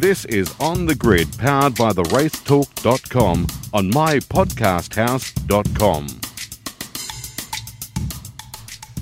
This 0.00 0.24
is 0.24 0.52
On 0.58 0.86
the 0.86 0.94
Grid, 0.94 1.36
powered 1.36 1.74
by 1.74 1.92
the 1.92 2.04
racetalk.com 2.04 3.46
on 3.74 3.92
mypodcasthouse.com. 3.92 6.06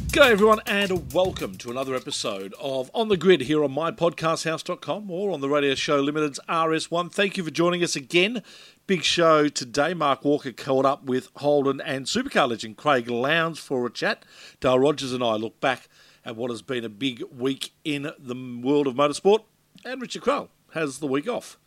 G'day 0.09 0.31
everyone 0.33 0.59
and 0.67 1.15
welcome 1.15 1.57
to 1.59 1.71
another 1.71 1.95
episode 1.95 2.53
of 2.61 2.91
On 2.95 3.07
the 3.07 3.17
Grid 3.17 3.43
here 3.43 3.63
on 3.63 3.77
mypodcasthouse.com 3.77 5.09
or 5.09 5.31
on 5.31 5.41
the 5.41 5.49
radio 5.49 5.77
show 5.77 6.01
Limited's 6.01 6.41
RS1. 6.49 7.13
Thank 7.13 7.37
you 7.37 7.45
for 7.45 7.53
joining 7.53 7.85
us 7.85 7.95
again. 7.95 8.43
Big 8.89 9.05
show 9.05 9.47
today. 9.47 9.95
Mark 9.95 10.25
Walker 10.25 10.51
caught 10.51 10.85
up 10.85 11.05
with 11.05 11.29
Holden 11.37 11.81
and 11.81 12.07
supercar 12.07 12.49
legend 12.49 12.77
Craig 12.77 13.09
Lowndes 13.09 13.61
for 13.61 13.87
a 13.87 13.91
chat. 13.91 14.25
Dale 14.59 14.81
Rogers 14.81 15.13
and 15.13 15.23
I 15.23 15.35
look 15.35 15.61
back 15.61 15.89
at 16.25 16.35
what 16.35 16.51
has 16.51 16.63
been 16.63 16.85
a 16.85 16.89
big 16.89 17.23
week 17.31 17.71
in 17.85 18.11
the 18.19 18.61
world 18.65 18.89
of 18.89 18.97
motorsport 18.97 19.45
and 19.85 20.03
Richard 20.03 20.23
Craill 20.23 20.49
has 20.75 20.99
the 20.99 21.07
week 21.07 21.29
off. 21.29 21.59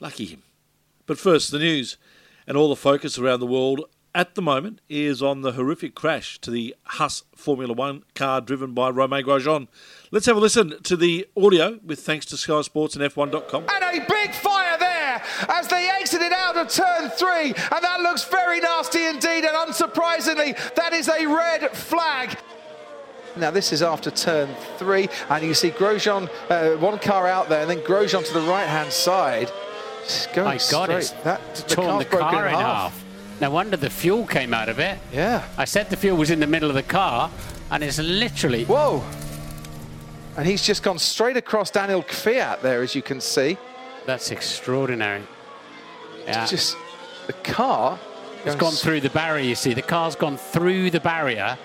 Lucky 0.00 0.26
him. 0.26 0.42
But 1.06 1.18
first, 1.18 1.50
the 1.50 1.58
news 1.58 1.96
and 2.46 2.56
all 2.56 2.68
the 2.68 2.76
focus 2.76 3.18
around 3.18 3.40
the 3.40 3.46
world 3.46 3.84
at 4.14 4.34
the 4.34 4.42
moment 4.42 4.80
is 4.88 5.22
on 5.22 5.42
the 5.42 5.52
horrific 5.52 5.94
crash 5.94 6.40
to 6.40 6.50
the 6.50 6.74
Haas 6.84 7.22
Formula 7.34 7.72
One 7.72 8.02
car 8.14 8.40
driven 8.40 8.74
by 8.74 8.90
Romain 8.90 9.24
Grosjean. 9.24 9.68
Let's 10.10 10.26
have 10.26 10.36
a 10.36 10.40
listen 10.40 10.82
to 10.82 10.96
the 10.96 11.28
audio 11.36 11.78
with 11.84 12.00
thanks 12.00 12.26
to 12.26 12.36
Sky 12.36 12.62
Sports 12.62 12.96
and 12.96 13.04
F1.com. 13.04 13.66
And 13.68 13.84
a 13.84 14.04
big 14.06 14.34
fire 14.34 14.78
there 14.78 15.22
as 15.48 15.68
they 15.68 15.88
exited 16.00 16.32
out 16.32 16.56
of 16.56 16.68
turn 16.68 17.10
three, 17.10 17.54
and 17.54 17.84
that 17.84 18.00
looks 18.02 18.24
very 18.24 18.60
nasty 18.60 19.06
indeed. 19.06 19.44
And 19.44 19.56
unsurprisingly, 19.56 20.74
that 20.74 20.92
is 20.92 21.08
a 21.08 21.26
red 21.26 21.70
flag. 21.70 22.36
Now 23.36 23.50
this 23.50 23.72
is 23.72 23.82
after 23.82 24.10
turn 24.10 24.48
three, 24.76 25.08
and 25.28 25.44
you 25.44 25.54
see 25.54 25.70
Grosjean, 25.70 26.28
uh, 26.48 26.76
one 26.78 26.98
car 26.98 27.26
out 27.26 27.48
there, 27.48 27.62
and 27.62 27.70
then 27.70 27.78
Grosjean 27.80 28.26
to 28.26 28.34
the 28.34 28.40
right-hand 28.40 28.92
side. 28.92 29.50
Just 30.04 30.32
Going 30.32 30.46
My 30.46 30.58
God, 30.70 30.84
straight. 30.84 30.98
it's 30.98 31.10
that, 31.22 31.54
the 31.54 31.62
torn 31.74 31.98
the 31.98 32.04
car 32.04 32.48
in 32.48 32.54
half. 32.54 33.04
No 33.40 33.50
wonder 33.50 33.76
the 33.76 33.88
fuel 33.90 34.26
came 34.26 34.52
out 34.52 34.68
of 34.68 34.78
it. 34.78 34.98
Yeah. 35.12 35.46
I 35.56 35.64
said 35.64 35.88
the 35.88 35.96
fuel 35.96 36.16
was 36.16 36.30
in 36.30 36.40
the 36.40 36.46
middle 36.46 36.68
of 36.68 36.74
the 36.74 36.82
car, 36.82 37.30
and 37.70 37.82
it's 37.82 37.98
literally. 37.98 38.64
Whoa. 38.64 39.02
And 40.36 40.46
he's 40.46 40.62
just 40.62 40.82
gone 40.82 40.98
straight 40.98 41.36
across 41.36 41.70
Daniel 41.70 42.02
Kvyat 42.02 42.60
there, 42.60 42.82
as 42.82 42.94
you 42.94 43.02
can 43.02 43.20
see. 43.20 43.56
That's 44.06 44.30
extraordinary. 44.30 45.22
Yeah. 46.24 46.46
Just 46.46 46.76
the 47.26 47.32
car. 47.32 47.98
it's 48.44 48.54
gone 48.56 48.72
through 48.72 49.00
the 49.00 49.10
barrier, 49.10 49.44
you 49.44 49.54
see. 49.54 49.74
The 49.74 49.82
car's 49.82 50.16
gone 50.16 50.36
through 50.36 50.90
the 50.90 51.00
barrier, 51.00 51.58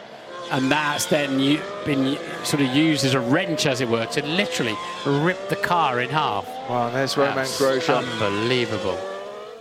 and 0.52 0.72
that's 0.72 1.06
then 1.06 1.40
u- 1.40 1.62
been 1.86 2.18
sort 2.44 2.62
of 2.62 2.76
used 2.76 3.06
as 3.06 3.14
a 3.14 3.20
wrench, 3.20 3.66
as 3.66 3.82
it 3.82 3.90
were, 3.90 4.06
to 4.08 4.26
literally 4.26 4.76
rip 5.06 5.50
the 5.50 5.56
car 5.56 6.00
in 6.02 6.10
half. 6.10 6.46
Wow, 6.70 6.90
there's 6.90 7.18
Romain 7.18 7.36
That's 7.36 7.60
Grosjean. 7.60 8.04
Unbelievable. 8.12 9.00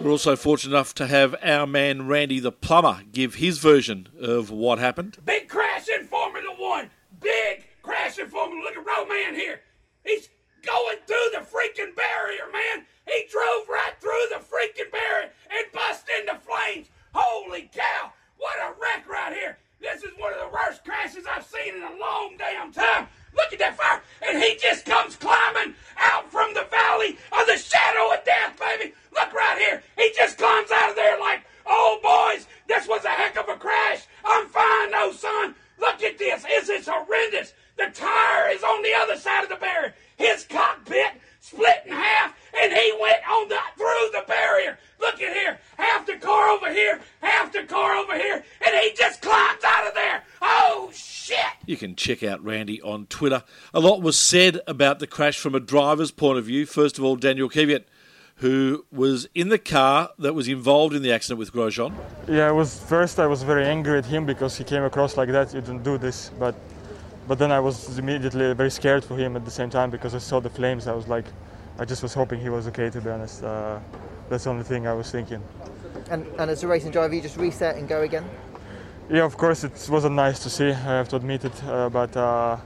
We're 0.01 0.11
also 0.11 0.37
fortunate 0.37 0.75
enough 0.75 0.95
to 0.97 1.07
have 1.07 1.35
our 1.43 1.67
man 1.67 2.07
Randy 2.09 2.41
the 2.41 2.53
Plumber 2.53 3.03
give 3.13 3.37
his 3.37 3.59
version 3.59 4.09
of 4.21 4.51
what 4.51 4.79
happened. 4.79 5.19
Big 5.25 5.49
crash 5.49 5.89
in 5.89 6.07
Formula 6.07 6.55
One. 6.59 6.91
Big 7.21 7.65
crash 7.83 8.19
in 8.19 8.29
Formula. 8.29 8.63
Look 8.63 8.77
at 8.77 8.85
Roman 8.85 9.35
here. 9.35 9.61
He's 10.05 10.29
going 10.67 10.99
through 11.07 11.31
the 11.33 11.39
freaking 11.47 11.95
barrier, 11.95 12.45
man. 12.53 12.85
He 13.07 13.25
drove 13.31 13.69
right 13.69 13.93
through 14.01 14.27
the 14.31 14.43
freaking 14.43 14.91
barrier 14.91 15.31
and 15.51 15.73
bust 15.73 16.07
into 16.19 16.35
flames. 16.41 16.89
Holy 17.15 17.71
cow! 17.73 18.13
What 18.39 18.57
a 18.61 18.73
wreck 18.81 19.09
right 19.09 19.33
here. 19.33 19.59
This 19.85 20.03
is 20.03 20.17
one 20.17 20.33
of 20.33 20.39
the 20.41 20.49
worst 20.49 20.83
crashes 20.83 21.27
I've 21.29 21.45
seen 21.45 21.75
in 21.77 21.83
a 21.83 22.01
long 22.01 22.37
damn 22.39 22.73
time. 22.73 23.07
Look 23.37 23.53
at 23.53 23.59
that 23.59 23.77
fire, 23.77 24.01
and 24.27 24.43
he 24.43 24.57
just 24.57 24.87
comes 24.87 25.15
climbing 25.15 25.75
out 25.99 26.31
from 26.33 26.55
the 26.55 26.67
valley 26.71 27.19
of 27.31 27.47
the 27.47 27.59
shadow 27.59 28.15
of 28.15 28.25
death, 28.25 28.59
baby. 28.59 28.95
Look 29.13 29.35
right 29.35 29.59
here. 29.59 29.83
He 29.99 30.11
just 30.17 30.39
climbs 30.39 30.71
out 30.71 30.91
of 30.91 30.97
there 30.97 31.21
like, 31.21 31.45
oh 31.67 32.01
boys, 32.03 32.47
this 32.67 32.89
was 32.89 33.05
a 33.05 33.11
heck 33.11 33.37
of 33.37 33.49
a 33.51 33.57
crash. 33.57 34.07
I'm 34.25 34.47
fine, 34.47 34.91
no 34.91 35.13
son. 35.13 35.55
Look 35.79 36.03
at 36.03 36.17
this. 36.17 36.45
This 36.45 36.69
is 36.71 36.89
horrendous. 36.89 37.53
The 37.77 37.91
tire 37.93 38.51
is 38.53 38.63
on 38.63 38.83
the 38.83 38.95
other 39.03 39.17
side 39.19 39.43
of 39.43 39.51
the 39.51 39.57
barrier. 39.57 39.95
His 40.17 40.47
cockpit 40.49 41.21
split 41.45 41.83
in 41.85 41.93
half, 41.93 42.35
and 42.59 42.73
he 42.73 42.97
went 43.01 43.19
on 43.29 43.49
the 43.49 43.59
through 43.77 44.11
the 44.13 44.25
barrier. 44.27 44.79
Look 44.99 45.21
at 45.21 45.35
here. 45.35 45.59
Half 45.77 46.07
the 46.07 46.17
car 46.17 46.49
over 46.49 46.73
here, 46.73 47.01
half 47.21 47.53
the 47.53 47.65
car 47.65 47.97
over 47.97 48.17
here, 48.17 48.43
and 48.65 48.75
he 48.77 48.93
just 48.97 49.21
climbs 49.21 49.63
out 49.63 49.87
of 49.87 49.95
there. 49.95 50.23
Oh 50.41 50.91
shit. 50.95 51.37
You 51.67 51.77
can 51.77 51.97
check 51.97 52.23
out 52.23 52.43
Randy 52.43 52.81
on 52.81 53.07
Twitter. 53.07 53.43
A 53.75 53.81
lot 53.81 54.01
was 54.01 54.19
said 54.19 54.61
about 54.67 55.01
the 55.01 55.07
crash 55.07 55.39
from 55.39 55.55
a 55.55 55.61
driver's 55.61 56.11
point 56.11 56.39
of 56.39 56.47
view. 56.47 56.65
First 56.65 56.99
of 56.99 57.05
all, 57.05 57.17
Daniel 57.17 57.51
Kvyat, 57.51 57.85
who 58.37 58.87
was 58.91 59.29
in 59.35 59.51
the 59.51 59.59
car 59.59 60.11
that 60.19 60.35
was 60.35 60.49
involved 60.49 60.95
in 60.95 61.03
the 61.03 61.13
accident 61.13 61.39
with 61.39 61.53
Grosjean. 61.53 61.95
Yeah, 62.27 62.49
I 62.49 62.53
was 62.53 62.79
first. 62.79 63.21
I 63.21 63.27
was 63.27 63.43
very 63.43 63.67
angry 63.67 63.99
at 63.99 64.07
him 64.07 64.25
because 64.25 64.57
he 64.57 64.65
came 64.65 64.83
across 64.83 65.19
like 65.19 65.29
that. 65.31 65.53
You 65.53 65.61
don't 65.61 65.83
do 65.83 65.99
this, 65.99 66.31
but 66.39 66.55
but 67.27 67.39
then 67.39 67.51
I 67.53 67.61
was 67.61 67.99
immediately 67.99 68.53
very 68.55 68.71
scared 68.71 69.05
for 69.05 69.17
him 69.17 69.37
at 69.37 69.45
the 69.45 69.51
same 69.51 69.71
time 69.71 69.91
because 69.91 70.15
I 70.15 70.19
saw 70.19 70.41
the 70.41 70.51
flames. 70.51 70.87
I 70.87 70.93
was 70.93 71.09
like, 71.09 71.27
I 71.79 71.85
just 71.85 72.03
was 72.03 72.15
hoping 72.15 72.41
he 72.41 72.49
was 72.49 72.67
okay. 72.69 72.91
To 72.91 73.01
be 73.01 73.11
honest, 73.11 73.43
uh, 73.43 73.79
that's 74.29 74.45
the 74.45 74.51
only 74.51 74.65
thing 74.65 74.87
I 74.87 74.93
was 74.93 75.11
thinking. 75.11 75.43
And, 76.11 76.27
and 76.39 76.51
as 76.51 76.63
a 76.63 76.69
racing 76.69 76.91
driver, 76.91 77.15
you 77.15 77.21
just 77.21 77.37
reset 77.37 77.77
and 77.77 77.89
go 77.89 78.03
again? 78.03 78.25
Yeah, 79.11 79.25
of 79.25 79.37
course, 79.37 79.65
it 79.65 79.89
wasn't 79.91 80.15
nice 80.15 80.39
to 80.41 80.51
see. 80.51 80.69
I 80.69 80.97
have 80.99 81.09
to 81.11 81.17
admit 81.17 81.45
it, 81.45 81.65
uh, 81.65 81.91
but 81.91 82.17
uh, 82.17 82.57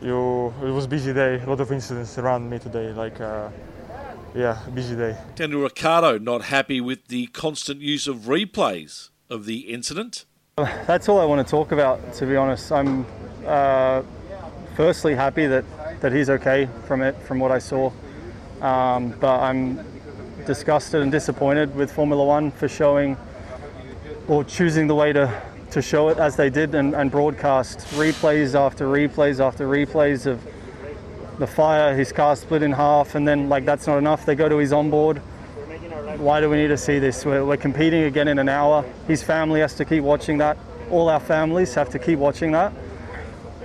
you 0.00 0.52
it 0.62 0.70
was 0.70 0.86
busy 0.86 1.12
day. 1.12 1.40
A 1.40 1.46
lot 1.48 1.60
of 1.60 1.70
incidents 1.70 2.18
around 2.18 2.48
me 2.48 2.58
today. 2.58 2.92
Like, 2.92 3.20
uh, 3.20 3.48
yeah, 4.34 4.58
busy 4.74 4.96
day. 4.96 5.16
Daniel 5.34 5.62
Ricciardo 5.62 6.18
not 6.18 6.42
happy 6.42 6.80
with 6.80 7.08
the 7.08 7.26
constant 7.28 7.80
use 7.80 8.06
of 8.06 8.26
replays 8.26 9.10
of 9.30 9.44
the 9.44 9.72
incident. 9.72 10.24
That's 10.56 11.08
all 11.08 11.20
I 11.20 11.24
want 11.24 11.46
to 11.46 11.50
talk 11.50 11.70
about, 11.70 12.12
to 12.14 12.26
be 12.26 12.34
honest. 12.34 12.72
I'm 12.72 13.06
uh, 13.48 14.02
firstly 14.76 15.14
happy 15.14 15.46
that, 15.46 15.64
that 16.00 16.12
he's 16.12 16.30
okay 16.30 16.68
from 16.86 17.02
it, 17.02 17.16
from 17.22 17.38
what 17.38 17.50
I 17.50 17.58
saw. 17.58 17.90
Um, 18.60 19.10
but 19.20 19.40
I'm 19.40 19.84
disgusted 20.46 21.02
and 21.02 21.12
disappointed 21.12 21.74
with 21.74 21.92
Formula 21.92 22.24
One 22.24 22.50
for 22.50 22.68
showing 22.68 23.16
or 24.26 24.44
choosing 24.44 24.86
the 24.86 24.94
way 24.94 25.12
to, 25.12 25.42
to 25.70 25.82
show 25.82 26.08
it 26.08 26.18
as 26.18 26.36
they 26.36 26.50
did 26.50 26.74
and, 26.74 26.94
and 26.94 27.10
broadcast 27.10 27.78
replays 27.96 28.54
after 28.54 28.86
replays 28.86 29.40
after 29.40 29.66
replays 29.66 30.26
of 30.26 30.40
the 31.38 31.46
fire, 31.46 31.94
his 31.94 32.12
car 32.12 32.34
split 32.34 32.62
in 32.62 32.72
half, 32.72 33.14
and 33.14 33.26
then, 33.26 33.48
like, 33.48 33.64
that's 33.64 33.86
not 33.86 33.98
enough. 33.98 34.26
They 34.26 34.34
go 34.34 34.48
to 34.48 34.56
his 34.58 34.72
onboard. 34.72 35.18
Why 36.16 36.40
do 36.40 36.50
we 36.50 36.56
need 36.56 36.68
to 36.68 36.76
see 36.76 36.98
this? 36.98 37.24
We're, 37.24 37.44
we're 37.44 37.56
competing 37.56 38.04
again 38.04 38.26
in 38.26 38.40
an 38.40 38.48
hour. 38.48 38.84
His 39.06 39.22
family 39.22 39.60
has 39.60 39.74
to 39.74 39.84
keep 39.84 40.02
watching 40.02 40.38
that. 40.38 40.58
All 40.90 41.08
our 41.08 41.20
families 41.20 41.74
have 41.74 41.90
to 41.90 41.98
keep 41.98 42.18
watching 42.18 42.52
that. 42.52 42.72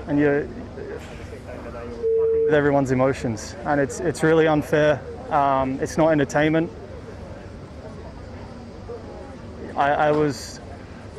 And 0.07 0.19
you're 0.19 0.47
with 2.45 2.53
everyone's 2.53 2.91
emotions. 2.91 3.55
And 3.65 3.79
it's, 3.79 3.99
it's 3.99 4.21
really 4.23 4.47
unfair. 4.47 5.01
Um, 5.31 5.79
it's 5.79 5.97
not 5.97 6.09
entertainment. 6.09 6.69
I, 9.75 9.91
I 9.91 10.11
was, 10.11 10.59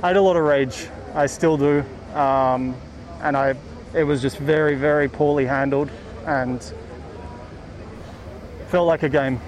I 0.02 0.08
had 0.08 0.16
a 0.16 0.22
lot 0.22 0.36
of 0.36 0.44
rage. 0.44 0.86
I 1.14 1.26
still 1.26 1.56
do. 1.56 1.84
Um, 2.14 2.76
and 3.22 3.36
I, 3.36 3.54
it 3.94 4.04
was 4.04 4.22
just 4.22 4.38
very, 4.38 4.76
very 4.76 5.08
poorly 5.08 5.46
handled 5.46 5.90
and 6.26 6.62
felt 8.68 8.86
like 8.86 9.02
a 9.02 9.08
game. 9.08 9.40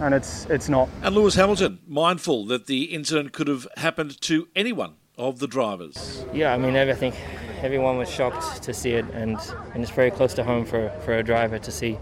And 0.00 0.14
it's, 0.14 0.46
it's 0.46 0.68
not. 0.68 0.88
And 1.02 1.14
Lewis 1.14 1.34
Hamilton, 1.34 1.78
mindful 1.86 2.46
that 2.46 2.66
the 2.66 2.84
incident 2.84 3.32
could 3.32 3.48
have 3.48 3.66
happened 3.76 4.20
to 4.22 4.48
anyone 4.56 4.94
of 5.18 5.40
the 5.40 5.48
drivers. 5.48 6.24
Yeah, 6.32 6.54
I 6.54 6.58
mean, 6.58 6.76
I 6.76 6.92
think 6.94 7.16
everyone 7.60 7.98
was 7.98 8.08
shocked 8.08 8.62
to 8.62 8.72
see 8.72 8.92
it, 8.92 9.04
and, 9.12 9.36
and 9.74 9.82
it's 9.82 9.90
very 9.90 10.12
close 10.12 10.32
to 10.34 10.44
home 10.44 10.64
for, 10.64 10.90
for 11.04 11.14
a 11.14 11.22
driver 11.24 11.58
to 11.58 11.70
see 11.72 11.98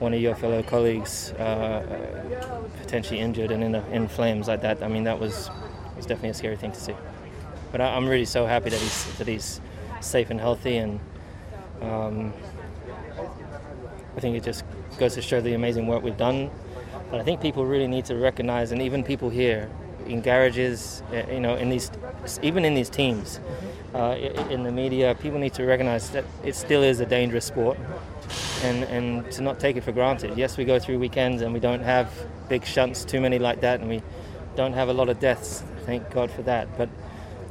one 0.00 0.12
of 0.12 0.20
your 0.20 0.34
fellow 0.34 0.62
colleagues 0.62 1.30
uh, 1.32 2.60
potentially 2.82 3.20
injured 3.20 3.50
and 3.50 3.62
in, 3.62 3.74
in 3.92 4.08
flames 4.08 4.48
like 4.48 4.60
that. 4.62 4.82
I 4.82 4.88
mean, 4.88 5.04
that 5.04 5.18
was 5.18 5.50
was 5.96 6.04
definitely 6.04 6.28
a 6.30 6.34
scary 6.34 6.56
thing 6.56 6.72
to 6.72 6.80
see. 6.80 6.94
But 7.72 7.80
I, 7.80 7.96
I'm 7.96 8.06
really 8.06 8.26
so 8.26 8.44
happy 8.44 8.68
that 8.68 8.78
he's 8.78 9.18
that 9.18 9.26
he's 9.26 9.60
safe 10.00 10.28
and 10.28 10.38
healthy, 10.38 10.76
and 10.76 11.00
um, 11.80 12.34
I 14.16 14.20
think 14.20 14.36
it 14.36 14.42
just 14.42 14.64
goes 14.98 15.14
to 15.14 15.22
show 15.22 15.40
the 15.40 15.54
amazing 15.54 15.86
work 15.86 16.02
we've 16.02 16.16
done. 16.18 16.50
But 17.10 17.20
I 17.20 17.22
think 17.22 17.40
people 17.40 17.64
really 17.64 17.86
need 17.88 18.04
to 18.06 18.16
recognize, 18.16 18.72
and 18.72 18.82
even 18.82 19.02
people 19.02 19.30
here 19.30 19.70
in 20.06 20.20
garages, 20.20 21.02
uh, 21.12 21.22
you 21.30 21.40
know, 21.40 21.56
in 21.56 21.68
these, 21.68 21.90
even 22.42 22.64
in 22.64 22.74
these 22.74 22.90
teams, 22.90 23.40
uh, 23.94 24.16
in 24.50 24.62
the 24.62 24.72
media, 24.72 25.14
people 25.20 25.38
need 25.38 25.54
to 25.54 25.64
recognize 25.64 26.10
that 26.10 26.24
it 26.44 26.54
still 26.54 26.82
is 26.82 27.00
a 27.00 27.06
dangerous 27.06 27.44
sport, 27.44 27.78
and 28.62 28.84
and 28.84 29.30
to 29.32 29.42
not 29.42 29.58
take 29.60 29.76
it 29.76 29.84
for 29.84 29.92
granted. 29.92 30.36
Yes, 30.36 30.56
we 30.56 30.64
go 30.64 30.78
through 30.78 30.98
weekends 30.98 31.42
and 31.42 31.52
we 31.52 31.60
don't 31.60 31.82
have 31.82 32.10
big 32.48 32.64
shunts, 32.64 33.04
too 33.04 33.20
many 33.20 33.38
like 33.38 33.60
that, 33.60 33.80
and 33.80 33.88
we 33.88 34.02
don't 34.54 34.72
have 34.72 34.88
a 34.88 34.92
lot 34.92 35.08
of 35.08 35.18
deaths. 35.20 35.62
Thank 35.84 36.10
God 36.10 36.30
for 36.30 36.42
that. 36.42 36.76
But 36.76 36.88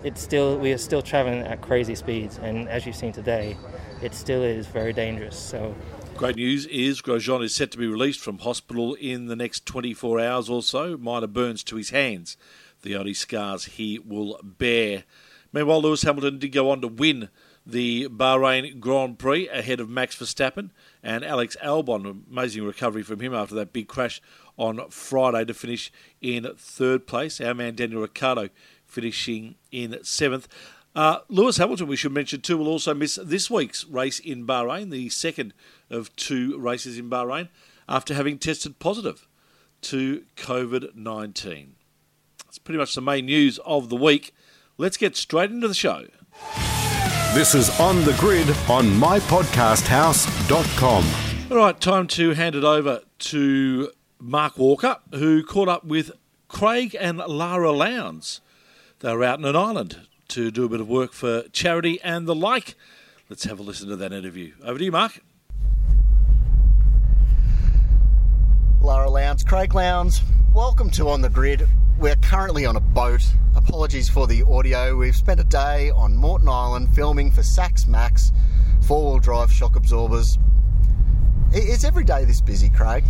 it's 0.04 0.22
still 0.22 0.58
we 0.58 0.72
are 0.72 0.78
still 0.78 1.02
traveling 1.02 1.42
at 1.42 1.62
crazy 1.62 1.96
speeds, 1.96 2.40
and 2.42 2.70
as 2.70 2.86
you've 2.86 2.96
seen 2.96 3.14
today, 3.14 3.58
it 4.02 4.14
still 4.14 4.44
is 4.44 4.68
very 4.68 4.94
dangerous. 4.94 5.38
So 5.38 5.74
Great 6.18 6.38
news 6.38 6.66
is 6.68 7.02
Grosjean 7.02 7.44
is 7.44 7.54
set 7.54 7.72
to 7.72 7.78
be 7.78 7.88
released 7.88 8.22
from 8.22 8.40
hospital 8.40 8.94
in 8.94 9.26
the 9.26 9.36
next 9.36 9.66
24 9.66 10.22
hours 10.22 10.50
or 10.50 10.64
so. 10.64 10.96
Minor 10.96 11.28
burns 11.28 11.62
to 11.66 11.76
his 11.76 11.90
hands, 11.90 12.38
the 12.84 12.96
only 12.96 13.14
scars 13.14 13.66
he 13.66 14.00
will 14.00 14.40
bear. 14.42 15.04
Meanwhile, 15.52 15.82
Lewis 15.82 16.04
Hamilton 16.04 16.40
did 16.40 16.54
go 16.54 16.72
on 16.72 16.80
to 16.80 16.88
win 16.88 17.28
the 17.66 18.08
Bahrain 18.08 18.80
Grand 18.80 19.20
Prix 19.20 19.50
ahead 19.50 19.82
of 19.82 19.90
Max 19.90 20.16
Verstappen 20.16 20.70
and 21.04 21.26
Alex 21.26 21.58
Albon. 21.62 22.24
Amazing 22.32 22.64
recovery 22.64 23.04
from 23.04 23.20
him 23.20 23.34
after 23.34 23.56
that 23.56 23.74
big 23.74 23.90
crash 23.90 24.22
on 24.58 24.90
Friday 24.90 25.44
to 25.44 25.54
finish 25.54 25.92
in 26.22 26.48
third 26.56 27.08
place. 27.08 27.42
Our 27.42 27.54
man 27.54 27.76
Daniel 27.76 28.02
Ricciardo 28.02 28.50
finishing 28.86 29.56
in 29.70 30.00
seventh. 30.04 30.48
Uh, 30.96 31.20
Lewis 31.28 31.58
Hamilton, 31.58 31.88
we 31.88 31.98
should 31.98 32.14
mention 32.14 32.40
too, 32.40 32.58
will 32.58 32.70
also 32.70 32.94
miss 32.94 33.20
this 33.22 33.52
week's 33.52 33.84
race 33.86 34.20
in 34.20 34.48
Bahrain, 34.48 34.92
the 34.92 35.10
second 35.10 35.54
of 35.90 36.16
two 36.16 36.58
races 36.58 36.98
in 36.98 37.10
Bahrain, 37.10 37.50
after 37.90 38.14
having 38.14 38.38
tested 38.38 38.80
positive 38.80 39.28
to 39.82 40.24
COVID 40.38 40.96
19. 40.96 41.76
That's 42.46 42.60
pretty 42.60 42.78
much 42.78 42.96
the 42.96 43.02
main 43.02 43.26
news 43.26 43.60
of 43.66 43.90
the 43.90 43.98
week. 43.98 44.34
Let's 44.78 44.96
get 44.96 45.18
straight 45.18 45.52
into 45.52 45.68
the 45.68 45.74
show. 45.74 46.06
This 47.34 47.54
is 47.54 47.78
On 47.82 48.06
the 48.06 48.14
Grid 48.14 48.48
on 48.70 48.86
mypodcasthouse.com. 48.86 51.06
All 51.52 51.58
right, 51.58 51.78
time 51.82 52.08
to 52.08 52.32
hand 52.32 52.56
it 52.56 52.64
over 52.64 53.02
to 53.20 53.92
Mark 54.18 54.58
Walker, 54.58 55.00
who 55.12 55.44
caught 55.44 55.68
up 55.68 55.84
with 55.84 56.12
Craig 56.48 56.96
and 56.98 57.18
Lara 57.18 57.74
Lowndes. 57.74 58.40
They 59.00 59.14
were 59.14 59.26
out 59.26 59.40
in 59.40 59.46
an 59.46 59.58
island 59.58 60.08
to 60.30 60.52
do 60.52 60.66
a 60.66 60.70
bit 60.70 60.82
of 60.82 60.90
work 60.90 61.14
for 61.14 61.44
charity 61.52 62.00
and 62.04 62.28
the 62.28 62.36
like. 62.36 62.76
Let's 63.30 63.44
have 63.46 63.60
a 63.60 63.64
listen 63.64 63.90
to 63.90 63.96
that 63.96 64.14
interview. 64.14 64.54
Over 64.64 64.80
to 64.80 64.86
you, 64.86 64.92
Mark. 64.92 65.20
Lara 68.82 69.10
Lowndes, 69.10 69.44
Craig 69.44 69.74
Lowndes, 69.74 70.22
welcome 70.54 70.90
to 70.92 71.10
On 71.10 71.22
the 71.22 71.30
Grid. 71.30 71.68
We're 71.98 72.16
currently 72.18 72.66
on 72.66 72.76
a 72.76 72.80
boat. 72.82 73.26
Apologies 73.56 74.10
for 74.10 74.28
the 74.28 74.44
audio. 74.44 74.96
We've 74.96 75.16
spent 75.16 75.40
a 75.40 75.44
day 75.44 75.90
on 75.90 76.16
Moreton 76.16 76.50
Island 76.50 76.94
filming 76.94 77.32
for 77.32 77.42
Sachs 77.42 77.88
Max 77.88 78.32
four 78.86 79.12
wheel 79.12 79.20
drive 79.20 79.52
shock 79.52 79.76
absorbers. 79.76 80.38
Is 81.52 81.84
every 81.84 82.04
day 82.04 82.26
this 82.26 82.42
busy, 82.42 82.70
Craig? 82.70 83.04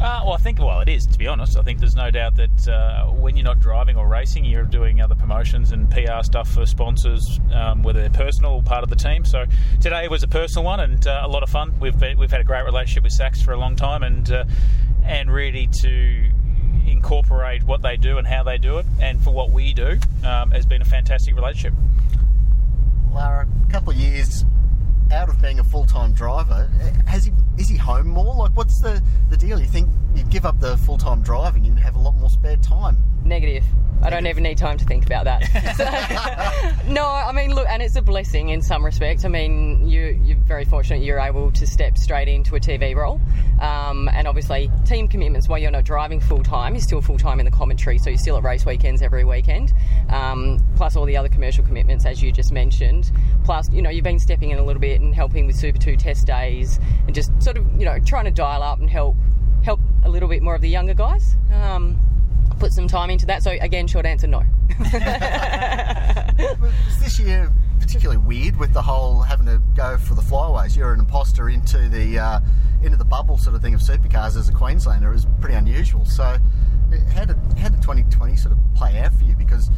Uh, 0.00 0.22
well, 0.24 0.32
I 0.32 0.38
think, 0.38 0.58
well, 0.58 0.80
it 0.80 0.88
is, 0.88 1.06
to 1.06 1.18
be 1.18 1.26
honest. 1.26 1.56
I 1.56 1.62
think 1.62 1.78
there's 1.78 1.94
no 1.94 2.10
doubt 2.10 2.36
that 2.36 2.68
uh, 2.68 3.06
when 3.06 3.36
you're 3.36 3.44
not 3.44 3.60
driving 3.60 3.96
or 3.96 4.08
racing, 4.08 4.44
you're 4.44 4.64
doing 4.64 5.00
other 5.00 5.14
promotions 5.14 5.72
and 5.72 5.90
PR 5.90 6.22
stuff 6.22 6.50
for 6.50 6.64
sponsors, 6.66 7.38
um, 7.52 7.82
whether 7.82 8.00
they're 8.00 8.10
personal 8.10 8.52
or 8.52 8.62
part 8.62 8.82
of 8.82 8.90
the 8.90 8.96
team. 8.96 9.24
So 9.24 9.44
today 9.80 10.08
was 10.08 10.22
a 10.22 10.28
personal 10.28 10.64
one 10.64 10.80
and 10.80 11.06
uh, 11.06 11.22
a 11.24 11.28
lot 11.28 11.42
of 11.42 11.50
fun. 11.50 11.78
We've 11.80 11.98
been, 11.98 12.18
we've 12.18 12.30
had 12.30 12.40
a 12.40 12.44
great 12.44 12.64
relationship 12.64 13.04
with 13.04 13.12
Sachs 13.12 13.42
for 13.42 13.52
a 13.52 13.58
long 13.58 13.76
time 13.76 14.02
and, 14.02 14.30
uh, 14.30 14.44
and 15.04 15.30
really 15.30 15.68
to 15.82 16.30
incorporate 16.86 17.64
what 17.64 17.82
they 17.82 17.96
do 17.96 18.18
and 18.18 18.26
how 18.26 18.42
they 18.42 18.58
do 18.58 18.78
it 18.78 18.86
and 19.00 19.22
for 19.22 19.32
what 19.32 19.50
we 19.50 19.72
do 19.72 19.98
um, 20.24 20.50
has 20.50 20.66
been 20.66 20.82
a 20.82 20.84
fantastic 20.84 21.34
relationship. 21.34 21.74
Lara, 23.12 23.46
a 23.68 23.72
couple 23.72 23.92
of 23.92 23.98
years 23.98 24.44
out 25.12 25.28
of 25.28 25.40
being 25.40 25.58
a 25.58 25.64
full 25.64 25.86
time 25.86 26.12
driver, 26.12 26.70
eh, 26.80 26.90
has 27.06 27.24
he 27.24 27.32
is 27.58 27.68
he 27.68 27.76
home 27.76 28.08
more? 28.08 28.34
Like, 28.34 28.56
what's 28.56 28.80
the, 28.80 29.02
the 29.28 29.36
deal? 29.36 29.60
You 29.60 29.66
think 29.66 29.88
you'd 30.14 30.30
give 30.30 30.46
up 30.46 30.60
the 30.60 30.76
full 30.78 30.98
time 30.98 31.22
driving 31.22 31.66
and 31.66 31.78
have 31.78 31.96
a 31.96 31.98
lot 31.98 32.16
more 32.16 32.30
spare 32.30 32.56
time? 32.56 32.96
Negative. 33.24 33.64
I 34.02 34.08
don't 34.08 34.26
even 34.26 34.42
need 34.42 34.56
time 34.56 34.78
to 34.78 34.84
think 34.86 35.04
about 35.04 35.24
that. 35.24 35.44
So, 35.76 35.84
no, 36.90 37.06
I 37.06 37.32
mean, 37.32 37.54
look, 37.54 37.66
and 37.68 37.82
it's 37.82 37.96
a 37.96 38.02
blessing 38.02 38.48
in 38.48 38.62
some 38.62 38.84
respects. 38.84 39.26
I 39.26 39.28
mean, 39.28 39.86
you, 39.86 40.18
you're 40.24 40.38
very 40.38 40.64
fortunate 40.64 41.02
you're 41.02 41.18
able 41.18 41.52
to 41.52 41.66
step 41.66 41.98
straight 41.98 42.26
into 42.26 42.56
a 42.56 42.60
TV 42.60 42.94
role. 42.96 43.20
Um, 43.60 44.08
and 44.08 44.26
obviously, 44.26 44.70
team 44.86 45.06
commitments 45.06 45.48
while 45.48 45.58
you're 45.58 45.70
not 45.70 45.84
driving 45.84 46.18
full 46.18 46.42
time, 46.42 46.74
you're 46.74 46.82
still 46.82 47.02
full 47.02 47.18
time 47.18 47.40
in 47.40 47.44
the 47.44 47.50
commentary, 47.50 47.98
so 47.98 48.08
you're 48.08 48.18
still 48.18 48.38
at 48.38 48.42
race 48.42 48.64
weekends 48.64 49.02
every 49.02 49.24
weekend. 49.24 49.74
Um, 50.08 50.58
plus, 50.76 50.96
all 50.96 51.04
the 51.04 51.18
other 51.18 51.28
commercial 51.28 51.62
commitments, 51.62 52.06
as 52.06 52.22
you 52.22 52.32
just 52.32 52.52
mentioned. 52.52 53.12
Plus, 53.44 53.70
you 53.70 53.82
know, 53.82 53.90
you've 53.90 54.04
been 54.04 54.18
stepping 54.18 54.50
in 54.50 54.58
a 54.58 54.64
little 54.64 54.80
bit 54.80 55.02
and 55.02 55.14
helping 55.14 55.46
with 55.46 55.56
Super 55.56 55.78
2 55.78 55.96
test 55.96 56.26
days 56.26 56.80
and 57.06 57.14
just 57.14 57.30
sort 57.42 57.58
of, 57.58 57.66
you 57.78 57.84
know, 57.84 57.98
trying 57.98 58.24
to 58.24 58.30
dial 58.30 58.62
up 58.62 58.80
and 58.80 58.88
help 58.88 59.14
help 59.62 59.80
a 60.04 60.08
little 60.08 60.28
bit 60.28 60.42
more 60.42 60.54
of 60.54 60.60
the 60.60 60.68
younger 60.68 60.94
guys. 60.94 61.36
Um, 61.52 61.98
put 62.58 62.72
some 62.72 62.88
time 62.88 63.10
into 63.10 63.26
that. 63.26 63.42
So 63.42 63.50
again, 63.60 63.86
short 63.86 64.06
answer, 64.06 64.26
no. 64.26 64.42
Was 66.60 67.00
this 67.00 67.18
year 67.18 67.52
particularly 67.80 68.18
weird 68.18 68.56
with 68.56 68.72
the 68.72 68.82
whole 68.82 69.22
having 69.22 69.46
to 69.46 69.60
go 69.74 69.96
for 69.98 70.14
the 70.14 70.22
flyways? 70.22 70.76
You're 70.76 70.92
an 70.92 71.00
imposter 71.00 71.48
into 71.48 71.88
the 71.88 72.18
uh, 72.18 72.40
into 72.82 72.96
the 72.96 73.04
bubble 73.04 73.38
sort 73.38 73.56
of 73.56 73.62
thing 73.62 73.74
of 73.74 73.80
supercars 73.80 74.36
as 74.36 74.48
a 74.48 74.52
Queenslander. 74.52 75.10
It 75.10 75.14
was 75.14 75.26
pretty 75.40 75.56
unusual. 75.56 76.04
So, 76.04 76.38
how 77.14 77.24
did 77.24 77.36
how 77.58 77.68
did 77.68 77.82
2020 77.82 78.36
sort 78.36 78.52
of 78.52 78.58
play 78.74 78.98
out 78.98 79.14
for 79.14 79.24
you? 79.24 79.34
Because 79.34 79.70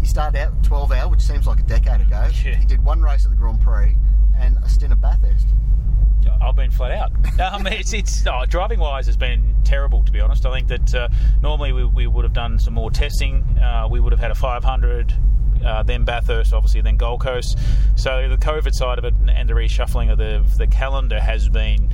you 0.00 0.06
started 0.06 0.38
out 0.40 0.62
12 0.62 0.92
hour, 0.92 1.08
which 1.08 1.20
seems 1.20 1.46
like 1.46 1.60
a 1.60 1.64
decade 1.64 2.00
ago. 2.00 2.28
Yeah. 2.44 2.58
You 2.60 2.66
did 2.66 2.82
one 2.84 3.02
race 3.02 3.24
at 3.24 3.30
the 3.30 3.36
Grand 3.36 3.60
Prix 3.60 3.96
and 4.38 4.56
a 4.58 4.68
stint 4.68 4.92
at 4.92 5.00
Bathurst. 5.00 5.48
Been 6.78 6.88
flat 6.88 6.92
out. 6.92 7.12
Um, 7.38 7.68
it's 7.68 7.92
it's 7.92 8.26
oh, 8.26 8.44
driving 8.48 8.80
wise 8.80 9.06
has 9.06 9.16
been 9.16 9.54
terrible 9.62 10.02
to 10.02 10.10
be 10.10 10.18
honest. 10.18 10.44
I 10.44 10.52
think 10.52 10.66
that 10.68 10.94
uh, 10.94 11.08
normally 11.40 11.72
we, 11.72 11.84
we 11.84 12.06
would 12.08 12.24
have 12.24 12.32
done 12.32 12.58
some 12.58 12.74
more 12.74 12.90
testing. 12.90 13.44
Uh, 13.58 13.86
we 13.88 14.00
would 14.00 14.10
have 14.10 14.20
had 14.20 14.32
a 14.32 14.34
500, 14.34 15.14
uh, 15.64 15.84
then 15.84 16.04
Bathurst, 16.04 16.52
obviously, 16.52 16.80
then 16.80 16.96
Gold 16.96 17.20
Coast. 17.20 17.56
So 17.94 18.28
the 18.28 18.36
COVID 18.36 18.74
side 18.74 18.98
of 18.98 19.04
it 19.04 19.14
and 19.28 19.48
the 19.48 19.54
reshuffling 19.54 20.10
of 20.10 20.18
the 20.18 20.44
the 20.56 20.66
calendar 20.66 21.20
has 21.20 21.48
been. 21.48 21.90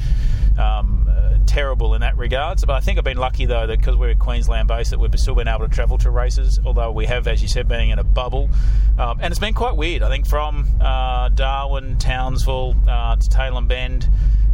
Um, 0.57 1.11
uh, 1.11 1.39
terrible 1.47 1.95
in 1.95 2.03
that 2.03 2.17
regards, 2.17 2.65
but 2.65 2.75
I 2.75 2.81
think 2.81 2.97
I've 2.97 3.05
been 3.05 3.17
lucky 3.17 3.45
though 3.45 3.67
that 3.67 3.77
because 3.77 3.97
we're 3.97 4.11
a 4.11 4.15
Queensland 4.15 4.69
based, 4.69 4.91
that 4.93 5.01
we've 5.01 5.13
still 5.19 5.35
been 5.35 5.49
able 5.49 5.67
to 5.67 5.75
travel 5.75 5.99
to 5.99 6.11
races. 6.11 6.61
Although 6.65 6.93
we 6.93 7.07
have, 7.07 7.27
as 7.27 7.43
you 7.43 7.49
said, 7.49 7.67
being 7.67 7.91
in 7.91 7.99
a 7.99 8.05
bubble, 8.05 8.49
um, 8.97 9.19
and 9.21 9.33
it's 9.33 9.41
been 9.41 9.55
quite 9.55 9.77
weird. 9.77 10.05
I 10.05 10.09
think 10.11 10.29
from 10.29 10.69
uh, 10.81 11.31
Darwin, 11.31 11.99
Townsville 11.99 12.77
uh, 12.87 13.17
to 13.17 13.29
Tailem 13.29 13.67
Bend, 13.67 14.09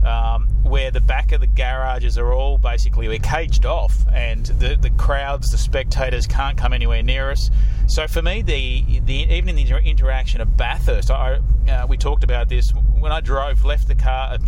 um, 0.05 0.47
where 0.63 0.91
the 0.91 1.01
back 1.01 1.33
of 1.33 1.41
the 1.41 1.47
garages 1.47 2.17
are 2.17 2.33
all 2.33 2.59
basically 2.59 3.09
we're 3.09 3.19
caged 3.19 3.67
off, 3.67 4.07
and 4.13 4.47
the 4.47 4.77
the 4.77 4.91
crowds, 4.91 5.51
the 5.51 5.59
spectators 5.59 6.27
can't 6.27 6.57
come 6.57 6.73
anywhere 6.73 7.03
near 7.03 7.31
us. 7.31 7.51
So 7.87 8.07
for 8.07 8.23
me, 8.23 8.43
the 8.43 9.01
the 9.01 9.33
even 9.33 9.51
in 9.51 9.57
the 9.57 9.63
inter- 9.63 9.79
interaction 9.79 10.41
of 10.41 10.57
Bathurst, 10.57 11.11
I, 11.11 11.41
uh, 11.69 11.87
we 11.89 11.97
talked 11.97 12.25
about 12.25 12.49
this 12.49 12.71
when 12.99 13.13
I 13.13 13.21
drove, 13.21 13.65
left 13.65 13.89
the 13.89 13.95
car, 13.95 14.39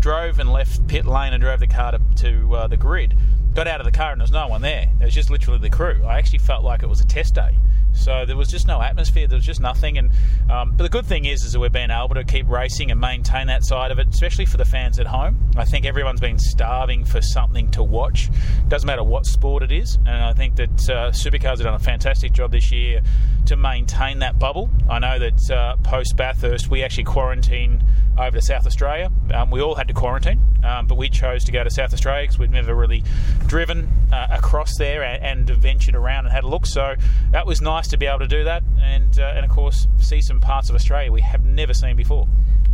drove 0.00 0.38
and 0.38 0.52
left 0.52 0.86
pit 0.88 1.06
lane 1.06 1.32
and 1.32 1.42
drove 1.42 1.60
the 1.60 1.66
car 1.66 1.92
to, 1.92 2.00
to 2.16 2.56
uh, 2.56 2.66
the 2.66 2.76
grid. 2.76 3.16
Got 3.54 3.66
out 3.68 3.80
of 3.80 3.84
the 3.84 3.92
car 3.92 4.12
and 4.12 4.20
there 4.20 4.24
was 4.24 4.30
no 4.30 4.48
one 4.48 4.62
there. 4.62 4.88
It 5.00 5.04
was 5.04 5.14
just 5.14 5.30
literally 5.30 5.58
the 5.58 5.70
crew. 5.70 6.02
I 6.04 6.18
actually 6.18 6.38
felt 6.38 6.64
like 6.64 6.82
it 6.82 6.88
was 6.88 7.00
a 7.00 7.06
test 7.06 7.34
day. 7.34 7.58
So 7.92 8.24
there 8.24 8.36
was 8.36 8.48
just 8.48 8.66
no 8.66 8.80
atmosphere. 8.80 9.26
There 9.26 9.36
was 9.36 9.44
just 9.44 9.60
nothing. 9.60 9.98
And 9.98 10.10
um, 10.50 10.72
but 10.76 10.82
the 10.84 10.88
good 10.88 11.06
thing 11.06 11.24
is, 11.24 11.44
is 11.44 11.52
that 11.52 11.60
we've 11.60 11.72
been 11.72 11.90
able 11.90 12.14
to 12.14 12.24
keep 12.24 12.48
racing 12.48 12.90
and 12.90 13.00
maintain 13.00 13.46
that 13.48 13.64
side 13.64 13.90
of 13.90 13.98
it, 13.98 14.08
especially 14.08 14.46
for 14.46 14.56
the 14.56 14.64
fans 14.64 14.98
at 14.98 15.06
home. 15.06 15.50
I 15.56 15.64
think 15.64 15.86
everyone's 15.86 16.20
been 16.20 16.38
starving 16.38 17.04
for 17.04 17.20
something 17.20 17.70
to 17.72 17.82
watch. 17.82 18.30
Doesn't 18.68 18.86
matter 18.86 19.04
what 19.04 19.26
sport 19.26 19.62
it 19.62 19.72
is. 19.72 19.96
And 20.06 20.24
I 20.24 20.32
think 20.32 20.56
that 20.56 20.90
uh, 20.90 21.10
Supercars 21.10 21.58
have 21.58 21.60
done 21.60 21.74
a 21.74 21.78
fantastic 21.78 22.32
job 22.32 22.52
this 22.52 22.70
year 22.72 23.00
to 23.46 23.56
maintain 23.56 24.20
that 24.20 24.38
bubble. 24.38 24.70
I 24.88 24.98
know 24.98 25.18
that 25.18 25.50
uh, 25.50 25.76
post 25.82 26.16
Bathurst, 26.16 26.68
we 26.68 26.82
actually 26.82 27.04
quarantined 27.04 27.82
over 28.18 28.38
to 28.38 28.42
South 28.42 28.66
Australia. 28.66 29.10
Um, 29.32 29.50
we 29.50 29.60
all 29.60 29.74
had 29.74 29.88
to 29.88 29.94
quarantine, 29.94 30.40
um, 30.62 30.86
but 30.86 30.96
we 30.96 31.08
chose 31.08 31.44
to 31.44 31.52
go 31.52 31.64
to 31.64 31.70
South 31.70 31.92
Australia 31.92 32.24
because 32.24 32.38
we'd 32.38 32.50
never 32.50 32.74
really 32.74 33.02
driven 33.46 33.88
uh, 34.12 34.28
across 34.30 34.76
there 34.76 35.02
and, 35.02 35.48
and, 35.48 35.60
ventured 35.60 35.94
around 35.94 36.26
and 36.26 36.32
had 36.32 36.44
a 36.44 36.48
look. 36.48 36.66
So 36.66 36.94
that 37.32 37.46
was 37.46 37.60
nice 37.60 37.79
to 37.88 37.96
be 37.96 38.06
able 38.06 38.20
to 38.20 38.28
do 38.28 38.44
that, 38.44 38.62
and 38.80 39.18
uh, 39.18 39.32
and 39.34 39.44
of 39.44 39.50
course 39.50 39.86
see 39.98 40.20
some 40.20 40.40
parts 40.40 40.68
of 40.68 40.74
Australia 40.74 41.10
we 41.12 41.20
have 41.20 41.44
never 41.44 41.74
seen 41.74 41.96
before. 41.96 42.26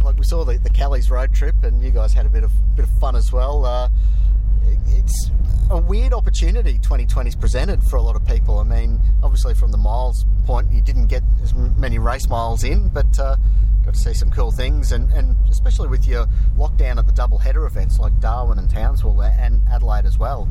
Like 0.02 0.16
we 0.18 0.24
saw 0.24 0.44
the, 0.44 0.58
the 0.58 0.70
Callie's 0.70 1.10
road 1.10 1.32
trip, 1.32 1.56
and 1.62 1.82
you 1.82 1.90
guys 1.90 2.12
had 2.12 2.26
a 2.26 2.28
bit 2.28 2.44
of 2.44 2.52
bit 2.76 2.84
of 2.84 2.90
fun 2.98 3.16
as 3.16 3.32
well. 3.32 3.64
Uh, 3.64 3.88
it's 4.88 5.30
a 5.70 5.78
weird 5.78 6.12
opportunity 6.12 6.78
2020's 6.78 7.34
presented 7.34 7.82
for 7.82 7.96
a 7.96 8.02
lot 8.02 8.16
of 8.16 8.26
people. 8.26 8.58
I 8.58 8.64
mean, 8.64 9.00
obviously 9.22 9.54
from 9.54 9.72
the 9.72 9.78
miles 9.78 10.24
point, 10.44 10.70
you 10.70 10.80
didn't 10.80 11.06
get 11.06 11.22
as 11.42 11.54
many 11.54 11.98
race 11.98 12.28
miles 12.28 12.62
in, 12.64 12.88
but 12.88 13.18
uh, 13.18 13.36
got 13.84 13.94
to 13.94 14.00
see 14.00 14.14
some 14.14 14.30
cool 14.30 14.50
things, 14.50 14.92
and, 14.92 15.10
and 15.12 15.36
especially 15.48 15.88
with 15.88 16.06
your 16.06 16.26
lockdown 16.56 16.98
at 16.98 17.06
the 17.06 17.12
double 17.12 17.38
header 17.38 17.66
events 17.66 17.98
like 17.98 18.18
Darwin 18.20 18.58
and 18.58 18.70
Townsville 18.70 19.22
and 19.22 19.62
Adelaide 19.70 20.04
as 20.04 20.18
well, 20.18 20.48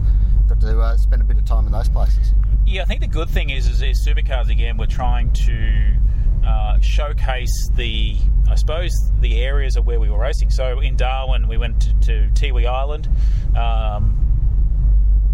got 0.47 0.59
to 0.61 0.79
uh, 0.79 0.97
spend 0.97 1.21
a 1.21 1.25
bit 1.25 1.37
of 1.37 1.45
time 1.45 1.65
in 1.65 1.71
those 1.71 1.89
places. 1.89 2.33
Yeah, 2.67 2.81
I 2.81 2.85
think 2.85 3.01
the 3.01 3.07
good 3.07 3.29
thing 3.29 3.51
is, 3.51 3.67
is, 3.67 3.83
is 3.83 4.05
supercars 4.05 4.49
again. 4.49 4.77
We're 4.77 4.87
trying 4.87 5.31
to 5.33 5.93
uh, 6.45 6.79
showcase 6.79 7.69
the, 7.75 8.17
I 8.49 8.55
suppose, 8.55 8.91
the 9.19 9.39
areas 9.41 9.75
of 9.75 9.85
where 9.85 9.99
we 9.99 10.09
were 10.09 10.17
racing. 10.17 10.49
So 10.49 10.79
in 10.79 10.95
Darwin, 10.95 11.47
we 11.47 11.57
went 11.57 11.79
to, 11.81 11.93
to 12.07 12.29
Tiwi 12.33 12.65
Island. 12.65 13.07
Um, 13.55 14.24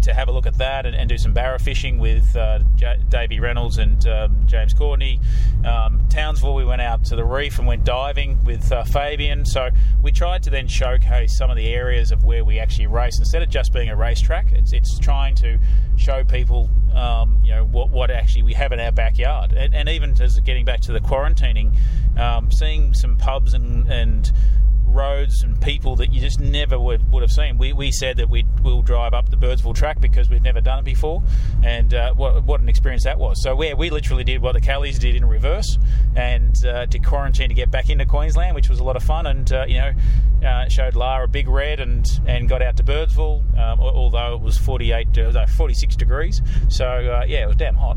to 0.02 0.14
have 0.14 0.28
a 0.28 0.32
look 0.32 0.46
at 0.46 0.58
that 0.58 0.86
and, 0.86 0.94
and 0.94 1.08
do 1.08 1.18
some 1.18 1.32
barra 1.32 1.58
fishing 1.58 1.98
with 1.98 2.34
uh, 2.36 2.60
J- 2.76 3.00
Davey 3.08 3.40
Reynolds 3.40 3.78
and 3.78 4.06
um, 4.06 4.46
James 4.46 4.74
Courtney. 4.74 5.20
Um, 5.64 6.00
Townsville, 6.08 6.54
we 6.54 6.64
went 6.64 6.82
out 6.82 7.04
to 7.04 7.16
the 7.16 7.24
reef 7.24 7.58
and 7.58 7.66
went 7.66 7.84
diving 7.84 8.42
with 8.44 8.70
uh, 8.72 8.84
Fabian. 8.84 9.44
So 9.44 9.70
we 10.02 10.12
tried 10.12 10.42
to 10.44 10.50
then 10.50 10.68
showcase 10.68 11.36
some 11.36 11.50
of 11.50 11.56
the 11.56 11.68
areas 11.68 12.12
of 12.12 12.24
where 12.24 12.44
we 12.44 12.58
actually 12.58 12.86
race 12.86 13.18
instead 13.18 13.42
of 13.42 13.48
just 13.48 13.72
being 13.72 13.88
a 13.88 13.96
racetrack. 13.96 14.52
It's 14.52 14.72
it's 14.72 14.98
trying 14.98 15.34
to 15.36 15.58
show 15.96 16.24
people, 16.24 16.68
um, 16.94 17.38
you 17.44 17.52
know, 17.52 17.64
what, 17.64 17.90
what 17.90 18.10
actually 18.10 18.42
we 18.42 18.54
have 18.54 18.72
in 18.72 18.80
our 18.80 18.92
backyard, 18.92 19.52
and, 19.52 19.74
and 19.74 19.88
even 19.88 20.20
as 20.20 20.38
getting 20.40 20.64
back 20.64 20.80
to 20.80 20.92
the 20.92 21.00
quarantining, 21.00 21.78
um, 22.18 22.50
seeing 22.50 22.94
some 22.94 23.16
pubs 23.16 23.54
and 23.54 23.86
and 23.90 24.32
roads 24.92 25.42
and 25.42 25.60
people 25.60 25.96
that 25.96 26.12
you 26.12 26.20
just 26.20 26.40
never 26.40 26.78
would, 26.78 27.10
would 27.12 27.22
have 27.22 27.32
seen. 27.32 27.58
We, 27.58 27.72
we 27.72 27.90
said 27.90 28.16
that 28.18 28.28
we'd, 28.28 28.46
we'll 28.62 28.82
drive 28.82 29.14
up 29.14 29.30
the 29.30 29.36
Birdsville 29.36 29.74
track 29.74 30.00
because 30.00 30.28
we've 30.28 30.42
never 30.42 30.60
done 30.60 30.80
it 30.80 30.84
before, 30.84 31.22
and 31.62 31.92
uh, 31.94 32.12
what, 32.14 32.44
what 32.44 32.60
an 32.60 32.68
experience 32.68 33.04
that 33.04 33.18
was. 33.18 33.42
So 33.42 33.54
we, 33.54 33.74
we 33.74 33.90
literally 33.90 34.24
did 34.24 34.42
what 34.42 34.52
the 34.52 34.60
Callies 34.60 34.98
did 34.98 35.16
in 35.16 35.24
reverse 35.24 35.78
and 36.14 36.54
uh, 36.66 36.86
did 36.86 37.04
quarantine 37.04 37.48
to 37.48 37.54
get 37.54 37.70
back 37.70 37.90
into 37.90 38.06
Queensland, 38.06 38.54
which 38.54 38.68
was 38.68 38.78
a 38.78 38.84
lot 38.84 38.96
of 38.96 39.02
fun, 39.02 39.26
and 39.26 39.52
uh, 39.52 39.64
you 39.66 39.78
know 39.78 39.92
uh, 40.46 40.68
showed 40.68 40.94
Lara 40.94 41.24
a 41.24 41.28
big 41.28 41.48
red 41.48 41.80
and, 41.80 42.06
and 42.26 42.48
got 42.48 42.62
out 42.62 42.76
to 42.76 42.82
Birdsville, 42.82 43.42
um, 43.58 43.80
although 43.80 44.34
it 44.34 44.40
was 44.40 44.58
48, 44.58 45.18
uh, 45.18 45.46
46 45.46 45.96
degrees. 45.96 46.42
So 46.68 46.86
uh, 46.86 47.24
yeah, 47.26 47.44
it 47.44 47.46
was 47.46 47.56
damn 47.56 47.76
hot. 47.76 47.96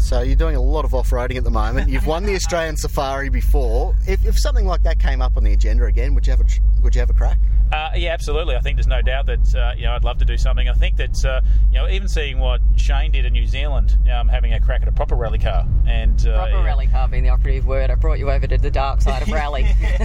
So 0.00 0.22
you're 0.22 0.36
doing 0.36 0.56
a 0.56 0.60
lot 0.60 0.84
of 0.84 0.94
off-roading 0.94 1.36
at 1.36 1.44
the 1.44 1.50
moment. 1.50 1.88
You've 1.88 2.06
won 2.06 2.24
the 2.24 2.34
Australian 2.40 2.76
Safari 2.76 3.28
before. 3.28 3.94
If, 4.06 4.24
if 4.24 4.38
something 4.38 4.66
like 4.66 4.82
that 4.82 4.98
came 4.98 5.22
up 5.22 5.36
on 5.36 5.44
the 5.44 5.52
agenda 5.52 5.84
again, 5.84 6.14
would 6.14 6.26
you 6.26 6.32
have 6.32 6.40
a 6.40 6.46
would 6.82 6.94
you 6.94 7.00
have 7.00 7.10
a 7.10 7.14
crack? 7.14 7.38
Uh, 7.72 7.90
yeah, 7.94 8.12
absolutely. 8.12 8.56
I 8.56 8.60
think 8.60 8.76
there's 8.76 8.88
no 8.88 9.00
doubt 9.00 9.26
that 9.26 9.54
uh, 9.54 9.74
you 9.76 9.84
know 9.84 9.92
I'd 9.92 10.02
love 10.02 10.18
to 10.18 10.24
do 10.24 10.36
something. 10.36 10.68
I 10.68 10.72
think 10.72 10.96
that 10.96 11.24
uh, 11.24 11.40
you 11.70 11.78
know 11.78 11.88
even 11.88 12.08
seeing 12.08 12.40
what 12.40 12.60
Shane 12.74 13.12
did 13.12 13.24
in 13.24 13.32
New 13.32 13.46
Zealand, 13.46 13.96
um, 14.12 14.28
having 14.28 14.52
a 14.54 14.60
crack 14.60 14.82
at 14.82 14.88
a 14.88 14.92
proper 14.92 15.14
rally 15.14 15.38
car 15.38 15.66
and 15.86 16.26
uh, 16.26 16.36
Proper 16.36 16.50
yeah. 16.50 16.64
rally 16.64 16.88
car 16.88 17.06
being 17.06 17.22
the 17.22 17.28
operative 17.28 17.66
word. 17.66 17.90
I 17.90 17.94
brought 17.94 18.18
you 18.18 18.30
over 18.30 18.46
to 18.46 18.58
the 18.58 18.70
dark 18.70 19.02
side 19.02 19.22
of 19.22 19.28
rally. 19.32 19.68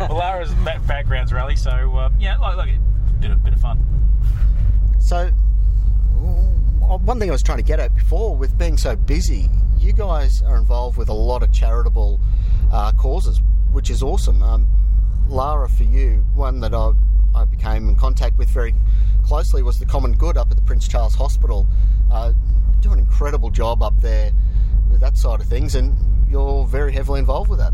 well, 0.00 0.16
Lara's 0.16 0.54
background's 0.86 1.32
rally, 1.32 1.56
so 1.56 1.70
uh, 1.70 2.10
yeah, 2.18 2.38
like, 2.38 2.56
like 2.56 2.70
did 3.20 3.30
a 3.30 3.36
bit 3.36 3.52
of 3.52 3.60
fun. 3.60 3.84
So 5.00 5.30
one 6.98 7.20
thing 7.20 7.28
I 7.28 7.32
was 7.32 7.42
trying 7.42 7.58
to 7.58 7.64
get 7.64 7.78
at 7.78 7.94
before, 7.94 8.36
with 8.36 8.58
being 8.58 8.76
so 8.76 8.96
busy, 8.96 9.48
you 9.78 9.92
guys 9.92 10.42
are 10.42 10.56
involved 10.56 10.98
with 10.98 11.08
a 11.08 11.14
lot 11.14 11.42
of 11.42 11.52
charitable 11.52 12.20
uh, 12.72 12.92
causes, 12.92 13.40
which 13.72 13.90
is 13.90 14.02
awesome. 14.02 14.42
Um, 14.42 14.66
Lara, 15.28 15.68
for 15.68 15.84
you, 15.84 16.24
one 16.34 16.60
that 16.60 16.74
I, 16.74 16.92
I 17.34 17.44
became 17.44 17.88
in 17.88 17.94
contact 17.94 18.38
with 18.38 18.48
very 18.50 18.74
closely 19.24 19.62
was 19.62 19.78
the 19.78 19.86
Common 19.86 20.12
Good 20.12 20.36
up 20.36 20.50
at 20.50 20.56
the 20.56 20.62
Prince 20.62 20.88
Charles 20.88 21.14
Hospital. 21.14 21.66
Uh, 22.10 22.32
do 22.80 22.92
an 22.92 22.98
incredible 22.98 23.50
job 23.50 23.82
up 23.82 24.00
there 24.00 24.32
with 24.90 25.00
that 25.00 25.16
side 25.16 25.40
of 25.40 25.46
things, 25.46 25.76
and 25.76 25.94
you're 26.28 26.66
very 26.66 26.92
heavily 26.92 27.20
involved 27.20 27.50
with 27.50 27.60
that. 27.60 27.72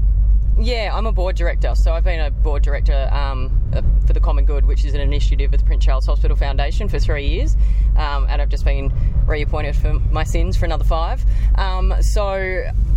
Yeah, 0.58 0.90
I'm 0.94 1.04
a 1.04 1.12
board 1.12 1.36
director. 1.36 1.74
So 1.74 1.92
I've 1.92 2.04
been 2.04 2.20
a 2.20 2.30
board 2.30 2.62
director 2.62 3.10
um, 3.12 3.52
uh, 3.74 3.82
for 4.06 4.14
the 4.14 4.20
Common 4.20 4.46
Good, 4.46 4.64
which 4.64 4.86
is 4.86 4.94
an 4.94 5.00
initiative 5.00 5.52
of 5.52 5.60
the 5.60 5.66
Prince 5.66 5.84
Charles 5.84 6.06
Hospital 6.06 6.34
Foundation 6.34 6.88
for 6.88 6.98
three 6.98 7.26
years. 7.28 7.56
Um, 7.94 8.26
and 8.30 8.40
I've 8.40 8.48
just 8.48 8.64
been 8.64 8.90
reappointed 9.26 9.76
for 9.76 9.92
my 10.10 10.24
sins 10.24 10.56
for 10.56 10.64
another 10.64 10.84
five. 10.84 11.22
Um, 11.56 11.94
so 12.00 12.32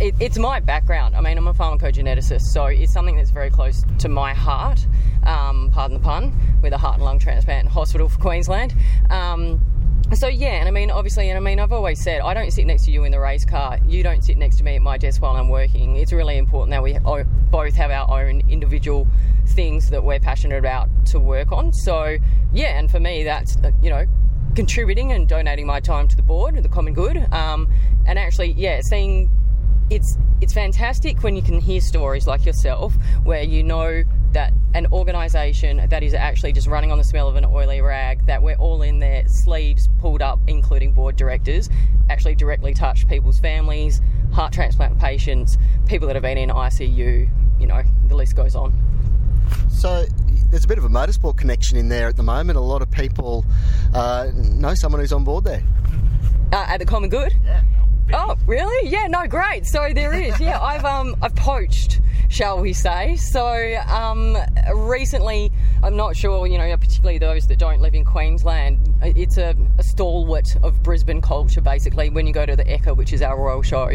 it, 0.00 0.14
it's 0.20 0.38
my 0.38 0.60
background. 0.60 1.14
I 1.14 1.20
mean, 1.20 1.36
I'm 1.36 1.48
a 1.48 1.52
pharmacogeneticist, 1.52 2.42
so 2.42 2.66
it's 2.66 2.94
something 2.94 3.16
that's 3.16 3.30
very 3.30 3.50
close 3.50 3.84
to 3.98 4.08
my 4.08 4.32
heart, 4.32 4.86
um, 5.24 5.70
pardon 5.70 5.98
the 5.98 6.02
pun, 6.02 6.32
with 6.62 6.72
a 6.72 6.78
heart 6.78 6.94
and 6.94 7.04
lung 7.04 7.18
transplant 7.18 7.68
hospital 7.68 8.08
for 8.08 8.18
Queensland. 8.20 8.74
So 10.12 10.26
yeah, 10.26 10.54
and 10.54 10.66
I 10.66 10.72
mean, 10.72 10.90
obviously, 10.90 11.30
and 11.30 11.36
I 11.36 11.40
mean, 11.40 11.60
I've 11.60 11.72
always 11.72 12.02
said 12.02 12.20
I 12.20 12.34
don't 12.34 12.50
sit 12.50 12.66
next 12.66 12.84
to 12.86 12.90
you 12.90 13.04
in 13.04 13.12
the 13.12 13.20
race 13.20 13.44
car. 13.44 13.78
You 13.86 14.02
don't 14.02 14.24
sit 14.24 14.36
next 14.36 14.56
to 14.56 14.64
me 14.64 14.74
at 14.74 14.82
my 14.82 14.98
desk 14.98 15.22
while 15.22 15.36
I'm 15.36 15.48
working. 15.48 15.96
It's 15.96 16.12
really 16.12 16.36
important 16.36 16.70
that 16.72 16.82
we 16.82 16.98
both 17.50 17.74
have 17.74 17.92
our 17.92 18.26
own 18.26 18.42
individual 18.48 19.06
things 19.46 19.88
that 19.90 20.02
we're 20.02 20.18
passionate 20.18 20.58
about 20.58 20.88
to 21.06 21.20
work 21.20 21.52
on. 21.52 21.72
So 21.72 22.16
yeah, 22.52 22.78
and 22.78 22.90
for 22.90 22.98
me, 22.98 23.22
that's 23.22 23.56
uh, 23.58 23.70
you 23.80 23.88
know, 23.88 24.04
contributing 24.56 25.12
and 25.12 25.28
donating 25.28 25.66
my 25.66 25.78
time 25.78 26.08
to 26.08 26.16
the 26.16 26.22
board, 26.22 26.56
and 26.56 26.64
the 26.64 26.68
common 26.68 26.92
good, 26.92 27.16
um, 27.32 27.72
and 28.04 28.18
actually, 28.18 28.52
yeah, 28.52 28.80
seeing 28.82 29.30
it's 29.90 30.18
it's 30.40 30.52
fantastic 30.52 31.22
when 31.22 31.36
you 31.36 31.42
can 31.42 31.60
hear 31.60 31.80
stories 31.80 32.26
like 32.26 32.44
yourself 32.44 32.94
where 33.22 33.42
you 33.42 33.62
know 33.62 34.02
that 34.32 34.52
an 34.74 34.86
organisation 34.92 35.88
that 35.88 36.02
is 36.02 36.14
actually 36.14 36.52
just 36.52 36.66
running 36.66 36.92
on 36.92 36.98
the 36.98 37.04
smell 37.04 37.28
of 37.28 37.36
an 37.36 37.44
oily 37.44 37.80
rag, 37.80 38.24
that 38.26 38.42
we're 38.42 38.56
all 38.56 38.82
in 38.82 38.98
their 38.98 39.26
sleeves 39.26 39.88
pulled 40.00 40.22
up, 40.22 40.38
including 40.46 40.92
board 40.92 41.16
directors, 41.16 41.68
actually 42.08 42.34
directly 42.34 42.74
touch 42.74 43.08
people's 43.08 43.38
families, 43.38 44.00
heart 44.32 44.52
transplant 44.52 44.98
patients, 44.98 45.58
people 45.86 46.06
that 46.06 46.14
have 46.14 46.22
been 46.22 46.38
in 46.38 46.50
ICU, 46.50 47.28
you 47.58 47.66
know, 47.66 47.82
the 48.06 48.14
list 48.14 48.36
goes 48.36 48.54
on. 48.54 48.72
So 49.68 50.04
there's 50.50 50.64
a 50.64 50.68
bit 50.68 50.78
of 50.78 50.84
a 50.84 50.88
motorsport 50.88 51.36
connection 51.36 51.76
in 51.76 51.88
there 51.88 52.08
at 52.08 52.16
the 52.16 52.22
moment. 52.22 52.56
A 52.56 52.60
lot 52.62 52.82
of 52.82 52.90
people 52.90 53.44
uh, 53.94 54.30
know 54.34 54.74
someone 54.74 55.00
who's 55.00 55.12
on 55.12 55.24
board 55.24 55.44
there. 55.44 55.62
Uh, 56.52 56.66
at 56.68 56.78
the 56.78 56.86
Common 56.86 57.10
Good? 57.10 57.34
Yeah. 57.44 57.62
Oh, 58.12 58.36
really? 58.46 58.88
Yeah, 58.88 59.06
no, 59.06 59.26
great. 59.26 59.66
So 59.66 59.90
there 59.94 60.12
is. 60.12 60.38
Yeah, 60.40 60.60
I've 60.60 60.84
um 60.84 61.14
I've 61.22 61.34
poached, 61.36 62.00
shall 62.30 62.60
we 62.60 62.72
say? 62.72 63.16
So 63.16 63.76
um 63.88 64.38
recently, 64.74 65.50
I'm 65.82 65.96
not 65.96 66.16
sure. 66.16 66.46
You 66.46 66.58
know, 66.58 66.76
particularly 66.76 67.18
those 67.18 67.46
that 67.48 67.58
don't 67.58 67.80
live 67.82 67.94
in 67.94 68.04
Queensland, 68.04 68.78
it's 69.02 69.36
a, 69.36 69.54
a 69.78 69.82
stalwart 69.82 70.56
of 70.62 70.82
Brisbane 70.82 71.20
culture. 71.20 71.60
Basically, 71.60 72.08
when 72.08 72.26
you 72.26 72.32
go 72.32 72.46
to 72.46 72.56
the 72.56 72.64
Ekka, 72.64 72.96
which 72.96 73.12
is 73.12 73.20
our 73.20 73.36
royal 73.36 73.62
show, 73.62 73.90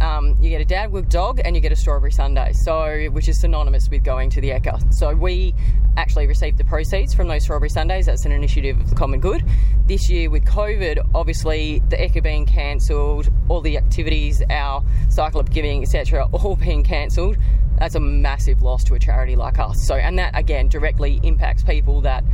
um, 0.00 0.36
you 0.40 0.50
get 0.50 0.60
a 0.60 0.64
Dagwood 0.64 1.08
dog 1.08 1.40
and 1.44 1.56
you 1.56 1.62
get 1.62 1.72
a 1.72 1.76
strawberry 1.76 2.12
sundae. 2.12 2.52
So, 2.52 3.06
which 3.12 3.28
is 3.28 3.40
synonymous 3.40 3.88
with 3.88 4.04
going 4.04 4.30
to 4.30 4.40
the 4.40 4.50
Ekka. 4.50 4.92
So 4.92 5.14
we 5.14 5.54
actually 5.96 6.26
received 6.26 6.58
the 6.58 6.64
proceeds 6.64 7.14
from 7.14 7.26
those 7.26 7.42
strawberry 7.42 7.70
sundaes. 7.70 8.06
That's 8.06 8.24
an 8.24 8.32
initiative 8.32 8.78
of 8.80 8.90
the 8.90 8.94
Common 8.94 9.20
Good. 9.20 9.44
This 9.86 10.08
year 10.10 10.30
with 10.30 10.44
COVID, 10.44 11.10
obviously 11.14 11.80
the 11.88 11.96
Ekka 11.96 12.22
being 12.22 12.46
cancelled, 12.46 13.30
all 13.48 13.60
the 13.60 13.76
activities, 13.78 14.42
our 14.50 14.84
cycle 15.08 15.40
of 15.40 15.50
giving, 15.50 15.82
etc., 15.82 16.28
all 16.32 16.56
being 16.56 16.84
cancelled. 16.84 17.36
That's 17.78 17.94
a 17.94 18.00
massive 18.00 18.62
loss 18.62 18.84
to 18.84 18.94
a 18.94 18.98
charity 18.98 19.36
like 19.36 19.58
us. 19.58 19.86
So, 19.86 19.94
and 19.94 20.18
that 20.18 20.36
again 20.36 20.68
directly 20.68 21.20
impacts 21.22 21.62
people 21.62 22.00
that 22.02 22.24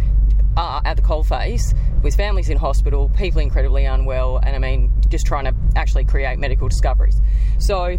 are 0.57 0.83
at 0.85 0.97
the 0.97 1.03
coalface 1.03 1.75
with 2.03 2.15
families 2.15 2.49
in 2.49 2.57
hospital, 2.57 3.11
people 3.17 3.41
incredibly 3.41 3.85
unwell, 3.85 4.39
and 4.43 4.55
I 4.55 4.59
mean, 4.59 4.93
just 5.09 5.27
trying 5.27 5.45
to 5.45 5.55
actually 5.77 6.05
create 6.05 6.39
medical 6.39 6.69
discoveries. 6.69 7.21
So, 7.59 7.99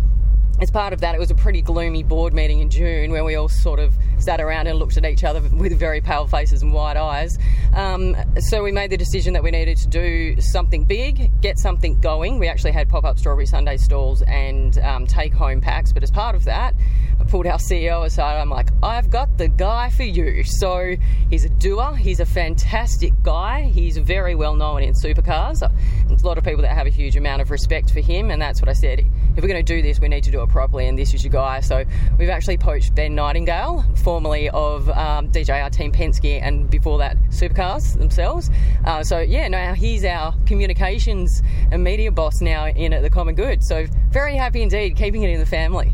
as 0.61 0.71
part 0.71 0.93
of 0.93 1.01
that, 1.01 1.15
it 1.15 1.19
was 1.19 1.31
a 1.31 1.35
pretty 1.35 1.61
gloomy 1.61 2.03
board 2.03 2.33
meeting 2.33 2.59
in 2.59 2.69
June 2.69 3.11
where 3.11 3.23
we 3.23 3.35
all 3.35 3.49
sort 3.49 3.79
of 3.79 3.95
sat 4.17 4.41
around 4.41 4.67
and 4.67 4.79
looked 4.79 4.97
at 4.97 5.05
each 5.05 5.23
other 5.23 5.41
with 5.53 5.77
very 5.77 6.01
pale 6.01 6.27
faces 6.27 6.61
and 6.61 6.73
wide 6.73 6.97
eyes. 6.97 7.37
Um, 7.73 8.15
so 8.39 8.63
we 8.63 8.71
made 8.71 8.91
the 8.91 8.97
decision 8.97 9.33
that 9.33 9.43
we 9.43 9.51
needed 9.51 9.77
to 9.77 9.87
do 9.87 10.39
something 10.41 10.85
big, 10.85 11.29
get 11.41 11.59
something 11.59 11.99
going. 11.99 12.39
We 12.39 12.47
actually 12.47 12.71
had 12.71 12.89
pop 12.89 13.03
up 13.03 13.19
strawberry 13.19 13.45
sundae 13.45 13.77
stalls 13.77 14.21
and 14.23 14.77
um, 14.79 15.05
take 15.05 15.33
home 15.33 15.61
packs, 15.61 15.91
but 15.91 16.03
as 16.03 16.11
part 16.11 16.35
of 16.35 16.45
that, 16.45 16.75
I 17.19 17.23
pulled 17.23 17.47
our 17.47 17.57
CEO 17.57 18.05
aside. 18.05 18.39
I'm 18.39 18.49
like, 18.49 18.69
I've 18.83 19.09
got 19.09 19.37
the 19.37 19.47
guy 19.47 19.89
for 19.89 20.03
you. 20.03 20.43
So 20.43 20.95
he's 21.29 21.45
a 21.45 21.49
doer, 21.49 21.95
he's 21.95 22.19
a 22.19 22.25
fantastic 22.25 23.13
guy, 23.23 23.63
he's 23.63 23.97
very 23.97 24.35
well 24.35 24.55
known 24.55 24.83
in 24.83 24.93
supercars. 24.93 25.59
There's 26.07 26.23
a 26.23 26.25
lot 26.25 26.37
of 26.37 26.43
people 26.43 26.61
that 26.63 26.73
have 26.75 26.87
a 26.87 26.91
huge 26.91 27.15
amount 27.15 27.41
of 27.41 27.51
respect 27.51 27.91
for 27.91 28.01
him, 28.01 28.31
and 28.31 28.41
that's 28.41 28.61
what 28.61 28.69
I 28.69 28.73
said. 28.73 28.99
If 28.99 29.43
we're 29.43 29.49
going 29.49 29.63
to 29.65 29.75
do 29.75 29.81
this, 29.81 29.99
we 29.99 30.07
need 30.07 30.23
to 30.25 30.31
do 30.31 30.41
it 30.41 30.49
properly, 30.49 30.87
and 30.87 30.97
this 30.97 31.13
is 31.13 31.23
your 31.23 31.31
guy. 31.31 31.59
So 31.61 31.83
we've 32.17 32.29
actually 32.29 32.57
poached 32.57 32.95
Ben 32.95 33.15
Nightingale, 33.15 33.85
formerly 34.05 34.51
of 34.51 34.87
um, 34.89 35.31
DJR 35.31 35.71
Team 35.71 35.91
Penske, 35.91 36.39
and 36.39 36.69
before 36.69 36.99
that, 36.99 37.17
Supercars 37.29 37.97
themselves. 37.97 38.51
Uh, 38.85 39.03
so 39.03 39.17
yeah, 39.17 39.47
now 39.47 39.73
he's 39.73 40.05
our 40.05 40.35
communications 40.45 41.41
and 41.71 41.83
media 41.83 42.11
boss 42.11 42.39
now 42.39 42.67
in 42.67 42.93
at 42.93 43.01
the 43.01 43.09
Common 43.09 43.33
Good. 43.33 43.63
So 43.63 43.87
very 44.11 44.35
happy 44.35 44.61
indeed, 44.61 44.95
keeping 44.95 45.23
it 45.23 45.31
in 45.31 45.39
the 45.39 45.45
family. 45.47 45.91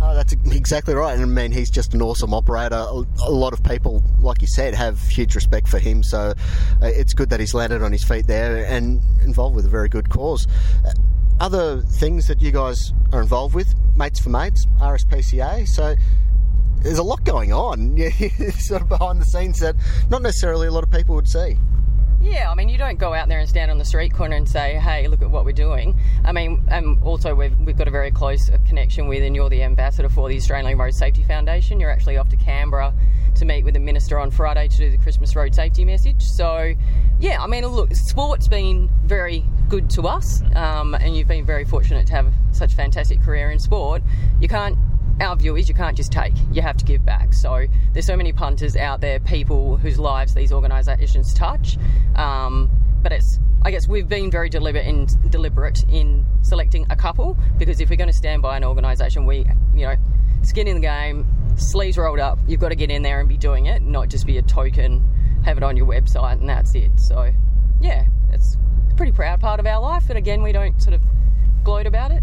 Oh, 0.00 0.14
that's 0.14 0.32
exactly 0.32 0.94
right. 0.94 1.12
And 1.12 1.22
I 1.22 1.42
mean, 1.42 1.52
he's 1.52 1.70
just 1.70 1.92
an 1.92 2.00
awesome 2.00 2.32
operator. 2.32 2.76
A 2.76 3.30
lot 3.30 3.52
of 3.52 3.62
people, 3.62 4.02
like 4.20 4.40
you 4.40 4.48
said, 4.48 4.74
have 4.74 4.98
huge 5.00 5.34
respect 5.34 5.68
for 5.68 5.78
him. 5.78 6.02
So 6.02 6.32
uh, 6.80 6.86
it's 6.86 7.12
good 7.12 7.28
that 7.30 7.40
he's 7.40 7.52
landed 7.52 7.82
on 7.82 7.92
his 7.92 8.02
feet 8.02 8.26
there 8.26 8.64
and 8.64 9.02
involved 9.22 9.54
with 9.54 9.66
a 9.66 9.70
very 9.70 9.90
good 9.90 10.08
cause. 10.08 10.46
Uh, 10.86 10.92
other 11.38 11.82
things 11.82 12.28
that 12.28 12.40
you 12.40 12.50
guys 12.50 12.94
are 13.12 13.20
involved 13.20 13.54
with, 13.54 13.74
Mates 13.94 14.20
for 14.20 14.30
Mates, 14.30 14.66
RSPCA. 14.80 15.68
So 15.68 15.96
there's 16.86 16.98
a 16.98 17.02
lot 17.02 17.24
going 17.24 17.52
on, 17.52 17.96
sort 18.58 18.82
of 18.82 18.88
behind 18.88 19.20
the 19.20 19.24
scenes 19.24 19.58
that 19.58 19.74
not 20.08 20.22
necessarily 20.22 20.68
a 20.68 20.70
lot 20.70 20.84
of 20.84 20.90
people 20.90 21.14
would 21.16 21.28
see. 21.28 21.56
Yeah, 22.22 22.50
I 22.50 22.54
mean, 22.54 22.68
you 22.68 22.78
don't 22.78 22.98
go 22.98 23.12
out 23.12 23.28
there 23.28 23.38
and 23.38 23.48
stand 23.48 23.70
on 23.70 23.78
the 23.78 23.84
street 23.84 24.14
corner 24.14 24.36
and 24.36 24.48
say, 24.48 24.74
"Hey, 24.76 25.06
look 25.06 25.22
at 25.22 25.30
what 25.30 25.44
we're 25.44 25.52
doing." 25.52 25.98
I 26.24 26.32
mean, 26.32 26.64
um, 26.70 26.98
also 27.02 27.34
we've 27.34 27.56
we've 27.60 27.76
got 27.76 27.88
a 27.88 27.90
very 27.90 28.10
close 28.10 28.50
connection 28.66 29.06
with, 29.06 29.22
and 29.22 29.36
you're 29.36 29.50
the 29.50 29.62
ambassador 29.62 30.08
for 30.08 30.28
the 30.28 30.36
Australian 30.36 30.78
Road 30.78 30.94
Safety 30.94 31.22
Foundation. 31.22 31.78
You're 31.78 31.90
actually 31.90 32.16
off 32.16 32.28
to 32.30 32.36
Canberra 32.36 32.94
to 33.34 33.44
meet 33.44 33.64
with 33.64 33.74
the 33.74 33.80
minister 33.80 34.18
on 34.18 34.30
Friday 34.30 34.66
to 34.66 34.76
do 34.76 34.90
the 34.90 34.96
Christmas 34.96 35.36
road 35.36 35.54
safety 35.54 35.84
message. 35.84 36.22
So, 36.22 36.72
yeah, 37.20 37.42
I 37.42 37.46
mean, 37.46 37.66
look, 37.66 37.94
sport's 37.94 38.48
been 38.48 38.88
very 39.04 39.44
good 39.68 39.90
to 39.90 40.02
us, 40.02 40.42
um, 40.54 40.94
and 40.94 41.14
you've 41.14 41.28
been 41.28 41.44
very 41.44 41.64
fortunate 41.64 42.06
to 42.06 42.12
have 42.14 42.32
such 42.52 42.72
a 42.72 42.76
fantastic 42.76 43.20
career 43.20 43.50
in 43.50 43.58
sport. 43.58 44.02
You 44.40 44.48
can't 44.48 44.78
our 45.20 45.36
view 45.36 45.56
is 45.56 45.68
you 45.68 45.74
can't 45.74 45.96
just 45.96 46.12
take, 46.12 46.34
you 46.52 46.62
have 46.62 46.76
to 46.76 46.84
give 46.84 47.04
back. 47.04 47.32
So 47.32 47.66
there's 47.92 48.06
so 48.06 48.16
many 48.16 48.32
punters 48.32 48.76
out 48.76 49.00
there, 49.00 49.18
people 49.20 49.76
whose 49.76 49.98
lives 49.98 50.34
these 50.34 50.52
organisations 50.52 51.32
touch. 51.34 51.78
Um, 52.14 52.70
but 53.02 53.12
it's, 53.12 53.38
I 53.62 53.70
guess 53.70 53.88
we've 53.88 54.08
been 54.08 54.30
very 54.30 54.48
deliberate 54.48 54.86
in, 54.86 55.06
deliberate 55.30 55.84
in 55.88 56.24
selecting 56.42 56.86
a 56.90 56.96
couple 56.96 57.36
because 57.58 57.80
if 57.80 57.88
we're 57.90 57.96
going 57.96 58.10
to 58.10 58.16
stand 58.16 58.42
by 58.42 58.56
an 58.56 58.64
organisation, 58.64 59.26
we, 59.26 59.46
you 59.74 59.86
know, 59.86 59.94
skin 60.42 60.68
in 60.68 60.76
the 60.76 60.80
game, 60.80 61.26
sleeves 61.56 61.96
rolled 61.96 62.20
up, 62.20 62.38
you've 62.46 62.60
got 62.60 62.68
to 62.68 62.76
get 62.76 62.90
in 62.90 63.02
there 63.02 63.20
and 63.20 63.28
be 63.28 63.36
doing 63.36 63.66
it, 63.66 63.82
not 63.82 64.08
just 64.08 64.26
be 64.26 64.38
a 64.38 64.42
token, 64.42 65.02
have 65.44 65.56
it 65.56 65.62
on 65.62 65.76
your 65.76 65.86
website 65.86 66.32
and 66.32 66.48
that's 66.48 66.74
it. 66.74 66.90
So 66.96 67.32
yeah, 67.80 68.06
it's 68.32 68.56
a 68.90 68.94
pretty 68.94 69.12
proud 69.12 69.40
part 69.40 69.60
of 69.60 69.66
our 69.66 69.80
life. 69.80 70.08
And 70.10 70.18
again, 70.18 70.42
we 70.42 70.52
don't 70.52 70.80
sort 70.82 70.94
of 70.94 71.02
gloat 71.64 71.86
about 71.86 72.10
it. 72.10 72.22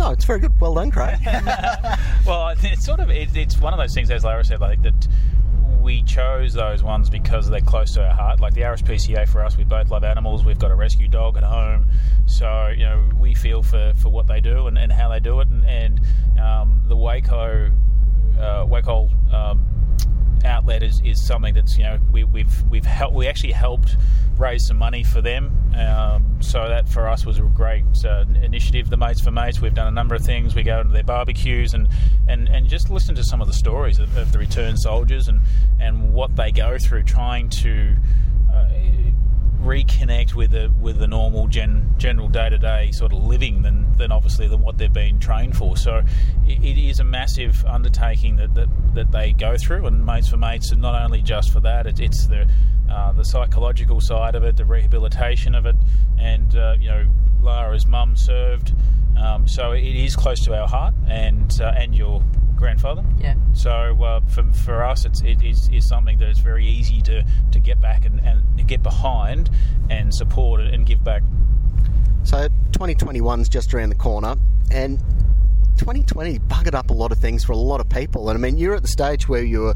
No, 0.00 0.12
it's 0.12 0.24
very 0.24 0.40
good. 0.40 0.58
Well 0.58 0.74
done, 0.74 0.90
Craig. 0.90 1.18
well, 2.26 2.54
it's 2.62 2.86
sort 2.86 3.00
of 3.00 3.10
it, 3.10 3.36
it's 3.36 3.60
one 3.60 3.74
of 3.74 3.78
those 3.78 3.92
things, 3.92 4.10
as 4.10 4.24
Lara 4.24 4.42
said, 4.42 4.58
like 4.58 4.80
that. 4.82 5.06
We 5.82 6.02
chose 6.04 6.54
those 6.54 6.82
ones 6.82 7.10
because 7.10 7.48
they're 7.50 7.60
close 7.60 7.92
to 7.94 8.04
our 8.04 8.14
heart. 8.14 8.40
Like 8.40 8.54
the 8.54 8.62
RSPCA 8.62 9.28
for 9.28 9.44
us, 9.44 9.58
we 9.58 9.64
both 9.64 9.90
love 9.90 10.04
animals. 10.04 10.42
We've 10.42 10.58
got 10.58 10.70
a 10.70 10.74
rescue 10.74 11.08
dog 11.08 11.36
at 11.36 11.42
home, 11.42 11.86
so 12.26 12.68
you 12.68 12.84
know 12.84 13.10
we 13.18 13.34
feel 13.34 13.62
for, 13.62 13.92
for 13.96 14.08
what 14.08 14.26
they 14.26 14.40
do 14.40 14.68
and, 14.68 14.78
and 14.78 14.90
how 14.90 15.10
they 15.10 15.20
do 15.20 15.40
it. 15.40 15.48
And, 15.48 15.64
and 15.66 16.00
um, 16.40 16.82
the 16.86 16.96
Waco 16.96 17.70
uh, 18.38 18.66
Waco 18.66 19.10
um, 19.32 19.66
outlet 20.44 20.82
is, 20.82 21.00
is 21.04 21.24
something 21.26 21.54
that's 21.54 21.76
you 21.76 21.84
know 21.84 21.98
we, 22.10 22.24
we've 22.24 22.62
we've 22.70 22.84
helped 22.84 23.14
we 23.14 23.26
actually 23.26 23.52
helped 23.52 23.96
raise 24.38 24.66
some 24.66 24.78
money 24.78 25.04
for 25.04 25.20
them. 25.20 25.52
Um, 25.76 26.38
so 26.40 26.68
that 26.68 26.88
for 26.88 27.08
us 27.08 27.26
was 27.26 27.38
a 27.38 27.42
great 27.42 27.84
uh, 28.04 28.24
initiative 28.42 28.88
the 28.88 28.96
mates 28.96 29.20
for 29.20 29.30
mates. 29.30 29.60
We've 29.60 29.74
done 29.74 29.86
a 29.86 29.92
number 29.92 30.14
of 30.14 30.22
things. 30.22 30.54
We 30.54 30.62
go 30.62 30.82
to 30.82 30.88
their 30.88 31.04
barbecues 31.04 31.74
and 31.74 31.88
and, 32.28 32.48
and 32.48 32.68
just 32.68 32.90
listen 32.90 33.14
to 33.16 33.24
some 33.24 33.40
of 33.40 33.46
the 33.46 33.54
stories 33.54 33.98
of, 33.98 34.16
of 34.16 34.32
the 34.32 34.38
returned 34.38 34.80
soldiers 34.80 35.28
and 35.28 35.40
and 35.78 36.12
what 36.12 36.36
they 36.36 36.50
go 36.50 36.78
through 36.78 37.04
trying 37.04 37.50
to 37.50 37.96
uh, 38.52 38.68
reconnect 39.60 40.34
with 40.34 40.52
the 40.52 40.72
with 40.80 40.98
the 40.98 41.06
normal 41.06 41.46
gen, 41.46 41.94
general 41.98 42.28
day 42.28 42.48
to 42.48 42.58
day 42.58 42.90
sort 42.92 43.12
of 43.12 43.22
living 43.22 43.62
than, 43.62 43.94
than 43.96 44.10
obviously 44.10 44.48
than 44.48 44.60
what 44.60 44.78
they've 44.78 44.92
been 44.92 45.18
trained 45.18 45.56
for. 45.56 45.76
So 45.76 46.02
it, 46.46 46.64
it 46.64 46.78
is 46.78 47.00
a 47.00 47.04
massive 47.04 47.64
undertaking 47.66 48.36
that, 48.36 48.54
that, 48.54 48.68
that 48.94 49.12
they 49.12 49.32
go 49.32 49.56
through, 49.56 49.86
and 49.86 50.04
Mates 50.04 50.28
for 50.28 50.36
Mates, 50.36 50.72
and 50.72 50.80
not 50.80 51.00
only 51.00 51.22
just 51.22 51.52
for 51.52 51.60
that, 51.60 51.86
it, 51.86 52.00
it's 52.00 52.26
the 52.26 52.48
uh, 52.90 53.12
the 53.12 53.24
psychological 53.24 54.00
side 54.00 54.34
of 54.34 54.42
it, 54.42 54.56
the 54.56 54.64
rehabilitation 54.64 55.54
of 55.54 55.66
it, 55.66 55.76
and 56.18 56.56
uh, 56.56 56.74
you 56.78 56.88
know 56.88 57.06
Lara's 57.40 57.86
mum 57.86 58.16
served. 58.16 58.74
Um, 59.18 59.46
so 59.46 59.72
it 59.72 59.84
is 59.84 60.16
close 60.16 60.42
to 60.44 60.58
our 60.58 60.66
heart, 60.66 60.94
and 61.06 61.60
uh, 61.60 61.74
and 61.76 61.94
your 61.94 62.22
grandfather. 62.60 63.02
Yeah. 63.18 63.34
So 63.54 63.70
uh, 63.70 64.20
for, 64.28 64.44
for 64.52 64.84
us, 64.84 65.04
it's, 65.04 65.22
it 65.22 65.42
is, 65.42 65.68
is 65.70 65.88
something 65.88 66.18
that 66.18 66.28
is 66.28 66.38
very 66.38 66.66
easy 66.66 67.00
to, 67.02 67.24
to 67.50 67.58
get 67.58 67.80
back 67.80 68.04
and, 68.04 68.20
and 68.20 68.68
get 68.68 68.82
behind 68.82 69.50
and 69.88 70.14
support 70.14 70.60
and 70.60 70.86
give 70.86 71.02
back. 71.02 71.22
So 72.22 72.46
2021 72.72 73.40
is 73.40 73.48
just 73.48 73.74
around 73.74 73.88
the 73.88 73.94
corner, 73.96 74.36
and 74.70 74.98
2020 75.78 76.38
buggered 76.40 76.74
up 76.74 76.90
a 76.90 76.92
lot 76.92 77.10
of 77.10 77.18
things 77.18 77.42
for 77.42 77.52
a 77.52 77.56
lot 77.56 77.80
of 77.80 77.88
people. 77.88 78.28
And 78.28 78.38
I 78.38 78.40
mean, 78.40 78.58
you're 78.58 78.74
at 78.74 78.82
the 78.82 78.88
stage 78.88 79.28
where 79.28 79.42
you're 79.42 79.74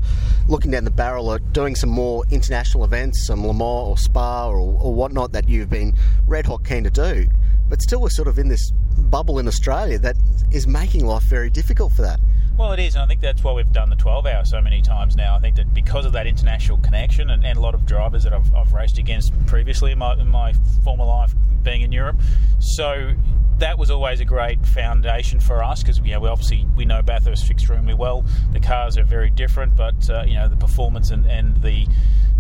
looking 0.49 0.71
down 0.71 0.85
the 0.85 0.91
barrel 0.91 1.33
of 1.33 1.53
doing 1.55 1.75
some 1.75 1.89
more 1.89 2.25
international 2.31 2.85
events, 2.85 3.27
some 3.27 3.47
Le 3.47 3.55
Mans 3.55 3.89
or 3.89 3.97
Spa 3.97 4.49
or, 4.49 4.59
or 4.59 4.95
whatnot 4.95 5.33
that 5.33 5.49
you've 5.49 5.71
been 5.71 5.95
red 6.27 6.45
hot 6.45 6.65
keen 6.65 6.85
to 6.85 6.91
do. 6.91 7.27
But 7.69 7.81
still, 7.81 8.03
we're 8.03 8.11
sort 8.11 8.29
of 8.29 8.39
in 8.39 8.49
this 8.49 8.71
bubble 8.99 9.39
in 9.39 9.49
Australia 9.49 9.99
that 10.01 10.17
is 10.53 10.67
making 10.67 11.07
life 11.07 11.25
very 11.25 11.49
difficult 11.49 11.93
for 11.95 12.03
that. 12.03 12.21
Well, 12.57 12.71
it 12.71 12.79
is, 12.79 12.95
and 12.95 13.03
I 13.03 13.07
think 13.07 13.21
that's 13.21 13.43
why 13.43 13.53
we've 13.53 13.73
done 13.73 13.91
the 13.91 13.97
12 13.97 14.27
hour 14.27 14.45
so 14.45 14.61
many 14.61 14.81
times 14.81 15.17
now. 15.17 15.35
I 15.35 15.41
think 15.41 15.57
that 15.57 15.75
because 15.75 16.07
of 16.07 16.13
that 16.13 16.29
international 16.29 16.79
connection 16.79 17.31
and, 17.31 17.45
and 17.45 17.59
a 17.59 17.61
lot 17.61 17.75
of 17.75 17.85
drivers 17.85 18.23
that 18.23 18.33
I've, 18.33 18.55
I've 18.55 18.73
raced 18.73 18.97
against 18.97 19.33
previously 19.47 19.91
in 19.91 19.99
my, 19.99 20.13
in 20.15 20.29
my 20.29 20.53
former 20.85 21.05
life 21.05 21.35
being 21.65 21.83
in 21.83 21.91
Europe. 21.91 22.17
So 22.61 23.15
that 23.59 23.77
was 23.77 23.91
always 23.91 24.21
a 24.21 24.25
great 24.25 24.65
foundation 24.65 25.41
for 25.41 25.65
us 25.65 25.83
because 25.83 25.99
you 25.99 26.13
know, 26.13 26.21
we 26.21 26.29
obviously 26.29 26.65
we 26.77 26.85
know 26.85 27.03
Bathurst 27.03 27.51
extremely 27.51 27.95
well. 27.95 28.25
The 28.53 28.61
cars 28.61 28.97
are 28.99 29.05
very 29.05 29.31
different, 29.31 29.75
but 29.75 30.09
uh, 30.09 30.23
you 30.25 30.35
know 30.35 30.49
the 30.49 30.57
performance 30.57 31.11
and, 31.11 31.27
and 31.27 31.61
the 31.61 31.89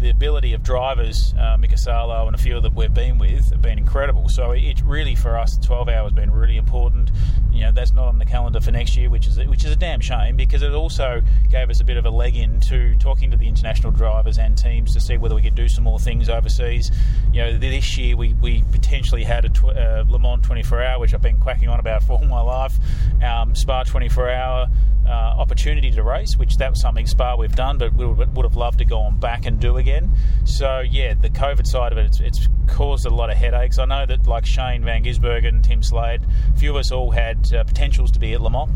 the 0.05 0.11
ability 0.11 0.53
of 0.53 0.63
drivers, 0.63 1.33
uh, 1.41 1.57
Mika 1.57 1.79
Salo 1.79 2.27
and 2.27 2.37
a 2.37 2.39
few 2.39 2.61
that 2.61 2.75
we've 2.75 2.93
been 2.93 3.17
with, 3.17 3.49
have 3.49 3.63
been 3.63 3.79
incredible. 3.79 4.29
So 4.29 4.51
it 4.51 4.83
really 4.83 5.15
for 5.15 5.39
us, 5.39 5.57
12 5.57 5.89
hours 5.89 6.13
been 6.13 6.31
really 6.31 6.59
important. 6.59 7.11
You 7.51 7.63
know 7.63 7.73
that's 7.73 7.93
not 7.93 8.09
on 8.09 8.19
the 8.19 8.27
calendar 8.27 8.61
for 8.61 8.71
next 8.71 8.99
year, 8.99 9.09
which 9.09 9.27
is 9.27 9.39
which 9.39 9.65
is 9.65 9.71
a 9.71 9.77
damn 9.77 10.01
shame 10.01 10.37
because 10.37 10.61
it 10.61 10.73
also 10.73 11.23
gave 11.51 11.71
us 11.71 11.81
a 11.81 11.85
bit 11.85 11.97
of 11.97 12.05
a 12.05 12.11
leg 12.11 12.37
in 12.37 12.61
to 12.61 12.97
talking 12.97 13.31
to 13.31 13.39
the 13.39 13.49
international 13.49 13.93
drivers 13.93 14.37
and 14.37 14.59
teams 14.59 14.93
to 14.93 15.01
see 15.01 15.17
whether 15.17 15.35
we 15.35 15.41
could 15.41 15.55
do 15.55 15.69
some 15.69 15.85
more 15.85 15.99
things 15.99 16.29
overseas. 16.29 16.91
You 17.33 17.43
know, 17.43 17.59
this 17.59 17.97
year 17.97 18.15
we, 18.15 18.35
we 18.35 18.63
potentially 18.73 19.25
had 19.25 19.47
a 19.47 19.49
tw- 19.49 19.77
uh, 19.77 20.05
Le 20.07 20.19
Mans 20.19 20.45
24 20.45 20.83
hour, 20.83 21.01
which 21.01 21.15
I've 21.15 21.23
been 21.23 21.39
quacking 21.41 21.69
on 21.69 21.81
about 21.81 22.03
for 22.07 22.19
all 22.19 22.27
my 22.27 22.43
life, 22.43 22.75
um, 23.23 23.55
Spa 23.55 23.85
24 23.85 24.31
hour. 24.31 24.69
Uh, 25.07 25.35
opportunity 25.37 25.91
to 25.91 26.03
race, 26.03 26.39
which 26.39 26.57
that 26.57 26.71
was 26.71 26.81
something 26.81 27.07
Spa 27.07 27.37
we've 27.37 27.55
done, 27.55 27.77
but 27.77 27.93
we 27.93 28.07
would, 28.07 28.45
have 28.45 28.57
loved 28.57 28.79
to 28.79 28.87
go 28.87 29.01
on 29.01 29.21
back 29.21 29.45
and 29.45 29.61
do 29.61 29.77
again. 29.77 30.11
So 30.47 30.81
yeah, 30.81 31.13
the 31.13 31.29
COVID 31.29 31.67
side 31.67 31.93
of 31.93 31.99
it, 31.99 32.07
it's, 32.07 32.21
it's, 32.21 32.49
caused 32.67 33.05
a 33.05 33.11
lot 33.11 33.29
of 33.29 33.37
headaches. 33.37 33.79
I 33.79 33.85
know 33.85 34.07
that 34.07 34.27
like 34.27 34.47
Shane 34.47 34.83
Van 34.83 35.05
Gisbergen, 35.05 35.63
Tim 35.63 35.83
Slade, 35.83 36.23
a 36.55 36.59
few 36.59 36.71
of 36.71 36.77
us 36.77 36.91
all 36.91 37.11
had 37.11 37.53
uh, 37.53 37.65
potentials 37.65 38.11
to 38.13 38.19
be 38.19 38.33
at 38.33 38.41
Le 38.41 38.51
Mans. 38.51 38.71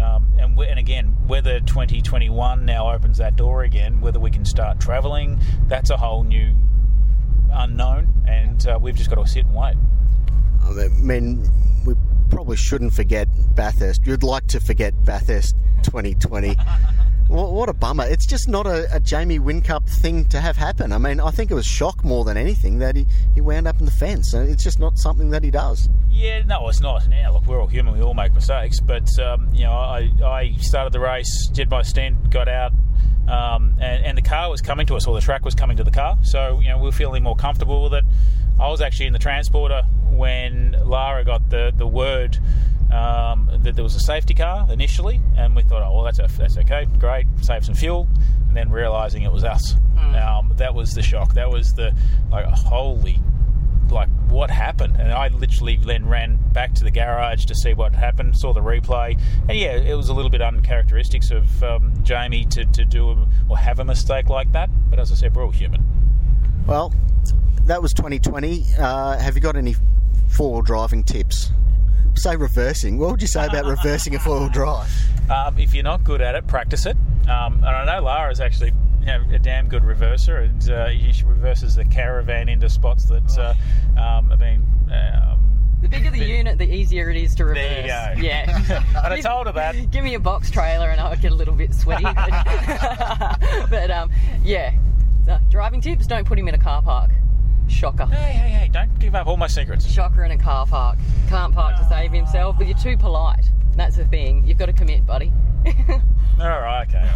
Um, 0.00 0.26
and, 0.38 0.58
and 0.58 0.78
again, 0.78 1.16
whether 1.26 1.60
2021 1.60 2.64
now 2.64 2.92
opens 2.92 3.18
that 3.18 3.36
door 3.36 3.62
again, 3.62 4.00
whether 4.00 4.20
we 4.20 4.30
can 4.30 4.44
start 4.44 4.80
travelling, 4.80 5.40
that's 5.68 5.90
a 5.90 5.96
whole 5.96 6.24
new 6.24 6.54
unknown, 7.52 8.12
and 8.26 8.66
uh, 8.66 8.78
we've 8.80 8.96
just 8.96 9.10
got 9.10 9.16
to 9.16 9.26
sit 9.26 9.46
and 9.46 9.54
wait. 9.54 9.76
I 10.62 10.88
mean, 11.00 11.48
we 11.84 11.94
probably 12.30 12.56
shouldn't 12.56 12.94
forget 12.94 13.28
Bathurst. 13.54 14.06
You'd 14.06 14.22
like 14.22 14.46
to 14.48 14.60
forget 14.60 14.94
Bathurst 15.04 15.54
2020. 15.84 16.56
what, 17.32 17.68
a 17.68 17.72
bummer. 17.72 18.04
It's 18.04 18.26
just 18.26 18.48
not 18.48 18.66
a, 18.66 18.86
a, 18.94 19.00
Jamie 19.00 19.38
Whincup 19.38 19.88
thing 19.88 20.26
to 20.26 20.40
have 20.40 20.56
happen. 20.56 20.92
I 20.92 20.98
mean, 20.98 21.18
I 21.18 21.30
think 21.30 21.50
it 21.50 21.54
was 21.54 21.66
shock 21.66 22.04
more 22.04 22.24
than 22.24 22.36
anything 22.36 22.78
that 22.80 22.94
he, 22.94 23.06
he 23.34 23.40
wound 23.40 23.66
up 23.66 23.78
in 23.78 23.86
the 23.86 23.92
fence. 23.92 24.34
It's 24.34 24.62
just 24.62 24.78
not 24.78 24.98
something 24.98 25.30
that 25.30 25.42
he 25.42 25.50
does. 25.50 25.88
Yeah, 26.10 26.42
no, 26.42 26.68
it's 26.68 26.80
not. 26.80 27.08
Now, 27.08 27.32
look, 27.32 27.46
we're 27.46 27.60
all 27.60 27.66
human. 27.66 27.94
We 27.94 28.02
all 28.02 28.14
make 28.14 28.34
mistakes. 28.34 28.80
But, 28.80 29.18
um, 29.18 29.48
you 29.52 29.64
know, 29.64 29.72
I, 29.72 30.10
I 30.22 30.52
started 30.60 30.92
the 30.92 31.00
race, 31.00 31.48
did 31.48 31.70
my 31.70 31.82
stint, 31.82 32.30
got 32.30 32.48
out, 32.48 32.72
um, 33.28 33.74
and, 33.80 34.04
and, 34.04 34.18
the 34.18 34.22
car 34.22 34.50
was 34.50 34.60
coming 34.60 34.86
to 34.88 34.96
us, 34.96 35.06
or 35.06 35.14
the 35.14 35.20
track 35.20 35.44
was 35.44 35.54
coming 35.54 35.76
to 35.78 35.84
the 35.84 35.90
car. 35.90 36.18
So, 36.22 36.60
you 36.60 36.68
know, 36.68 36.78
we 36.78 36.84
were 36.84 36.92
feeling 36.92 37.22
more 37.22 37.36
comfortable 37.36 37.84
with 37.84 37.94
it. 37.94 38.04
I 38.60 38.68
was 38.68 38.80
actually 38.80 39.06
in 39.06 39.12
the 39.12 39.18
transporter 39.18 39.82
when 40.10 40.76
Lara 40.84 41.24
got 41.24 41.48
the, 41.48 41.72
the 41.74 41.86
word 41.86 42.38
um, 42.92 43.48
that 43.62 43.74
there 43.74 43.84
was 43.84 43.94
a 43.94 44.00
safety 44.00 44.34
car 44.34 44.66
initially, 44.70 45.20
and 45.36 45.56
we 45.56 45.62
thought, 45.62 45.82
oh, 45.82 45.94
well, 45.94 46.04
that's, 46.04 46.18
a, 46.18 46.28
that's 46.38 46.58
okay, 46.58 46.86
great, 46.98 47.26
save 47.40 47.64
some 47.64 47.74
fuel, 47.74 48.08
and 48.48 48.56
then 48.56 48.70
realizing 48.70 49.22
it 49.22 49.32
was 49.32 49.44
us. 49.44 49.74
Mm. 49.96 50.22
Um, 50.22 50.52
that 50.56 50.74
was 50.74 50.94
the 50.94 51.02
shock. 51.02 51.34
That 51.34 51.50
was 51.50 51.72
the, 51.74 51.94
like, 52.30 52.46
holy 52.46 53.18
like 53.90 54.08
what 54.28 54.50
happened 54.50 54.96
and 54.96 55.12
i 55.12 55.28
literally 55.28 55.76
then 55.76 56.08
ran 56.08 56.38
back 56.52 56.72
to 56.72 56.82
the 56.82 56.90
garage 56.90 57.44
to 57.44 57.54
see 57.54 57.74
what 57.74 57.94
happened 57.94 58.34
saw 58.34 58.52
the 58.52 58.60
replay 58.60 59.18
and 59.48 59.58
yeah 59.58 59.72
it 59.72 59.94
was 59.94 60.08
a 60.08 60.14
little 60.14 60.30
bit 60.30 60.40
uncharacteristics 60.40 61.30
of 61.30 61.62
um, 61.62 61.92
jamie 62.02 62.46
to, 62.46 62.64
to 62.64 62.86
do 62.86 63.10
a, 63.10 63.28
or 63.50 63.58
have 63.58 63.78
a 63.80 63.84
mistake 63.84 64.30
like 64.30 64.50
that 64.52 64.70
but 64.88 64.98
as 64.98 65.12
i 65.12 65.14
said 65.14 65.34
we're 65.36 65.44
all 65.44 65.50
human 65.50 65.84
well 66.66 66.94
that 67.64 67.82
was 67.82 67.92
2020 67.92 68.64
uh, 68.78 69.18
have 69.18 69.34
you 69.34 69.42
got 69.42 69.56
any 69.56 69.76
four 70.28 70.62
driving 70.62 71.04
tips 71.04 71.52
say 72.18 72.36
reversing 72.36 72.98
what 72.98 73.10
would 73.10 73.22
you 73.22 73.28
say 73.28 73.46
about 73.46 73.64
reversing 73.64 74.14
a 74.14 74.18
four-wheel 74.18 74.48
drive 74.52 74.90
um, 75.30 75.58
if 75.58 75.74
you're 75.74 75.84
not 75.84 76.04
good 76.04 76.20
at 76.20 76.34
it 76.34 76.46
practice 76.46 76.86
it 76.86 76.96
um, 77.28 77.54
and 77.54 77.66
i 77.66 77.84
know 77.84 78.02
lara's 78.02 78.40
actually 78.40 78.72
you 79.02 79.06
know, 79.06 79.24
a 79.32 79.38
damn 79.38 79.68
good 79.68 79.82
reverser, 79.82 80.44
and 80.44 80.70
uh, 80.70 81.12
she 81.12 81.24
reverses 81.24 81.74
the 81.74 81.84
caravan 81.84 82.48
into 82.48 82.70
spots 82.70 83.06
that 83.06 83.38
uh, 83.38 84.00
um, 84.00 84.30
have 84.30 84.38
been. 84.38 84.64
Um, 84.92 85.40
the 85.82 85.88
bigger 85.88 86.10
the, 86.10 86.20
the, 86.20 86.24
unit, 86.24 86.58
the 86.58 86.72
easier 86.72 87.10
it 87.10 87.16
is 87.16 87.34
to 87.34 87.44
reverse. 87.44 87.64
There 87.64 88.14
you 88.14 88.22
go. 88.22 88.28
Yeah. 88.28 88.84
and 89.04 89.12
I 89.12 89.20
told 89.20 89.48
her 89.48 89.52
that. 89.54 89.90
Give 89.90 90.04
me 90.04 90.14
a 90.14 90.20
box 90.20 90.52
trailer, 90.52 90.88
and 90.88 91.00
I'll 91.00 91.16
get 91.16 91.32
a 91.32 91.34
little 91.34 91.56
bit 91.56 91.74
sweaty. 91.74 92.04
but, 92.04 93.66
but 93.70 93.90
um, 93.90 94.10
yeah, 94.44 94.72
So, 95.26 95.38
driving 95.50 95.80
tips: 95.80 96.06
don't 96.06 96.26
put 96.26 96.38
him 96.38 96.46
in 96.46 96.54
a 96.54 96.58
car 96.58 96.80
park. 96.80 97.10
Shocker. 97.68 98.06
Hey, 98.06 98.32
hey, 98.32 98.48
hey! 98.48 98.70
Don't 98.72 98.98
give 98.98 99.14
up 99.14 99.26
all 99.26 99.36
my 99.36 99.46
secrets. 99.46 99.90
Shocker 99.90 100.24
in 100.24 100.30
a 100.30 100.38
car 100.38 100.66
park. 100.66 100.98
Can't 101.28 101.54
park 101.54 101.76
to 101.76 101.84
save 101.88 102.12
himself, 102.12 102.56
but 102.58 102.66
you're 102.66 102.78
too 102.78 102.96
polite. 102.96 103.50
That's 103.76 103.96
the 103.96 104.04
thing. 104.04 104.44
You've 104.46 104.58
got 104.58 104.66
to 104.66 104.72
commit, 104.72 105.06
buddy. 105.06 105.32
All 106.40 106.48
right, 106.48 106.86
okay. 106.88 107.08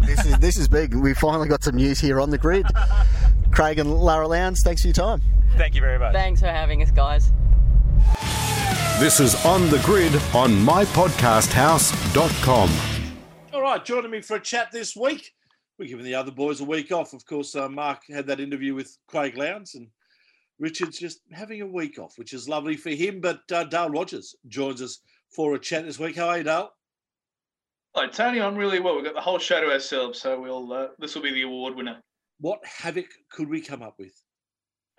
this 0.00 0.24
is 0.24 0.38
this 0.38 0.58
is 0.58 0.68
big. 0.68 0.94
We 0.94 1.14
finally 1.14 1.48
got 1.48 1.64
some 1.64 1.76
news 1.76 1.98
here 1.98 2.20
on 2.20 2.30
the 2.30 2.38
grid. 2.38 2.66
Craig 3.50 3.78
and 3.78 3.92
Lara 3.92 4.28
Lowndes, 4.28 4.62
thanks 4.62 4.82
for 4.82 4.88
your 4.88 4.94
time. 4.94 5.22
Thank 5.56 5.74
you 5.74 5.80
very 5.80 5.98
much. 5.98 6.12
Thanks 6.12 6.40
for 6.40 6.48
having 6.48 6.82
us, 6.82 6.90
guys. 6.90 7.32
This 8.98 9.20
is 9.20 9.34
On 9.44 9.68
the 9.70 9.78
Grid 9.80 10.14
on 10.34 10.52
mypodcasthouse.com. 10.52 12.70
All 13.52 13.62
right, 13.62 13.84
joining 13.84 14.10
me 14.10 14.20
for 14.20 14.36
a 14.36 14.40
chat 14.40 14.72
this 14.72 14.96
week. 14.96 15.34
We're 15.78 15.88
giving 15.88 16.06
the 16.06 16.14
other 16.14 16.30
boys 16.30 16.60
a 16.60 16.64
week 16.64 16.90
off. 16.90 17.12
Of 17.12 17.26
course, 17.26 17.54
uh, 17.54 17.68
Mark 17.68 18.02
had 18.08 18.26
that 18.28 18.40
interview 18.40 18.74
with 18.74 18.96
Craig 19.08 19.36
Lowndes, 19.36 19.74
and 19.74 19.88
Richard's 20.58 20.98
just 20.98 21.20
having 21.32 21.60
a 21.60 21.66
week 21.66 21.98
off, 21.98 22.16
which 22.16 22.32
is 22.32 22.48
lovely 22.48 22.76
for 22.76 22.90
him. 22.90 23.20
But 23.20 23.40
uh, 23.52 23.64
Dale 23.64 23.90
Rogers 23.90 24.34
joins 24.48 24.80
us 24.80 25.00
for 25.34 25.54
a 25.54 25.58
chat 25.58 25.84
this 25.84 25.98
week. 25.98 26.16
How 26.16 26.28
are 26.28 26.38
you, 26.38 26.44
Dale? 26.44 26.70
Hi, 27.94 28.06
Tony. 28.06 28.40
I'm 28.40 28.56
really 28.56 28.80
well. 28.80 28.96
We've 28.96 29.04
got 29.04 29.14
the 29.14 29.20
whole 29.20 29.38
show 29.38 29.60
to 29.60 29.70
ourselves, 29.70 30.18
so 30.18 30.40
we'll. 30.40 30.72
Uh, 30.72 30.88
this 30.98 31.14
will 31.14 31.22
be 31.22 31.32
the 31.32 31.42
award 31.42 31.76
winner. 31.76 32.00
What 32.40 32.64
havoc 32.64 33.06
could 33.30 33.50
we 33.50 33.60
come 33.60 33.82
up 33.82 33.96
with? 33.98 34.14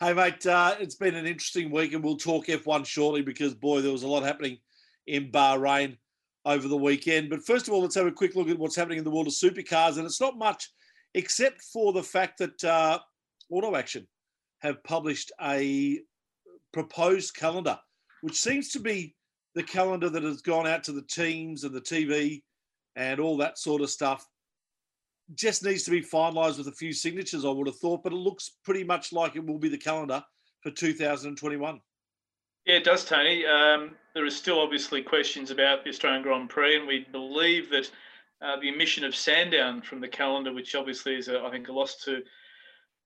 hey, 0.00 0.12
mate, 0.12 0.46
uh, 0.46 0.76
it's 0.78 0.96
been 0.96 1.16
an 1.16 1.26
interesting 1.26 1.72
week, 1.72 1.94
and 1.94 2.04
we'll 2.04 2.16
talk 2.16 2.46
F1 2.46 2.86
shortly 2.86 3.22
because, 3.22 3.54
boy, 3.54 3.80
there 3.80 3.92
was 3.92 4.04
a 4.04 4.08
lot 4.08 4.22
happening 4.22 4.58
in 5.08 5.32
Bahrain 5.32 5.96
over 6.46 6.68
the 6.68 6.76
weekend. 6.76 7.28
But 7.28 7.44
first 7.44 7.66
of 7.66 7.74
all, 7.74 7.82
let's 7.82 7.96
have 7.96 8.06
a 8.06 8.12
quick 8.12 8.36
look 8.36 8.48
at 8.48 8.58
what's 8.58 8.76
happening 8.76 8.98
in 8.98 9.04
the 9.04 9.10
world 9.10 9.26
of 9.26 9.32
supercars. 9.34 9.96
And 9.98 10.06
it's 10.06 10.20
not 10.20 10.38
much 10.38 10.70
except 11.12 11.60
for 11.60 11.92
the 11.92 12.02
fact 12.02 12.38
that 12.38 12.64
uh, 12.64 12.98
Auto 13.50 13.74
Action 13.74 14.06
have 14.60 14.82
published 14.84 15.32
a 15.42 16.00
proposed 16.72 17.34
calendar, 17.34 17.78
which 18.20 18.36
seems 18.36 18.70
to 18.70 18.80
be 18.80 19.14
the 19.54 19.62
calendar 19.62 20.08
that 20.08 20.22
has 20.22 20.40
gone 20.40 20.66
out 20.66 20.84
to 20.84 20.92
the 20.92 21.02
teams 21.02 21.64
and 21.64 21.74
the 21.74 21.80
TV 21.80 22.42
and 22.94 23.18
all 23.18 23.36
that 23.38 23.58
sort 23.58 23.82
of 23.82 23.90
stuff. 23.90 24.26
Just 25.34 25.64
needs 25.64 25.82
to 25.84 25.90
be 25.90 26.02
finalised 26.02 26.58
with 26.58 26.68
a 26.68 26.72
few 26.72 26.92
signatures, 26.92 27.44
I 27.44 27.50
would 27.50 27.66
have 27.66 27.78
thought, 27.78 28.04
but 28.04 28.12
it 28.12 28.16
looks 28.16 28.52
pretty 28.64 28.84
much 28.84 29.12
like 29.12 29.34
it 29.34 29.44
will 29.44 29.58
be 29.58 29.68
the 29.68 29.78
calendar 29.78 30.22
for 30.62 30.70
2021. 30.70 31.80
Yeah, 32.66 32.76
it 32.76 32.84
does, 32.84 33.04
Tony. 33.04 33.46
Um, 33.46 33.92
are 34.16 34.30
still 34.30 34.60
obviously 34.60 35.00
questions 35.00 35.50
about 35.52 35.84
the 35.84 35.90
Australian 35.90 36.22
Grand 36.22 36.48
Prix, 36.48 36.76
and 36.76 36.86
we 36.86 37.06
believe 37.12 37.70
that 37.70 37.90
uh, 38.42 38.58
the 38.60 38.70
omission 38.70 39.04
of 39.04 39.14
Sandown 39.14 39.80
from 39.82 40.00
the 40.00 40.08
calendar, 40.08 40.52
which 40.52 40.74
obviously 40.74 41.14
is, 41.14 41.28
a, 41.28 41.42
I 41.42 41.50
think, 41.50 41.68
a 41.68 41.72
loss 41.72 41.96
to 42.04 42.22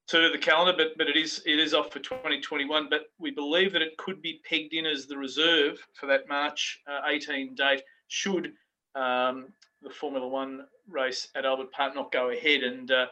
to 0.09 0.31
the 0.33 0.39
calendar, 0.39 0.73
but 0.77 0.97
but 0.97 1.09
it 1.09 1.17
is 1.17 1.43
it 1.45 1.59
is 1.59 1.75
off 1.75 1.93
for 1.93 1.99
2021. 1.99 2.89
But 2.89 3.03
we 3.19 3.31
believe 3.33 3.73
that 3.75 3.83
it 3.83 3.99
could 3.99 4.23
be 4.23 4.41
pegged 4.49 4.73
in 4.73 4.87
as 4.87 5.07
the 5.07 5.19
reserve 5.19 5.79
for 5.93 6.07
that 6.07 6.27
March 6.27 6.81
uh, 6.91 7.07
18 7.07 7.55
date 7.55 7.83
should 8.09 8.53
um, 8.95 9.49
the 9.83 9.91
Formula 9.91 10.27
One 10.27 10.67
race 10.89 11.29
at 11.35 11.45
Albert 11.45 11.71
Park 11.73 11.95
not 11.95 12.11
go 12.11 12.31
ahead. 12.31 12.63
And 12.63 12.91
uh, 12.91 13.07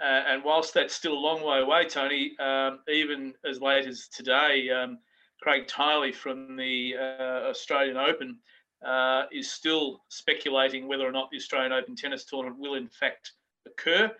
uh, 0.00 0.24
and 0.28 0.44
whilst 0.44 0.74
that's 0.74 0.94
still 0.94 1.14
a 1.14 1.14
long 1.14 1.42
way 1.42 1.60
away, 1.60 1.86
Tony, 1.86 2.36
um, 2.38 2.80
even 2.86 3.32
as 3.48 3.60
late 3.60 3.86
as 3.86 4.08
today, 4.08 4.68
um, 4.70 4.98
Craig 5.42 5.66
Tiley 5.66 6.14
from 6.14 6.56
the 6.56 6.94
uh, 6.98 7.48
Australian 7.48 7.96
Open 7.96 8.38
uh, 8.86 9.24
is 9.32 9.50
still 9.50 10.02
speculating 10.08 10.86
whether 10.86 11.06
or 11.06 11.12
not 11.12 11.30
the 11.30 11.36
Australian 11.36 11.72
Open 11.72 11.96
tennis 11.96 12.24
tournament 12.24 12.60
will 12.60 12.74
in 12.74 12.88
fact 12.88 13.32
occur. 13.66 14.10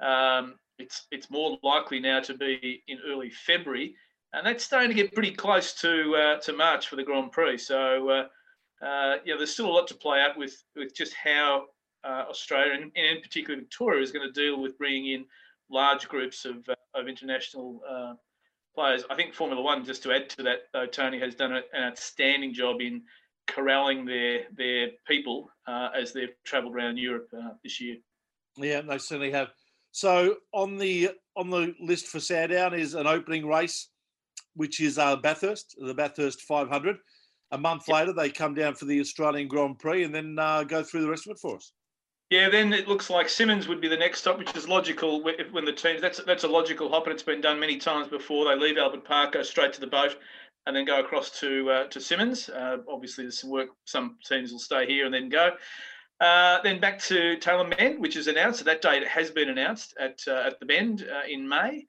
Um, 0.00 0.54
it's 0.78 1.06
it's 1.10 1.30
more 1.30 1.58
likely 1.62 1.98
now 1.98 2.20
to 2.20 2.34
be 2.34 2.82
in 2.86 2.98
early 3.06 3.30
February, 3.30 3.96
and 4.32 4.46
that's 4.46 4.64
starting 4.64 4.90
to 4.90 4.94
get 4.94 5.12
pretty 5.12 5.32
close 5.32 5.74
to 5.80 6.14
uh, 6.14 6.40
to 6.40 6.52
March 6.52 6.88
for 6.88 6.96
the 6.96 7.02
Grand 7.02 7.32
Prix. 7.32 7.58
So 7.58 8.08
uh, 8.08 8.84
uh, 8.84 9.16
yeah, 9.24 9.34
there's 9.36 9.52
still 9.52 9.68
a 9.68 9.72
lot 9.72 9.88
to 9.88 9.94
play 9.94 10.20
out 10.20 10.38
with 10.38 10.62
with 10.76 10.94
just 10.94 11.14
how 11.14 11.64
uh, 12.04 12.24
Australia 12.28 12.74
and, 12.74 12.92
and, 12.94 13.16
in 13.16 13.20
particular 13.20 13.58
Victoria 13.58 14.02
is 14.02 14.12
going 14.12 14.26
to 14.26 14.40
deal 14.40 14.60
with 14.60 14.78
bringing 14.78 15.12
in 15.12 15.24
large 15.70 16.08
groups 16.08 16.44
of 16.44 16.68
of 16.94 17.08
international 17.08 17.82
players. 18.78 19.02
I 19.10 19.16
think 19.16 19.34
Formula 19.34 19.60
One, 19.60 19.84
just 19.84 20.04
to 20.04 20.12
add 20.12 20.28
to 20.30 20.42
that, 20.44 20.60
though, 20.72 20.86
Tony 20.86 21.18
has 21.18 21.34
done 21.34 21.52
an 21.52 21.64
outstanding 21.76 22.54
job 22.54 22.80
in 22.80 23.02
corralling 23.48 24.04
their 24.04 24.42
their 24.56 24.90
people 25.06 25.50
as 25.66 26.12
they've 26.12 26.34
travelled 26.44 26.74
around 26.76 26.96
Europe 26.96 27.28
this 27.64 27.80
year. 27.80 27.96
Yeah, 28.56 28.82
they 28.82 28.98
certainly 28.98 29.32
have. 29.32 29.48
So 29.90 30.36
on 30.52 30.78
the 30.78 31.10
on 31.36 31.50
the 31.50 31.74
list 31.80 32.06
for 32.06 32.20
Sandown 32.20 32.74
is 32.74 32.94
an 32.94 33.08
opening 33.08 33.46
race, 33.46 33.88
which 34.54 34.80
is 34.80 34.96
uh, 34.96 35.16
Bathurst, 35.16 35.74
the 35.78 35.94
Bathurst 35.94 36.42
500. 36.42 36.98
A 37.50 37.58
month 37.58 37.84
yep. 37.88 37.94
later, 37.96 38.12
they 38.12 38.30
come 38.30 38.54
down 38.54 38.74
for 38.74 38.84
the 38.84 39.00
Australian 39.00 39.48
Grand 39.48 39.78
Prix 39.78 40.04
and 40.04 40.14
then 40.14 40.36
uh, 40.38 40.62
go 40.62 40.82
through 40.82 41.00
the 41.00 41.08
rest 41.08 41.26
of 41.26 41.32
it 41.32 41.40
for 41.40 41.56
us. 41.56 41.72
Yeah, 42.30 42.50
then 42.50 42.74
it 42.74 42.86
looks 42.86 43.08
like 43.08 43.28
Symmons 43.28 43.68
would 43.68 43.80
be 43.80 43.88
the 43.88 43.96
next 43.96 44.20
stop, 44.20 44.38
which 44.38 44.54
is 44.54 44.68
logical 44.68 45.22
when 45.22 45.64
the 45.64 45.72
teams. 45.72 46.02
That's 46.02 46.22
that's 46.24 46.44
a 46.44 46.48
logical 46.48 46.90
hop, 46.90 47.04
and 47.04 47.14
it's 47.14 47.22
been 47.22 47.40
done 47.40 47.58
many 47.58 47.78
times 47.78 48.08
before. 48.08 48.44
They 48.44 48.54
leave 48.54 48.76
Albert 48.76 49.04
Park, 49.04 49.32
go 49.32 49.42
straight 49.42 49.72
to 49.74 49.80
the 49.80 49.86
boat, 49.86 50.18
and 50.66 50.76
then 50.76 50.84
go 50.84 51.00
across 51.00 51.40
to 51.40 51.70
uh, 51.70 51.84
to 51.86 51.98
Symmons. 51.98 52.50
Uh, 52.54 52.82
obviously, 52.86 53.24
there's 53.24 53.40
some 53.40 53.48
work. 53.48 53.70
Some 53.86 54.18
teams 54.26 54.52
will 54.52 54.58
stay 54.58 54.86
here 54.86 55.06
and 55.06 55.14
then 55.14 55.30
go. 55.30 55.52
Uh, 56.20 56.60
then 56.62 56.80
back 56.80 56.98
to 56.98 57.38
Tailem 57.38 57.74
Bend, 57.74 57.98
which 57.98 58.16
is 58.16 58.26
announced. 58.26 58.58
So 58.58 58.64
that 58.66 58.82
date 58.82 59.06
has 59.06 59.30
been 59.30 59.48
announced 59.48 59.94
at 59.98 60.20
uh, 60.28 60.42
at 60.46 60.60
the 60.60 60.66
Bend 60.66 61.08
uh, 61.10 61.26
in 61.26 61.48
May. 61.48 61.86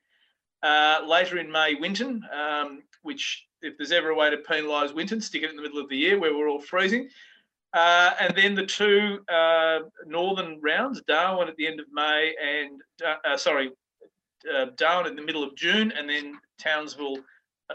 Uh, 0.64 1.02
later 1.06 1.38
in 1.38 1.52
May, 1.52 1.76
Winton, 1.76 2.22
um, 2.34 2.84
which 3.02 3.46
if 3.62 3.78
there's 3.78 3.92
ever 3.92 4.10
a 4.10 4.16
way 4.16 4.30
to 4.30 4.38
penalise 4.38 4.94
Winton, 4.94 5.20
stick 5.20 5.44
it 5.44 5.50
in 5.50 5.58
the 5.58 5.62
middle 5.62 5.82
of 5.82 5.90
the 5.90 5.98
year 5.98 6.18
where 6.18 6.34
we're 6.34 6.48
all 6.48 6.62
freezing. 6.62 7.10
Uh, 7.74 8.12
and 8.20 8.36
then 8.36 8.56
the 8.56 8.66
two 8.66 9.20
uh, 9.32 9.80
northern 10.08 10.60
rounds, 10.62 11.02
Darwin 11.08 11.48
at 11.48 11.56
the 11.56 11.68
end 11.68 11.80
of 11.80 11.86
May 11.92 12.34
and 12.42 13.40
sorry, 13.40 13.72
Darwin 14.76 15.08
in 15.08 15.16
the 15.16 15.22
middle 15.22 15.44
of 15.44 15.56
June, 15.56 15.92
and 15.92 16.10
then 16.10 16.34
Townsville 16.60 17.18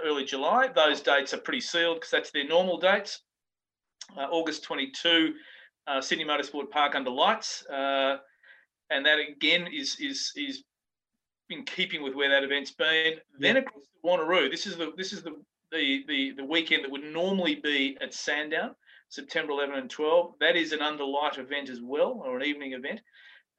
early 0.02 0.24
July. 0.24 0.68
Those 0.68 1.00
dates 1.00 1.33
are 1.33 1.38
pretty 1.38 1.61
sealed 1.61 1.98
because 1.98 2.11
that's 2.11 2.30
their 2.33 2.46
normal 2.46 2.78
dates. 2.78 3.20
August 4.16 4.64
22 4.64 5.35
uh, 5.87 6.00
Sydney 6.00 6.24
Motorsport 6.24 6.70
Park 6.70 6.94
under 6.94 7.11
lights, 7.11 7.64
uh, 7.66 8.18
and 8.90 9.04
that 9.04 9.18
again 9.18 9.66
is 9.72 9.96
is 10.00 10.33
is 10.37 10.64
in 11.50 11.64
keeping 11.64 12.02
with 12.02 12.14
where 12.14 12.30
that 12.30 12.42
event's 12.42 12.72
been. 12.72 13.14
Then 13.38 13.59
across 13.59 13.85
to 13.85 14.09
Wanneroo, 14.09 14.50
this 14.50 14.66
is 14.66 14.76
the 14.76 14.92
this 14.96 15.12
is 15.12 15.22
the, 15.22 15.37
the 15.72 16.04
the 16.09 16.33
the 16.37 16.44
weekend 16.44 16.85
that 16.85 16.90
would 16.90 17.04
normally 17.04 17.57
be 17.57 17.96
at 18.00 18.14
Sandown, 18.14 18.74
September 19.14 19.53
11 19.53 19.77
and 19.77 19.90
12. 19.90 20.35
That 20.40 20.57
is 20.57 20.72
an 20.72 20.83
under 20.83 21.05
light 21.05 21.38
event 21.38 21.68
as 21.68 21.81
well, 21.81 22.22
or 22.24 22.37
an 22.37 22.44
evening 22.44 22.72
event. 22.72 23.00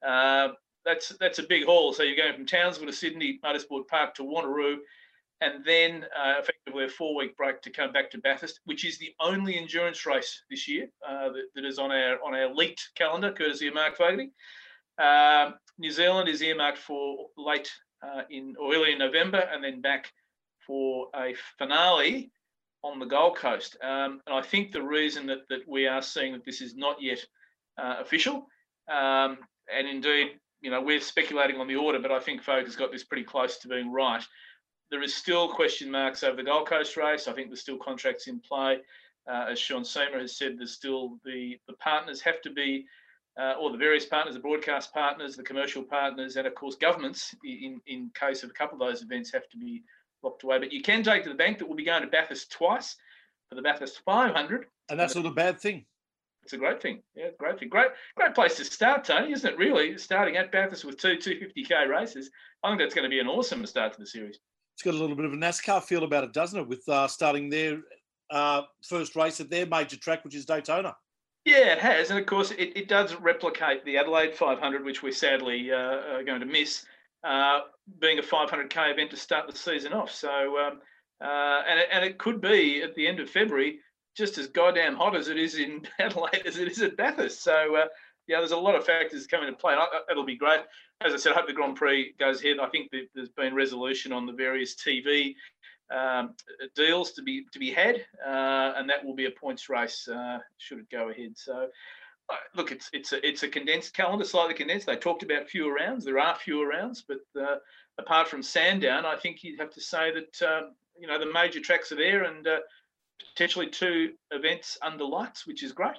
Uh, 0.06 0.48
that's 0.84 1.08
that's 1.18 1.38
a 1.38 1.46
big 1.48 1.64
haul. 1.64 1.92
So 1.92 2.02
you're 2.02 2.16
going 2.16 2.34
from 2.34 2.46
Townsville 2.46 2.86
to 2.86 2.92
Sydney 2.92 3.40
Motorsport 3.44 3.88
Park 3.88 4.14
to 4.14 4.22
Wanneroo, 4.22 4.76
and 5.40 5.64
then 5.64 6.04
uh, 6.16 6.34
effectively 6.38 6.84
a 6.84 6.88
four 6.88 7.16
week 7.16 7.36
break 7.36 7.60
to 7.62 7.70
come 7.70 7.92
back 7.92 8.10
to 8.12 8.18
Bathurst, 8.18 8.60
which 8.64 8.84
is 8.84 8.98
the 8.98 9.12
only 9.20 9.58
endurance 9.58 10.06
race 10.06 10.42
this 10.48 10.68
year 10.68 10.88
uh, 11.06 11.30
that, 11.30 11.46
that 11.54 11.64
is 11.64 11.78
on 11.78 11.90
our 11.90 12.22
on 12.24 12.34
our 12.34 12.50
elite 12.52 12.80
calendar, 12.94 13.32
courtesy 13.32 13.66
of 13.66 13.74
Mark 13.74 13.96
Fogarty. 13.96 14.30
Uh, 14.98 15.52
New 15.78 15.90
Zealand 15.90 16.28
is 16.28 16.40
earmarked 16.40 16.78
for 16.78 17.26
late 17.36 17.70
uh, 18.02 18.22
in 18.30 18.54
or 18.58 18.74
early 18.74 18.92
in 18.92 18.98
November, 18.98 19.48
and 19.52 19.62
then 19.62 19.80
back 19.80 20.12
for 20.66 21.08
a 21.14 21.34
finale 21.58 22.30
on 22.82 22.98
the 22.98 23.06
Gold 23.06 23.36
Coast. 23.36 23.76
Um, 23.82 24.20
and 24.26 24.34
I 24.34 24.42
think 24.42 24.72
the 24.72 24.82
reason 24.82 25.26
that, 25.26 25.48
that 25.48 25.68
we 25.68 25.86
are 25.86 26.02
seeing 26.02 26.32
that 26.32 26.44
this 26.44 26.60
is 26.60 26.76
not 26.76 27.00
yet 27.00 27.24
uh, 27.78 27.96
official, 28.00 28.46
um, 28.88 29.38
and 29.72 29.88
indeed, 29.88 30.32
you 30.60 30.70
know, 30.70 30.80
we're 30.80 31.00
speculating 31.00 31.60
on 31.60 31.68
the 31.68 31.76
order, 31.76 31.98
but 31.98 32.12
I 32.12 32.20
think 32.20 32.42
Folk 32.42 32.64
has 32.64 32.76
got 32.76 32.92
this 32.92 33.04
pretty 33.04 33.24
close 33.24 33.58
to 33.58 33.68
being 33.68 33.92
right 33.92 34.22
there 34.90 35.02
is 35.02 35.14
still 35.14 35.48
question 35.48 35.90
marks 35.90 36.22
over 36.22 36.36
the 36.36 36.44
Gold 36.44 36.68
Coast 36.68 36.96
race. 36.96 37.28
I 37.28 37.32
think 37.32 37.48
there's 37.48 37.60
still 37.60 37.78
contracts 37.78 38.28
in 38.28 38.40
play. 38.40 38.78
Uh, 39.28 39.46
as 39.50 39.58
Sean 39.58 39.82
Seamer 39.82 40.20
has 40.20 40.36
said, 40.36 40.56
there's 40.56 40.72
still 40.72 41.18
the, 41.24 41.58
the 41.66 41.74
partners 41.74 42.20
have 42.20 42.40
to 42.42 42.50
be, 42.50 42.86
uh, 43.40 43.54
or 43.60 43.72
the 43.72 43.78
various 43.78 44.06
partners, 44.06 44.34
the 44.34 44.40
broadcast 44.40 44.94
partners, 44.94 45.36
the 45.36 45.42
commercial 45.42 45.82
partners, 45.82 46.36
and 46.36 46.46
of 46.46 46.54
course 46.54 46.76
governments, 46.76 47.34
in, 47.44 47.80
in 47.86 48.10
case 48.14 48.44
of 48.44 48.50
a 48.50 48.52
couple 48.52 48.80
of 48.80 48.88
those 48.88 49.02
events, 49.02 49.32
have 49.32 49.48
to 49.48 49.58
be 49.58 49.82
locked 50.22 50.42
away. 50.42 50.58
But 50.58 50.72
you 50.72 50.82
can 50.82 51.02
take 51.02 51.22
to 51.24 51.28
the 51.28 51.34
bank 51.34 51.58
that 51.58 51.66
we'll 51.66 51.76
be 51.76 51.84
going 51.84 52.02
to 52.02 52.08
Bathurst 52.08 52.50
twice 52.50 52.96
for 53.48 53.54
the 53.54 53.62
Bathurst 53.62 54.00
500. 54.04 54.66
And 54.88 54.98
that's 54.98 55.16
not 55.16 55.26
a 55.26 55.30
bad 55.30 55.60
thing. 55.60 55.84
It's 56.42 56.52
a 56.52 56.58
great 56.58 56.80
thing. 56.80 57.02
Yeah, 57.16 57.28
great 57.38 57.58
thing. 57.58 57.68
Great, 57.68 57.88
great 58.16 58.34
place 58.34 58.56
to 58.56 58.64
start, 58.64 59.04
Tony, 59.04 59.32
isn't 59.32 59.52
it? 59.52 59.58
Really, 59.58 59.98
starting 59.98 60.36
at 60.36 60.52
Bathurst 60.52 60.84
with 60.84 60.96
two 60.96 61.16
250k 61.16 61.88
races. 61.88 62.30
I 62.62 62.68
think 62.68 62.80
that's 62.80 62.94
going 62.94 63.02
to 63.02 63.10
be 63.10 63.18
an 63.18 63.26
awesome 63.26 63.66
start 63.66 63.94
to 63.94 64.00
the 64.00 64.06
series 64.06 64.38
it's 64.76 64.82
got 64.82 64.92
a 64.92 64.98
little 64.98 65.16
bit 65.16 65.24
of 65.24 65.32
a 65.32 65.36
NASCAR 65.36 65.82
feel 65.82 66.04
about 66.04 66.22
it, 66.24 66.34
doesn't 66.34 66.60
it? 66.60 66.68
With 66.68 66.86
uh, 66.86 67.08
starting 67.08 67.48
their 67.48 67.80
uh, 68.30 68.60
first 68.86 69.16
race 69.16 69.40
at 69.40 69.48
their 69.48 69.64
major 69.64 69.96
track, 69.96 70.22
which 70.22 70.34
is 70.34 70.44
Daytona. 70.44 70.94
Yeah, 71.46 71.72
it 71.72 71.78
has, 71.78 72.10
and 72.10 72.18
of 72.18 72.26
course, 72.26 72.50
it, 72.50 72.76
it 72.76 72.86
does 72.86 73.14
replicate 73.14 73.86
the 73.86 73.96
Adelaide 73.96 74.34
500, 74.34 74.84
which 74.84 75.02
we're 75.02 75.12
sadly 75.12 75.72
uh, 75.72 75.76
are 75.76 76.24
going 76.24 76.40
to 76.40 76.46
miss, 76.46 76.84
uh, 77.26 77.60
being 78.00 78.18
a 78.18 78.22
500k 78.22 78.92
event 78.92 79.10
to 79.10 79.16
start 79.16 79.50
the 79.50 79.56
season 79.56 79.92
off. 79.92 80.12
So, 80.12 80.28
um, 80.58 80.80
uh, 81.20 81.62
and 81.68 81.80
it, 81.80 81.88
and 81.90 82.04
it 82.04 82.18
could 82.18 82.40
be 82.40 82.82
at 82.82 82.94
the 82.94 83.06
end 83.06 83.20
of 83.20 83.28
February 83.28 83.80
just 84.16 84.38
as 84.38 84.46
goddamn 84.46 84.96
hot 84.96 85.16
as 85.16 85.28
it 85.28 85.36
is 85.36 85.56
in 85.56 85.86
Adelaide 85.98 86.46
as 86.46 86.58
it 86.58 86.68
is 86.68 86.82
at 86.82 86.96
Bathurst. 86.96 87.42
So, 87.42 87.76
uh, 87.76 87.86
yeah, 88.28 88.38
there's 88.38 88.52
a 88.52 88.56
lot 88.56 88.74
of 88.74 88.84
factors 88.84 89.26
coming 89.26 89.48
into 89.48 89.60
play. 89.60 89.74
And 89.74 89.82
it'll 90.10 90.24
be 90.24 90.36
great. 90.36 90.60
As 91.00 91.12
I 91.12 91.16
said, 91.16 91.32
I 91.32 91.36
hope 91.36 91.46
the 91.46 91.52
Grand 91.52 91.76
Prix 91.76 92.14
goes 92.18 92.42
ahead. 92.42 92.56
I 92.60 92.68
think 92.68 92.90
there's 93.14 93.28
been 93.28 93.54
resolution 93.54 94.12
on 94.12 94.26
the 94.26 94.32
various 94.32 94.74
TV 94.74 95.34
um, 95.90 96.34
deals 96.74 97.12
to 97.12 97.22
be 97.22 97.44
to 97.52 97.58
be 97.58 97.70
had, 97.70 98.04
uh, 98.26 98.72
and 98.76 98.88
that 98.90 99.04
will 99.04 99.14
be 99.14 99.26
a 99.26 99.30
points 99.30 99.68
race 99.68 100.08
uh, 100.08 100.38
should 100.58 100.78
it 100.78 100.90
go 100.90 101.10
ahead. 101.10 101.32
So, 101.36 101.68
look, 102.54 102.72
it's 102.72 102.90
it's 102.92 103.12
a 103.12 103.26
it's 103.26 103.42
a 103.42 103.48
condensed 103.48 103.94
calendar, 103.94 104.24
slightly 104.24 104.54
condensed. 104.54 104.86
They 104.86 104.96
talked 104.96 105.22
about 105.22 105.48
fewer 105.48 105.74
rounds. 105.74 106.04
There 106.04 106.18
are 106.18 106.34
fewer 106.34 106.66
rounds, 106.66 107.04
but 107.06 107.20
uh, 107.40 107.56
apart 107.98 108.28
from 108.28 108.42
Sandown, 108.42 109.04
I 109.04 109.16
think 109.16 109.42
you'd 109.42 109.60
have 109.60 109.70
to 109.70 109.80
say 109.80 110.12
that 110.12 110.48
um, 110.48 110.74
you 110.98 111.06
know 111.06 111.18
the 111.18 111.32
major 111.32 111.60
tracks 111.60 111.92
are 111.92 111.96
there, 111.96 112.24
and 112.24 112.46
uh, 112.46 112.58
potentially 113.30 113.68
two 113.68 114.12
events 114.30 114.78
under 114.82 115.04
lights, 115.04 115.46
which 115.46 115.62
is 115.62 115.72
great. 115.72 115.96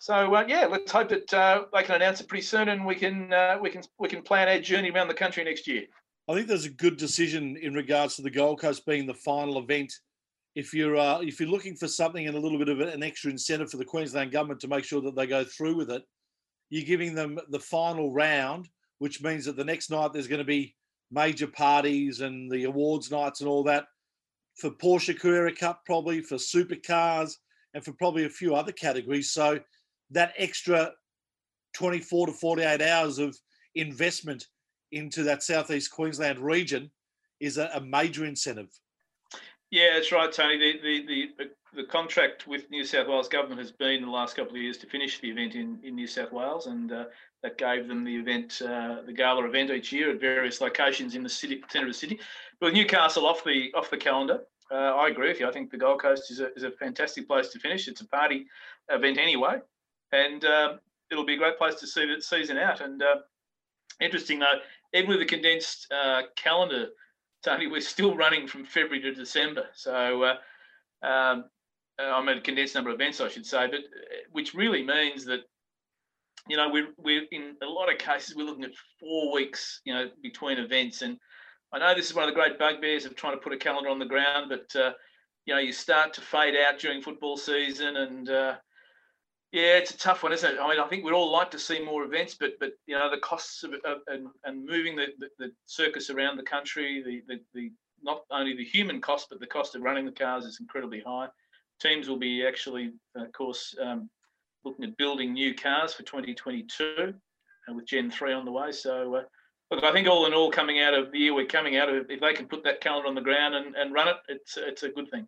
So 0.00 0.34
uh, 0.34 0.44
yeah, 0.48 0.66
let's 0.66 0.90
hope 0.90 1.10
that 1.10 1.32
uh, 1.32 1.64
they 1.72 1.82
can 1.82 1.96
announce 1.96 2.20
it 2.20 2.28
pretty 2.28 2.44
soon, 2.44 2.68
and 2.68 2.84
we 2.84 2.94
can 2.94 3.32
uh, 3.32 3.58
we 3.60 3.70
can 3.70 3.82
we 3.98 4.08
can 4.08 4.22
plan 4.22 4.48
our 4.48 4.60
journey 4.60 4.90
around 4.90 5.08
the 5.08 5.14
country 5.14 5.44
next 5.44 5.66
year. 5.66 5.84
I 6.28 6.34
think 6.34 6.46
there's 6.46 6.64
a 6.64 6.70
good 6.70 6.96
decision 6.96 7.56
in 7.56 7.74
regards 7.74 8.16
to 8.16 8.22
the 8.22 8.30
Gold 8.30 8.60
Coast 8.60 8.86
being 8.86 9.06
the 9.06 9.14
final 9.14 9.58
event. 9.58 9.92
If 10.54 10.74
you're 10.74 10.96
uh, 10.96 11.20
if 11.20 11.38
you're 11.38 11.48
looking 11.48 11.76
for 11.76 11.88
something 11.88 12.26
and 12.26 12.36
a 12.36 12.40
little 12.40 12.58
bit 12.58 12.68
of 12.68 12.80
an 12.80 13.02
extra 13.02 13.30
incentive 13.30 13.70
for 13.70 13.76
the 13.76 13.84
Queensland 13.84 14.32
government 14.32 14.60
to 14.60 14.68
make 14.68 14.84
sure 14.84 15.00
that 15.02 15.14
they 15.14 15.26
go 15.26 15.44
through 15.44 15.76
with 15.76 15.90
it, 15.90 16.02
you're 16.70 16.84
giving 16.84 17.14
them 17.14 17.38
the 17.50 17.60
final 17.60 18.12
round, 18.12 18.68
which 18.98 19.22
means 19.22 19.44
that 19.44 19.56
the 19.56 19.64
next 19.64 19.90
night 19.90 20.12
there's 20.12 20.26
going 20.26 20.40
to 20.40 20.44
be 20.44 20.74
major 21.10 21.46
parties 21.46 22.20
and 22.20 22.50
the 22.50 22.64
awards 22.64 23.10
nights 23.10 23.40
and 23.40 23.48
all 23.48 23.62
that 23.64 23.86
for 24.56 24.70
Porsche 24.70 25.18
Carrera 25.18 25.54
Cup, 25.54 25.82
probably 25.86 26.20
for 26.20 26.36
supercars, 26.36 27.32
and 27.74 27.84
for 27.84 27.92
probably 27.92 28.24
a 28.24 28.30
few 28.30 28.54
other 28.54 28.72
categories. 28.72 29.32
So 29.32 29.60
that 30.10 30.34
extra 30.36 30.92
24 31.74 32.26
to 32.26 32.32
48 32.32 32.82
hours 32.82 33.18
of 33.18 33.36
investment 33.74 34.46
into 34.92 35.22
that 35.22 35.42
southeast 35.42 35.90
Queensland 35.90 36.38
region 36.38 36.90
is 37.38 37.58
a, 37.58 37.70
a 37.74 37.80
major 37.80 38.24
incentive. 38.24 38.70
Yeah, 39.70 39.94
that's 39.94 40.10
right, 40.10 40.32
Tony. 40.32 40.58
The, 40.58 40.80
the, 40.82 41.28
the 41.38 41.50
the 41.74 41.84
contract 41.84 42.46
with 42.46 42.68
New 42.70 42.84
South 42.84 43.06
Wales 43.06 43.28
government 43.28 43.60
has 43.60 43.70
been 43.70 44.02
the 44.02 44.10
last 44.10 44.34
couple 44.36 44.56
of 44.56 44.62
years 44.62 44.76
to 44.78 44.86
finish 44.86 45.20
the 45.20 45.30
event 45.30 45.54
in, 45.54 45.78
in 45.84 45.94
New 45.94 46.06
South 46.06 46.32
Wales, 46.32 46.66
and 46.66 46.90
uh, 46.90 47.04
that 47.42 47.58
gave 47.58 47.86
them 47.86 48.04
the 48.04 48.16
event, 48.16 48.60
uh, 48.62 49.02
the 49.06 49.12
gala 49.12 49.44
event 49.46 49.70
each 49.70 49.92
year 49.92 50.10
at 50.10 50.20
various 50.20 50.60
locations 50.60 51.14
in 51.14 51.22
the 51.22 51.28
city, 51.28 51.62
centre 51.70 51.86
of 51.86 51.92
the 51.92 51.98
city. 51.98 52.18
But 52.58 52.66
with 52.66 52.74
Newcastle 52.74 53.26
off 53.26 53.44
the 53.44 53.72
off 53.74 53.90
the 53.90 53.96
calendar, 53.96 54.40
uh, 54.70 54.74
I 54.74 55.08
agree 55.08 55.28
with 55.28 55.40
you. 55.40 55.48
I 55.48 55.52
think 55.52 55.70
the 55.70 55.76
Gold 55.76 56.02
Coast 56.02 56.30
is 56.30 56.40
a, 56.40 56.52
is 56.54 56.64
a 56.64 56.70
fantastic 56.72 57.28
place 57.28 57.48
to 57.48 57.58
finish. 57.58 57.88
It's 57.88 58.00
a 58.00 58.08
party 58.08 58.46
event 58.88 59.18
anyway, 59.18 59.58
and 60.12 60.44
uh, 60.44 60.74
it'll 61.10 61.24
be 61.24 61.34
a 61.34 61.38
great 61.38 61.58
place 61.58 61.76
to 61.76 61.86
see 61.86 62.06
the 62.06 62.20
season 62.20 62.58
out. 62.58 62.80
And 62.80 63.02
uh, 63.02 63.16
interesting 64.00 64.40
though, 64.40 64.58
even 64.92 65.10
with 65.10 65.20
the 65.20 65.26
condensed 65.26 65.86
uh, 65.92 66.22
calendar, 66.36 66.88
Tony, 67.42 67.66
we're 67.66 67.80
still 67.80 68.16
running 68.16 68.46
from 68.46 68.64
February 68.64 69.00
to 69.00 69.14
December. 69.14 69.66
So 69.74 70.22
uh, 70.22 71.06
um, 71.06 71.44
I'm 71.98 72.28
at 72.28 72.38
a 72.38 72.40
condensed 72.40 72.74
number 72.74 72.90
of 72.90 72.94
events, 72.94 73.20
I 73.20 73.28
should 73.28 73.46
say, 73.46 73.66
but 73.66 73.80
which 74.32 74.54
really 74.54 74.82
means 74.82 75.24
that 75.26 75.40
you 76.48 76.56
know 76.56 76.68
we're 76.70 76.88
we're 76.98 77.24
in 77.32 77.56
a 77.62 77.66
lot 77.66 77.92
of 77.92 77.98
cases 77.98 78.34
we're 78.34 78.44
looking 78.44 78.64
at 78.64 78.72
four 78.98 79.32
weeks, 79.32 79.80
you 79.84 79.94
know, 79.94 80.08
between 80.22 80.58
events 80.58 81.02
and 81.02 81.18
I 81.72 81.78
know 81.78 81.94
this 81.94 82.06
is 82.10 82.14
one 82.14 82.28
of 82.28 82.34
the 82.34 82.40
great 82.40 82.58
bugbears 82.58 83.04
of 83.04 83.14
trying 83.14 83.34
to 83.34 83.40
put 83.40 83.52
a 83.52 83.56
calendar 83.56 83.90
on 83.90 83.98
the 83.98 84.04
ground, 84.06 84.50
but 84.50 84.80
uh, 84.80 84.92
you 85.46 85.54
know 85.54 85.60
you 85.60 85.72
start 85.72 86.12
to 86.14 86.20
fade 86.20 86.54
out 86.56 86.80
during 86.80 87.00
football 87.00 87.36
season, 87.36 87.96
and 87.96 88.28
uh, 88.28 88.54
yeah, 89.52 89.78
it's 89.78 89.90
a 89.90 89.98
tough 89.98 90.22
one, 90.22 90.32
isn't 90.32 90.54
it? 90.54 90.58
I 90.60 90.68
mean, 90.68 90.78
I 90.78 90.86
think 90.86 91.04
we'd 91.04 91.12
all 91.12 91.32
like 91.32 91.50
to 91.50 91.58
see 91.58 91.84
more 91.84 92.04
events, 92.04 92.36
but 92.38 92.52
but 92.60 92.72
you 92.86 92.96
know 92.96 93.10
the 93.10 93.18
costs 93.18 93.64
of, 93.64 93.74
of 93.84 93.98
and, 94.06 94.28
and 94.44 94.64
moving 94.64 94.94
the, 94.94 95.06
the, 95.18 95.28
the, 95.38 95.52
circus 95.66 96.08
around 96.08 96.36
the 96.36 96.44
country, 96.44 97.02
the, 97.04 97.22
the 97.26 97.40
the 97.54 97.72
not 98.02 98.22
only 98.30 98.56
the 98.56 98.64
human 98.64 99.00
cost, 99.00 99.26
but 99.28 99.40
the 99.40 99.46
cost 99.46 99.74
of 99.74 99.82
running 99.82 100.06
the 100.06 100.12
cars 100.12 100.44
is 100.44 100.58
incredibly 100.60 101.00
high. 101.00 101.26
Teams 101.80 102.08
will 102.08 102.18
be 102.18 102.46
actually, 102.46 102.92
of 103.16 103.32
course, 103.32 103.74
um, 103.82 104.08
looking 104.64 104.84
at 104.84 104.96
building 104.96 105.32
new 105.32 105.54
cars 105.54 105.94
for 105.94 106.02
2022 106.04 107.14
uh, 107.68 107.74
with 107.74 107.86
Gen 107.86 108.10
3 108.10 108.32
on 108.32 108.44
the 108.44 108.52
way. 108.52 108.70
So 108.72 109.16
uh, 109.16 109.22
look, 109.70 109.84
I 109.84 109.92
think 109.92 110.06
all 110.06 110.26
in 110.26 110.34
all, 110.34 110.50
coming 110.50 110.80
out 110.80 110.94
of 110.94 111.10
the 111.10 111.18
year 111.18 111.34
we're 111.34 111.46
coming 111.46 111.76
out 111.76 111.88
of, 111.88 112.06
if 112.08 112.20
they 112.20 112.32
can 112.34 112.46
put 112.46 112.64
that 112.64 112.80
calendar 112.80 113.08
on 113.08 113.14
the 113.14 113.20
ground 113.20 113.54
and, 113.54 113.74
and 113.74 113.92
run 113.92 114.08
it, 114.08 114.16
it's 114.28 114.56
it's 114.56 114.82
a 114.82 114.90
good 114.90 115.10
thing. 115.10 115.26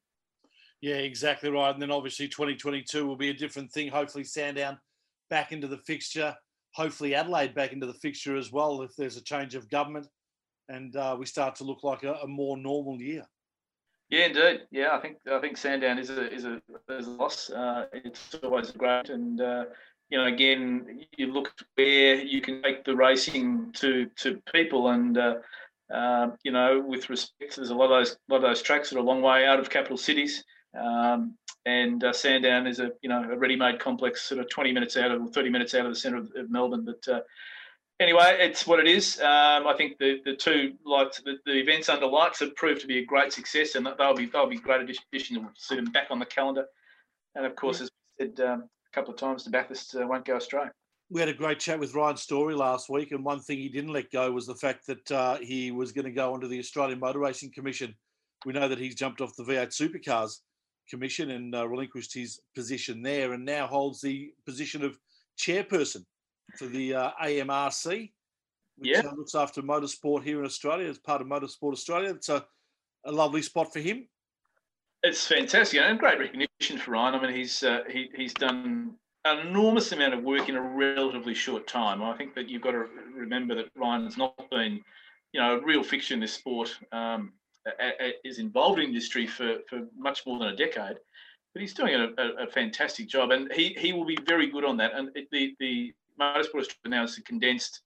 Yeah, 0.82 0.96
exactly 0.96 1.48
right. 1.48 1.72
And 1.72 1.80
then 1.80 1.92
obviously 1.92 2.26
2022 2.28 3.06
will 3.06 3.16
be 3.16 3.30
a 3.30 3.34
different 3.34 3.72
thing. 3.72 3.88
Hopefully 3.88 4.24
Sandown 4.24 4.76
back 5.30 5.52
into 5.52 5.68
the 5.68 5.78
fixture. 5.78 6.34
Hopefully 6.74 7.14
Adelaide 7.14 7.54
back 7.54 7.72
into 7.72 7.86
the 7.86 7.94
fixture 7.94 8.36
as 8.36 8.50
well 8.50 8.82
if 8.82 8.94
there's 8.96 9.16
a 9.16 9.22
change 9.22 9.54
of 9.54 9.70
government 9.70 10.08
and 10.68 10.96
uh, 10.96 11.16
we 11.18 11.24
start 11.24 11.54
to 11.56 11.64
look 11.64 11.84
like 11.84 12.02
a, 12.02 12.14
a, 12.14 12.26
more 12.26 12.56
normal 12.56 13.00
year. 13.00 13.24
Yeah, 14.08 14.26
indeed. 14.26 14.62
Yeah, 14.70 14.96
I 14.96 15.00
think 15.00 15.18
I 15.30 15.38
think 15.38 15.56
Sandown 15.56 15.98
is 15.98 16.10
a 16.10 16.32
is 16.32 16.44
a, 16.44 16.60
is 16.90 17.06
a 17.06 17.10
loss. 17.10 17.50
Uh, 17.50 17.86
it's 17.92 18.34
always 18.42 18.70
great 18.72 19.08
and. 19.08 19.40
Uh, 19.40 19.64
you 20.10 20.18
know, 20.18 20.26
again, 20.26 21.06
you 21.16 21.32
look 21.32 21.54
where 21.76 22.16
you 22.16 22.42
can 22.42 22.62
take 22.62 22.84
the 22.84 22.94
racing 22.94 23.72
to 23.72 24.10
to 24.16 24.42
people, 24.52 24.90
and 24.90 25.16
uh, 25.16 25.36
uh, 25.90 26.32
you 26.42 26.52
know, 26.52 26.84
with 26.86 27.08
respect, 27.08 27.56
there's 27.56 27.70
a 27.70 27.74
lot 27.74 27.86
of 27.86 27.90
those 27.90 28.18
lot 28.28 28.36
of 28.36 28.42
those 28.42 28.60
tracks 28.60 28.90
that 28.90 28.96
are 28.96 29.00
a 29.00 29.02
long 29.02 29.22
way 29.22 29.46
out 29.46 29.58
of 29.58 29.70
capital 29.70 29.96
cities, 29.96 30.44
um, 30.78 31.36
and 31.66 32.02
uh, 32.02 32.12
Sandown 32.12 32.66
is 32.66 32.80
a 32.80 32.92
you 33.02 33.08
know 33.08 33.30
a 33.30 33.36
ready-made 33.36 33.78
complex, 33.78 34.22
sort 34.22 34.40
of 34.40 34.48
20 34.48 34.72
minutes 34.72 34.96
out 34.96 35.10
of 35.10 35.32
30 35.32 35.50
minutes 35.50 35.74
out 35.74 35.86
of 35.86 35.92
the 35.92 35.98
centre 35.98 36.18
of, 36.18 36.30
of 36.36 36.50
Melbourne. 36.50 36.84
But 36.84 37.12
uh, 37.12 37.20
anyway, 38.00 38.36
it's 38.40 38.66
what 38.66 38.80
it 38.80 38.88
is. 38.88 39.20
Um, 39.20 39.66
I 39.66 39.74
think 39.76 39.98
the 39.98 40.20
the 40.24 40.34
two 40.34 40.74
lights, 40.84 41.20
the, 41.24 41.36
the, 41.46 41.58
events 41.58 41.88
under 41.88 42.06
lights, 42.06 42.40
have 42.40 42.56
proved 42.56 42.80
to 42.80 42.86
be 42.86 42.98
a 42.98 43.04
great 43.04 43.32
success, 43.32 43.74
and 43.74 43.86
they'll 43.98 44.14
be 44.14 44.26
they'll 44.26 44.48
be 44.48 44.58
great 44.58 44.80
addition 44.80 45.36
to 45.36 45.48
see 45.56 45.76
them 45.76 45.86
back 45.86 46.08
on 46.10 46.18
the 46.18 46.26
calendar. 46.26 46.66
And 47.34 47.46
of 47.46 47.56
course, 47.56 47.80
as 47.80 47.88
we 48.18 48.26
said, 48.26 48.40
um, 48.40 48.68
couple 48.92 49.12
of 49.12 49.18
times, 49.18 49.44
the 49.44 49.50
Bathurst 49.50 49.94
uh, 49.94 50.06
won't 50.06 50.24
go 50.24 50.36
astray. 50.36 50.66
We 51.10 51.20
had 51.20 51.28
a 51.28 51.34
great 51.34 51.60
chat 51.60 51.78
with 51.78 51.94
Ryan 51.94 52.16
Story 52.16 52.54
last 52.54 52.88
week, 52.88 53.12
and 53.12 53.24
one 53.24 53.40
thing 53.40 53.58
he 53.58 53.68
didn't 53.68 53.92
let 53.92 54.10
go 54.10 54.30
was 54.30 54.46
the 54.46 54.54
fact 54.54 54.86
that 54.86 55.10
uh, 55.10 55.36
he 55.38 55.70
was 55.70 55.92
going 55.92 56.06
to 56.06 56.10
go 56.10 56.32
onto 56.32 56.48
the 56.48 56.58
Australian 56.58 57.00
Motor 57.00 57.18
Racing 57.18 57.52
Commission. 57.52 57.94
We 58.46 58.52
know 58.52 58.68
that 58.68 58.78
he's 58.78 58.94
jumped 58.94 59.20
off 59.20 59.36
the 59.36 59.44
V8 59.44 59.68
Supercars 59.68 60.38
Commission 60.88 61.30
and 61.30 61.54
uh, 61.54 61.66
relinquished 61.66 62.14
his 62.14 62.40
position 62.54 63.02
there, 63.02 63.32
and 63.32 63.44
now 63.44 63.66
holds 63.66 64.00
the 64.00 64.32
position 64.46 64.84
of 64.84 64.98
chairperson 65.38 66.04
for 66.56 66.66
the 66.66 66.94
uh, 66.94 67.10
AMRC, 67.22 68.10
which 68.76 68.90
yeah. 68.90 69.00
Uh, 69.00 69.14
looks 69.16 69.34
after 69.34 69.62
motorsport 69.62 70.22
here 70.22 70.40
in 70.40 70.44
Australia 70.44 70.88
as 70.88 70.98
part 70.98 71.20
of 71.20 71.26
Motorsport 71.26 71.72
Australia. 71.72 72.10
It's 72.10 72.28
a, 72.28 72.44
a 73.04 73.12
lovely 73.12 73.42
spot 73.42 73.72
for 73.72 73.80
him 73.80 74.06
it's 75.02 75.26
fantastic 75.26 75.80
and 75.80 75.98
great 75.98 76.18
recognition 76.18 76.78
for 76.78 76.92
Ryan. 76.92 77.14
I 77.14 77.22
mean, 77.22 77.34
he's 77.34 77.62
uh, 77.62 77.80
he, 77.88 78.10
he's 78.14 78.34
done 78.34 78.94
an 79.24 79.46
enormous 79.46 79.92
amount 79.92 80.14
of 80.14 80.22
work 80.22 80.48
in 80.48 80.56
a 80.56 80.62
relatively 80.62 81.34
short 81.34 81.66
time. 81.66 82.02
I 82.02 82.16
think 82.16 82.34
that 82.34 82.48
you've 82.48 82.62
got 82.62 82.72
to 82.72 82.86
remember 83.14 83.54
that 83.54 83.66
Ryan's 83.76 84.16
not 84.16 84.34
been, 84.50 84.80
you 85.32 85.40
know, 85.40 85.58
a 85.58 85.64
real 85.64 85.82
fixture 85.82 86.14
in 86.14 86.20
this 86.20 86.32
sport. 86.32 86.76
Um, 86.92 87.32
is 88.24 88.38
involved 88.38 88.78
in 88.78 88.86
industry 88.86 89.26
for, 89.26 89.58
for 89.68 89.86
much 89.96 90.26
more 90.26 90.38
than 90.38 90.48
a 90.48 90.56
decade, 90.56 90.96
but 91.52 91.60
he's 91.60 91.74
doing 91.74 91.94
a, 91.94 92.44
a, 92.44 92.46
fantastic 92.46 93.08
job, 93.08 93.30
and 93.30 93.52
he, 93.52 93.76
he 93.78 93.92
will 93.92 94.04
be 94.04 94.18
very 94.26 94.46
good 94.46 94.64
on 94.64 94.76
that. 94.78 94.92
And 94.94 95.10
the 95.30 95.54
the 95.60 95.92
motorsport 96.20 96.68
now 96.86 97.02
has 97.02 97.16
condensed 97.24 97.80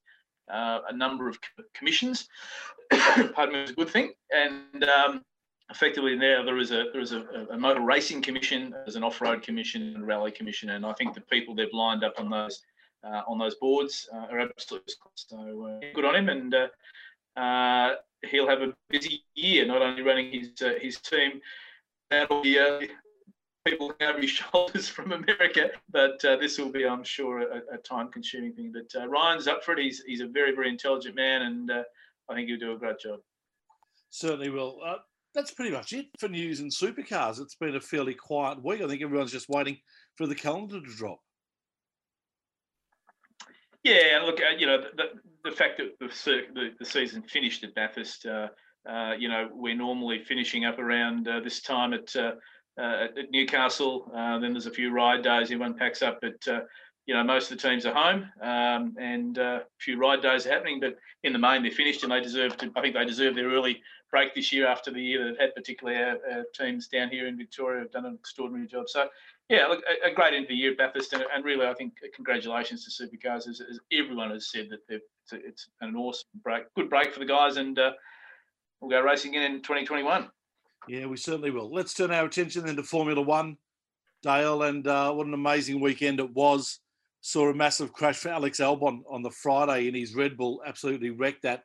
uh, 0.51 0.79
a 0.89 0.95
number 0.95 1.27
of 1.27 1.37
commissions. 1.73 2.29
Pardon 3.33 3.53
me, 3.53 3.63
is 3.63 3.71
a 3.71 3.73
good 3.73 3.89
thing, 3.89 4.13
and 4.31 4.83
um, 4.85 5.23
effectively 5.69 6.15
now 6.15 6.43
there 6.43 6.57
is 6.57 6.71
a 6.71 6.85
there 6.91 7.01
is 7.01 7.11
a, 7.11 7.23
a 7.51 7.57
motor 7.57 7.81
racing 7.81 8.21
commission, 8.21 8.71
there's 8.71 8.95
an 8.95 9.03
off-road 9.03 9.41
commission 9.41 9.93
and 9.95 10.03
a 10.03 10.05
rally 10.05 10.31
commission, 10.31 10.69
and 10.69 10.85
I 10.85 10.93
think 10.93 11.13
the 11.13 11.21
people 11.21 11.53
they've 11.53 11.73
lined 11.73 12.03
up 12.03 12.13
on 12.19 12.29
those 12.29 12.61
uh, 13.03 13.21
on 13.27 13.37
those 13.37 13.55
boards 13.55 14.07
uh, 14.13 14.27
are 14.31 14.39
absolutely 14.39 14.93
so 15.15 15.65
uh, 15.65 15.85
good 15.93 16.05
on 16.05 16.15
him, 16.15 16.29
and 16.29 16.55
uh, 16.55 17.39
uh, 17.39 17.95
he'll 18.25 18.47
have 18.47 18.61
a 18.61 18.73
busy 18.89 19.23
year, 19.35 19.65
not 19.65 19.81
only 19.81 20.01
running 20.01 20.31
his 20.31 20.61
uh, 20.61 20.73
his 20.81 20.99
team 20.99 21.41
and 22.11 22.27
all 22.29 22.41
the 22.41 22.59
uh, 22.59 22.79
people 23.65 23.93
over 24.01 24.19
his 24.19 24.29
shoulders 24.51 24.87
from 24.87 25.11
America, 25.11 25.69
but 25.91 26.23
uh, 26.25 26.37
this 26.37 26.57
will 26.57 26.69
be, 26.71 26.85
I'm 26.85 27.03
sure, 27.03 27.41
a, 27.41 27.61
a 27.73 27.77
time-consuming 27.77 28.53
thing. 28.53 28.73
But 28.73 28.99
uh, 28.99 29.07
Ryan's 29.07 29.47
up 29.47 29.63
for 29.63 29.73
it. 29.73 29.79
He's 29.79 30.03
he's 30.05 30.21
a 30.21 30.27
very 30.27 30.55
very 30.55 30.69
intelligent 30.69 31.15
man, 31.15 31.41
and 31.43 31.71
I 32.29 32.35
think 32.35 32.49
he'll 32.49 32.59
do 32.59 32.73
a 32.73 32.77
great 32.77 32.99
job. 32.99 33.19
Certainly 34.09 34.49
will 34.49 34.81
that's 35.37 35.51
pretty 35.51 35.71
much 35.71 35.93
it 35.93 36.07
for 36.17 36.27
news 36.27 36.61
and 36.61 36.71
supercars. 36.71 37.39
It's 37.39 37.53
been 37.53 37.75
a 37.75 37.79
fairly 37.79 38.15
quiet 38.15 38.63
week. 38.63 38.81
I 38.81 38.87
think 38.87 39.03
everyone's 39.03 39.31
just 39.31 39.49
waiting 39.49 39.77
for 40.15 40.25
the 40.25 40.33
calendar 40.33 40.81
to 40.81 40.95
drop. 40.95 41.19
Yeah, 43.83 44.23
look, 44.25 44.39
uh, 44.41 44.57
you 44.57 44.65
know, 44.65 44.81
the, 44.81 44.87
the 44.95 45.21
fact 45.51 45.77
that 45.77 45.97
the, 45.99 46.07
the, 46.53 46.69
the 46.79 46.85
season 46.85 47.21
finished 47.23 47.63
at 47.63 47.75
Bathurst, 47.75 48.25
uh, 48.25 48.47
uh, 48.87 49.13
you 49.17 49.27
know, 49.27 49.49
we're 49.53 49.75
normally 49.75 50.23
finishing 50.23 50.65
up 50.65 50.79
around 50.79 51.27
uh, 51.27 51.39
this 51.39 51.61
time 51.61 51.93
at, 51.93 52.15
uh, 52.15 52.33
uh, 52.79 53.07
at 53.17 53.31
Newcastle. 53.31 54.09
then 54.13 54.53
there's 54.53 54.65
a 54.65 54.71
few 54.71 54.91
ride 54.91 55.23
days, 55.23 55.51
everyone 55.51 55.73
packs 55.73 56.01
up, 56.01 56.19
but, 56.21 56.35
you 57.05 57.13
know, 57.13 57.23
most 57.23 57.51
of 57.51 57.57
the 57.57 57.69
teams 57.69 57.85
are 57.85 57.93
home 57.93 58.29
um, 58.41 58.93
and 58.99 59.37
a 59.37 59.63
few 59.79 59.97
ride 59.97 60.21
days 60.21 60.45
are 60.45 60.51
happening, 60.51 60.79
but 60.79 60.97
in 61.23 61.33
the 61.33 61.39
main, 61.39 61.63
they're 61.63 61.71
finished 61.71 62.03
and 62.03 62.11
they 62.11 62.21
deserve 62.21 62.57
to, 62.57 62.71
I 62.75 62.81
think 62.81 62.95
they 62.95 63.05
deserve 63.05 63.35
their 63.35 63.49
early 63.49 63.81
break 64.11 64.33
this 64.33 64.51
year 64.53 64.67
after 64.67 64.91
the 64.91 65.01
year 65.01 65.25
they've 65.25 65.39
had, 65.39 65.55
particularly 65.55 65.99
our, 66.01 66.17
our 66.31 66.45
teams 66.53 66.87
down 66.87 67.09
here 67.09 67.27
in 67.27 67.37
Victoria 67.37 67.81
have 67.81 67.91
done 67.91 68.05
an 68.05 68.15
extraordinary 68.19 68.67
job. 68.67 68.89
So, 68.89 69.07
yeah, 69.49 69.67
look, 69.67 69.83
a, 70.03 70.13
great 70.13 70.33
end 70.33 70.43
of 70.43 70.49
the 70.49 70.55
year 70.55 70.71
at 70.71 70.77
Bathurst, 70.77 71.13
and, 71.13 71.23
and 71.33 71.45
really, 71.45 71.65
I 71.65 71.73
think 71.73 71.93
congratulations 72.13 72.83
to 72.83 72.91
Supercars, 72.91 73.47
as, 73.47 73.61
as 73.61 73.79
everyone 73.93 74.31
has 74.31 74.49
said 74.51 74.69
that 74.69 75.01
it's, 75.31 75.45
it's, 75.45 75.69
an 75.81 75.95
awesome 75.95 76.27
break, 76.43 76.73
good 76.75 76.89
break 76.89 77.13
for 77.13 77.19
the 77.19 77.25
guys, 77.25 77.57
and 77.57 77.77
uh, 77.79 77.91
we'll 78.79 78.91
go 78.91 79.01
racing 79.01 79.35
again 79.35 79.51
in 79.51 79.61
2021. 79.61 80.29
Yeah, 80.87 81.05
we 81.05 81.17
certainly 81.17 81.51
will. 81.51 81.73
Let's 81.73 81.93
turn 81.93 82.11
our 82.11 82.25
attention 82.25 82.65
then 82.65 82.75
to 82.75 82.83
Formula 82.83 83.21
One, 83.21 83.57
Dale, 84.23 84.63
and 84.63 84.87
uh, 84.87 85.11
what 85.13 85.27
an 85.27 85.33
amazing 85.33 85.79
weekend 85.79 86.19
it 86.19 86.33
was. 86.33 86.79
Saw 87.21 87.49
a 87.49 87.53
massive 87.53 87.91
crash 87.93 88.17
for 88.17 88.29
Alex 88.29 88.59
Albon 88.59 89.01
on 89.09 89.21
the 89.21 89.31
Friday 89.31 89.87
in 89.87 89.95
his 89.95 90.15
Red 90.15 90.37
Bull, 90.37 90.61
absolutely 90.65 91.09
wrecked 91.09 91.43
that, 91.43 91.63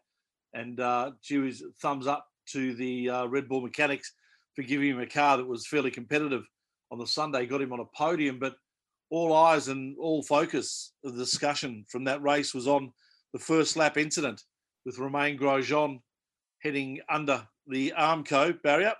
and 0.54 0.80
uh, 0.80 1.12
his 1.22 1.62
thumbs 1.80 2.06
up 2.06 2.26
to 2.48 2.74
the 2.74 3.08
uh, 3.08 3.26
Red 3.26 3.48
Bull 3.48 3.60
mechanics 3.60 4.12
for 4.56 4.62
giving 4.62 4.88
him 4.88 5.00
a 5.00 5.06
car 5.06 5.36
that 5.36 5.46
was 5.46 5.66
fairly 5.66 5.90
competitive 5.90 6.44
on 6.90 6.98
the 6.98 7.06
Sunday, 7.06 7.46
got 7.46 7.62
him 7.62 7.72
on 7.72 7.80
a 7.80 7.96
podium. 7.96 8.38
But 8.38 8.56
all 9.08 9.34
eyes 9.34 9.68
and 9.68 9.96
all 9.98 10.22
focus 10.22 10.92
of 11.04 11.14
the 11.14 11.24
discussion 11.24 11.84
from 11.88 12.04
that 12.04 12.22
race 12.22 12.52
was 12.52 12.66
on 12.66 12.92
the 13.32 13.38
first 13.38 13.76
lap 13.76 13.96
incident 13.96 14.42
with 14.84 14.98
Romain 14.98 15.38
Grosjean 15.38 16.00
heading 16.62 17.00
under 17.08 17.46
the 17.66 17.92
Armco 17.98 18.60
barrier 18.62 18.94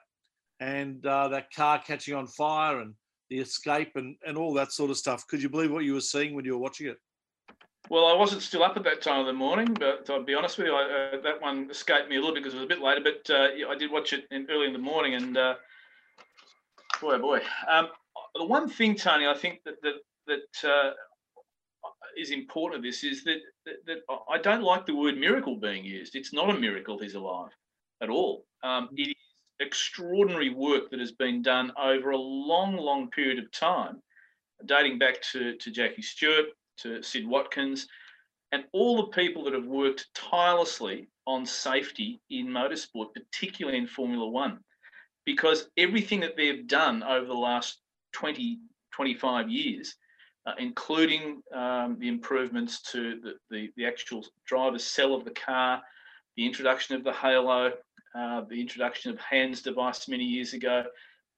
and 0.61 1.05
uh, 1.07 1.29
that 1.29 1.53
car 1.53 1.83
catching 1.85 2.15
on 2.15 2.27
fire 2.27 2.81
and 2.81 2.95
the 3.31 3.39
escape 3.39 3.93
and, 3.97 4.17
and 4.27 4.37
all 4.37 4.55
that 4.55 4.73
sort 4.73 4.91
of 4.91 4.97
stuff. 4.97 5.27
Could 5.27 5.43
you 5.43 5.49
believe 5.49 5.73
what 5.73 5.85
you 5.85 5.95
were 5.95 6.01
seeing 6.01 6.35
when 6.35 6.45
you 6.45 6.53
were 6.53 6.59
watching 6.59 6.87
it? 6.89 6.99
Well, 7.91 8.07
I 8.07 8.15
wasn't 8.15 8.43
still 8.43 8.63
up 8.63 8.77
at 8.77 8.85
that 8.85 9.03
time 9.03 9.21
of 9.21 9.27
the 9.27 9.33
morning, 9.33 9.75
but 9.75 10.09
I'll 10.09 10.23
be 10.23 10.35
honest 10.35 10.57
with 10.57 10.69
you, 10.69 10.75
I, 10.75 11.15
uh, 11.15 11.21
that 11.23 11.41
one 11.43 11.69
escaped 11.71 12.09
me 12.09 12.17
a 12.17 12.21
little 12.21 12.35
bit 12.35 12.43
because 12.43 12.55
it 12.55 12.59
was 12.59 12.65
a 12.65 12.69
bit 12.69 12.81
later. 12.81 13.01
But 13.03 13.35
uh, 13.35 13.49
I 13.69 13.77
did 13.77 13.91
watch 13.91 14.13
it 14.13 14.25
in, 14.31 14.47
early 14.51 14.67
in 14.67 14.73
the 14.73 14.79
morning, 14.79 15.15
and 15.15 15.37
uh, 15.37 15.55
boy, 17.01 17.15
oh 17.15 17.19
boy. 17.19 17.41
Um, 17.69 17.89
the 18.37 18.45
one 18.45 18.69
thing, 18.69 18.95
Tony, 18.95 19.27
I 19.27 19.35
think 19.35 19.61
that 19.65 19.83
that 19.83 19.95
that 20.29 20.69
uh, 20.69 20.91
is 22.17 22.31
important 22.31 22.79
of 22.79 22.83
this 22.85 23.05
is 23.05 23.25
that, 23.25 23.39
that, 23.65 23.87
that 23.87 23.99
I 24.31 24.39
don't 24.39 24.63
like 24.63 24.87
the 24.87 24.95
word 24.95 25.17
miracle 25.17 25.57
being 25.57 25.85
used. 25.85 26.15
It's 26.15 26.33
not 26.33 26.51
a 26.51 26.59
miracle 26.59 26.99
he's 26.99 27.15
alive 27.15 27.51
at 28.03 28.11
all. 28.11 28.45
Um, 28.63 28.89
it 28.97 29.09
is 29.09 29.15
extraordinary 29.61 30.51
work 30.51 30.91
that 30.91 31.01
has 31.01 31.13
been 31.13 31.43
done 31.43 31.73
over 31.81 32.11
a 32.11 32.17
long, 32.17 32.77
long 32.77 33.11
period 33.11 33.39
of 33.39 33.51
time, 33.53 34.03
dating 34.67 34.99
back 34.99 35.23
to, 35.33 35.57
to 35.57 35.71
Jackie 35.71 36.03
Stewart, 36.03 36.47
to 36.79 37.03
Sid 37.03 37.27
Watkins, 37.27 37.87
and 38.53 38.65
all 38.73 38.97
the 38.97 39.09
people 39.09 39.45
that 39.45 39.55
have 39.55 39.67
worked 39.67 40.09
tirelessly 40.15 41.09
on 41.27 41.47
safety 41.47 42.21
in 42.31 42.47
motorsport, 42.47 43.15
particularly 43.15 43.79
in 43.79 43.87
Formula 43.87 44.27
One 44.27 44.59
because 45.25 45.69
everything 45.77 46.21
that 46.21 46.37
they've 46.37 46.67
done 46.67 47.03
over 47.03 47.27
the 47.27 47.35
last 47.35 47.79
20, 48.13 48.59
25 48.93 49.49
years, 49.49 49.95
uh, 50.47 50.53
including 50.59 51.43
um, 51.55 51.97
the 51.99 52.09
improvements 52.09 52.83
to 52.83 53.21
the, 53.21 53.35
the, 53.51 53.71
the, 53.77 53.87
actual 53.87 54.25
driver's 54.45 54.85
cell 54.85 55.15
of 55.15 55.25
the 55.25 55.31
car, 55.31 55.81
the 56.37 56.45
introduction 56.45 56.97
of 56.97 57.05
the 57.05 57.13
halo, 57.13 57.73
uh, 58.15 58.43
the 58.49 58.61
introduction 58.61 59.11
of 59.11 59.19
HANS 59.19 59.63
device 59.63 60.09
many 60.09 60.25
years 60.25 60.53
ago, 60.53 60.85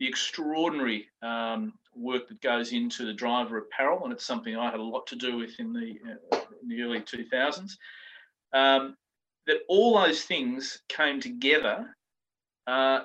the 0.01 0.09
extraordinary 0.09 1.07
um, 1.23 1.75
work 1.95 2.29
that 2.29 2.41
goes 2.41 2.73
into 2.73 3.05
the 3.05 3.13
driver 3.13 3.59
apparel, 3.59 4.05
and 4.05 4.13
it's 4.13 4.27
something 4.27 4.57
I 4.57 4.71
had 4.71 4.81
a 4.81 4.83
lot 4.83 5.07
to 5.09 5.17
do 5.17 5.37
with 5.37 5.61
in 5.61 5.73
the, 5.73 5.97
uh, 6.33 6.41
in 6.63 6.69
the 6.69 6.83
early 6.83 7.01
2000s. 7.01 7.73
Um, 8.53 8.97
that 9.47 9.59
all 9.69 10.01
those 10.01 10.23
things 10.23 10.81
came 10.89 11.21
together 11.21 11.95
uh, 12.67 13.01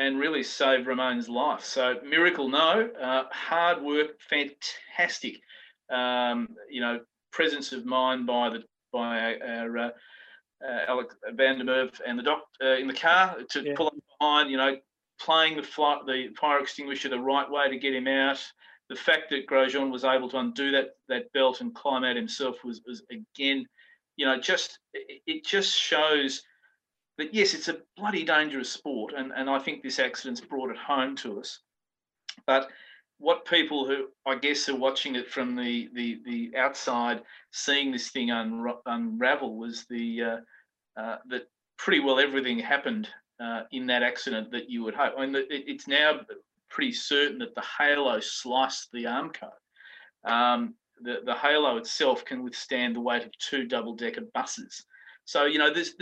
and 0.00 0.18
really 0.18 0.42
saved 0.42 0.86
Romain's 0.86 1.28
life. 1.28 1.62
So 1.62 1.96
miracle, 2.02 2.48
no. 2.48 2.88
Uh, 3.00 3.24
hard 3.30 3.82
work, 3.82 4.18
fantastic. 4.30 5.42
Um, 5.90 6.48
you 6.70 6.80
know, 6.80 7.00
presence 7.32 7.72
of 7.72 7.84
mind 7.84 8.26
by 8.26 8.48
the 8.48 8.62
by 8.92 9.36
our, 9.36 9.78
uh, 9.78 9.90
uh, 10.66 11.02
der 11.36 11.54
Merwe 11.54 12.00
and 12.06 12.18
the 12.18 12.22
doc 12.22 12.44
uh, 12.62 12.76
in 12.76 12.88
the 12.88 12.94
car 12.94 13.36
to 13.50 13.62
yeah. 13.62 13.74
pull 13.76 13.90
him 13.90 14.00
behind. 14.18 14.50
You 14.50 14.56
know, 14.56 14.76
playing 15.20 15.56
the 15.56 15.62
fly, 15.62 15.98
the 16.06 16.30
fire 16.40 16.60
extinguisher 16.60 17.10
the 17.10 17.20
right 17.20 17.48
way 17.48 17.68
to 17.68 17.78
get 17.78 17.94
him 17.94 18.08
out. 18.08 18.42
The 18.88 18.96
fact 18.96 19.28
that 19.30 19.46
Grosjean 19.46 19.90
was 19.90 20.04
able 20.04 20.30
to 20.30 20.38
undo 20.38 20.70
that 20.70 20.96
that 21.08 21.30
belt 21.34 21.60
and 21.60 21.74
climb 21.74 22.04
out 22.04 22.16
himself 22.16 22.64
was, 22.64 22.80
was 22.86 23.02
again, 23.12 23.66
you 24.16 24.24
know, 24.24 24.40
just 24.40 24.78
it 24.94 25.44
just 25.44 25.76
shows 25.76 26.42
but 27.20 27.34
yes, 27.34 27.52
it's 27.52 27.68
a 27.68 27.76
bloody 27.98 28.24
dangerous 28.24 28.70
sport, 28.70 29.12
and, 29.14 29.30
and 29.36 29.50
I 29.50 29.58
think 29.58 29.82
this 29.82 29.98
accident's 29.98 30.40
brought 30.40 30.70
it 30.70 30.78
home 30.78 31.14
to 31.16 31.38
us. 31.38 31.58
But 32.46 32.70
what 33.18 33.44
people 33.44 33.86
who 33.86 34.06
I 34.26 34.36
guess 34.36 34.66
are 34.70 34.74
watching 34.74 35.16
it 35.16 35.30
from 35.30 35.54
the 35.54 35.90
the, 35.92 36.22
the 36.24 36.56
outside, 36.56 37.20
seeing 37.50 37.92
this 37.92 38.08
thing 38.08 38.28
unra- 38.28 38.80
unravel, 38.86 39.58
was 39.58 39.84
the 39.90 40.22
uh, 40.22 40.36
uh, 40.98 41.16
that 41.28 41.42
pretty 41.76 42.00
well 42.00 42.18
everything 42.18 42.58
happened 42.58 43.06
uh, 43.38 43.64
in 43.70 43.86
that 43.88 44.02
accident 44.02 44.50
that 44.52 44.70
you 44.70 44.82
would 44.82 44.94
hope. 44.94 45.12
I 45.18 45.26
mean, 45.26 45.34
it, 45.34 45.46
it's 45.50 45.86
now 45.86 46.20
pretty 46.70 46.92
certain 46.92 47.38
that 47.40 47.54
the 47.54 47.64
halo 47.78 48.18
sliced 48.20 48.88
the 48.94 49.04
Armco. 49.04 49.50
Um, 50.24 50.74
the, 51.02 51.18
the 51.26 51.34
halo 51.34 51.76
itself 51.76 52.24
can 52.24 52.42
withstand 52.42 52.96
the 52.96 53.00
weight 53.00 53.24
of 53.24 53.36
two 53.36 53.66
double 53.66 53.94
decker 53.94 54.22
buses. 54.32 54.86
So 55.30 55.44
you 55.44 55.58
know, 55.58 55.72
this, 55.72 55.94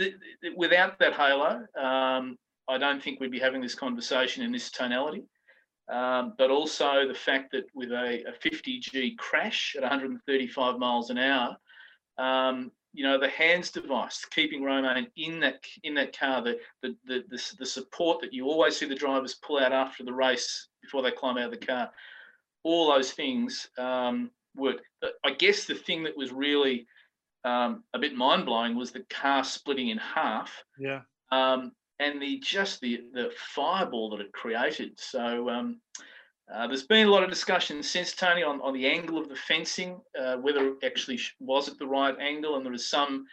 without 0.57 0.97
that 0.97 1.13
halo, 1.13 1.63
um, 1.79 2.35
I 2.67 2.79
don't 2.79 2.99
think 2.99 3.19
we'd 3.19 3.29
be 3.29 3.37
having 3.37 3.61
this 3.61 3.75
conversation 3.75 4.43
in 4.43 4.51
this 4.51 4.71
tonality. 4.71 5.23
Um, 5.87 6.33
but 6.35 6.49
also 6.49 7.07
the 7.07 7.13
fact 7.13 7.51
that 7.51 7.65
with 7.75 7.91
a, 7.91 8.23
a 8.27 8.31
50G 8.43 9.17
crash 9.17 9.75
at 9.75 9.83
135 9.83 10.79
miles 10.79 11.11
an 11.11 11.19
hour, 11.19 11.55
um, 12.17 12.71
you 12.91 13.03
know, 13.03 13.19
the 13.19 13.29
HANS 13.29 13.69
device, 13.69 14.25
keeping 14.31 14.63
Romain 14.63 15.05
in 15.15 15.39
that 15.41 15.63
in 15.83 15.93
that 15.93 16.17
car, 16.17 16.41
the, 16.41 16.57
the 16.81 16.95
the, 17.05 17.23
the 17.29 17.53
the 17.59 17.65
support 17.67 18.21
that 18.21 18.33
you 18.33 18.47
always 18.47 18.77
see 18.77 18.87
the 18.87 18.95
drivers 18.95 19.35
pull 19.45 19.59
out 19.59 19.73
after 19.73 20.03
the 20.03 20.11
race 20.11 20.69
before 20.81 21.03
they 21.03 21.11
climb 21.11 21.37
out 21.37 21.53
of 21.53 21.59
the 21.59 21.67
car, 21.67 21.91
all 22.63 22.91
those 22.91 23.11
things 23.11 23.69
um, 23.77 24.31
worked. 24.55 24.81
I 25.23 25.33
guess 25.37 25.65
the 25.65 25.75
thing 25.75 26.01
that 26.05 26.17
was 26.17 26.31
really 26.31 26.87
um, 27.43 27.83
a 27.93 27.99
bit 27.99 28.15
mind 28.15 28.45
blowing 28.45 28.75
was 28.75 28.91
the 28.91 29.05
car 29.09 29.43
splitting 29.43 29.89
in 29.89 29.97
half. 29.97 30.51
Yeah. 30.77 31.01
Um, 31.31 31.71
and 31.99 32.21
the 32.21 32.39
just 32.39 32.79
the 32.81 33.01
the 33.13 33.31
fireball 33.53 34.09
that 34.11 34.21
it 34.21 34.31
created. 34.31 34.99
So 34.99 35.49
um, 35.49 35.81
uh, 36.53 36.67
there's 36.67 36.83
been 36.83 37.07
a 37.07 37.11
lot 37.11 37.23
of 37.23 37.29
discussion 37.29 37.83
since 37.83 38.13
Tony 38.13 38.41
on, 38.41 38.59
on 38.61 38.73
the 38.73 38.87
angle 38.87 39.17
of 39.17 39.29
the 39.29 39.35
fencing, 39.35 39.99
uh, 40.19 40.37
whether 40.37 40.67
it 40.67 40.77
actually 40.83 41.19
was 41.39 41.67
at 41.67 41.77
the 41.77 41.85
right 41.85 42.17
angle, 42.19 42.55
and 42.55 42.65
there 42.65 42.73
is 42.73 42.89
some 42.89 43.25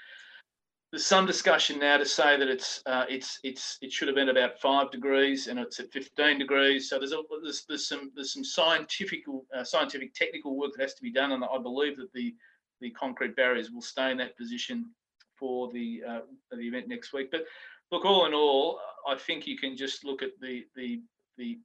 there's 0.93 1.07
some 1.07 1.27
discussion 1.27 1.79
now 1.79 1.97
to 1.97 2.05
say 2.05 2.39
that 2.39 2.49
it's 2.49 2.83
uh, 2.87 3.05
it's 3.09 3.39
it's 3.43 3.79
it 3.83 3.93
should 3.93 4.09
have 4.09 4.15
been 4.15 4.29
about 4.29 4.61
five 4.61 4.91
degrees 4.91 5.49
and 5.49 5.59
it's 5.59 5.81
at 5.81 5.93
15 5.93 6.39
degrees. 6.39 6.89
So 6.89 6.99
there's 6.99 7.13
a, 7.13 7.23
there's, 7.43 7.65
there's 7.69 7.89
some 7.89 8.13
there's 8.15 8.33
some 8.33 8.45
scientific 8.45 9.25
uh, 9.57 9.65
scientific 9.65 10.15
technical 10.15 10.57
work 10.57 10.73
that 10.77 10.83
has 10.83 10.95
to 10.95 11.03
be 11.03 11.13
done, 11.13 11.33
and 11.33 11.45
I 11.45 11.59
believe 11.59 11.97
that 11.97 12.13
the 12.13 12.35
the 12.81 12.91
concrete 12.91 13.37
barriers 13.37 13.71
will 13.71 13.83
stay 13.83 14.11
in 14.11 14.19
that 14.19 14.37
position 14.37 14.91
for 15.39 15.71
the 15.73 16.03
uh, 16.09 16.21
the 16.51 16.61
event 16.61 16.89
next 16.89 17.13
week. 17.13 17.31
But 17.31 17.45
look, 17.91 18.05
all 18.05 18.27
in 18.27 18.35
all, 18.35 18.81
I 19.07 19.17
think 19.17 19.47
you 19.47 19.57
can 19.57 19.77
just 19.77 20.05
look 20.05 20.23
at 20.23 20.31
the 20.41 20.65
the 20.75 21.01
the 21.39 21.59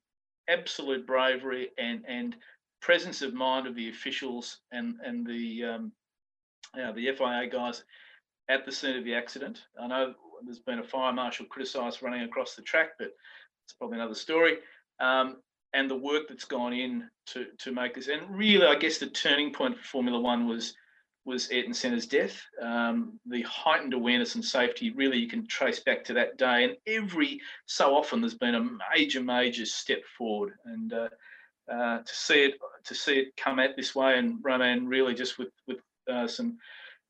absolute 0.49 1.07
bravery 1.07 1.69
and 1.77 2.03
and 2.07 2.35
presence 2.81 3.21
of 3.21 3.33
mind 3.33 3.67
of 3.67 3.75
the 3.75 3.89
officials 3.89 4.59
and 4.71 4.95
and 5.03 5.25
the 5.25 5.63
um, 5.63 5.91
you 6.75 6.81
know, 6.83 6.93
the 6.93 7.11
FIA 7.11 7.47
guys 7.51 7.83
at 8.49 8.65
the 8.65 8.71
scene 8.71 8.97
of 8.97 9.03
the 9.03 9.15
accident. 9.15 9.61
I 9.79 9.87
know 9.87 10.13
there's 10.43 10.59
been 10.59 10.79
a 10.79 10.83
fire 10.83 11.13
marshal 11.13 11.45
criticised 11.45 12.01
running 12.01 12.23
across 12.23 12.55
the 12.55 12.61
track, 12.61 12.91
but 12.97 13.09
it's 13.65 13.73
probably 13.73 13.97
another 13.97 14.15
story. 14.15 14.57
Um, 14.99 15.37
and 15.73 15.89
the 15.89 15.95
work 15.95 16.27
that's 16.27 16.45
gone 16.45 16.73
in 16.73 17.09
to 17.27 17.45
to 17.59 17.71
make 17.71 17.95
this, 17.95 18.09
and 18.09 18.35
really, 18.35 18.65
I 18.65 18.75
guess 18.75 18.97
the 18.97 19.07
turning 19.07 19.53
point 19.53 19.77
for 19.77 19.83
Formula 19.83 20.19
One 20.19 20.47
was 20.47 20.73
was 21.25 21.51
Ayrton 21.51 21.73
Senna's 21.73 22.07
death. 22.07 22.41
Um, 22.61 23.19
the 23.25 23.43
heightened 23.43 23.93
awareness 23.93 24.35
and 24.35 24.43
safety 24.43 24.91
really 24.91 25.17
you 25.17 25.27
can 25.27 25.45
trace 25.47 25.79
back 25.79 26.03
to 26.05 26.13
that 26.13 26.37
day, 26.37 26.63
and 26.63 26.75
every 26.87 27.39
so 27.65 27.95
often 27.95 28.21
there's 28.21 28.33
been 28.33 28.55
a 28.55 28.69
major, 28.95 29.21
major 29.21 29.65
step 29.65 30.03
forward, 30.17 30.53
and 30.65 30.93
uh, 30.93 31.09
uh, 31.71 31.99
to 31.99 32.15
see 32.15 32.45
it 32.45 32.55
to 32.85 32.95
see 32.95 33.19
it 33.19 33.37
come 33.37 33.59
out 33.59 33.75
this 33.75 33.93
way, 33.93 34.17
and 34.17 34.39
Roman 34.41 34.87
really 34.87 35.13
just 35.13 35.37
with 35.37 35.51
with 35.67 35.77
uh, 36.11 36.27
some 36.27 36.57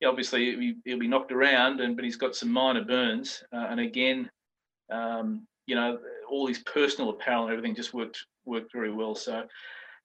yeah, 0.01 0.09
obviously 0.09 0.45
he'll 0.45 0.59
be, 0.59 0.75
he'll 0.83 0.99
be 0.99 1.07
knocked 1.07 1.31
around, 1.31 1.79
and 1.79 1.95
but 1.95 2.03
he's 2.03 2.17
got 2.17 2.35
some 2.35 2.51
minor 2.51 2.83
burns. 2.83 3.43
Uh, 3.53 3.67
and 3.69 3.79
again, 3.79 4.29
um, 4.91 5.47
you 5.67 5.75
know, 5.75 5.99
all 6.29 6.47
his 6.47 6.59
personal 6.59 7.11
apparel 7.11 7.43
and 7.43 7.51
everything 7.51 7.75
just 7.75 7.93
worked 7.93 8.25
worked 8.45 8.73
very 8.73 8.91
well. 8.91 9.15
So. 9.15 9.45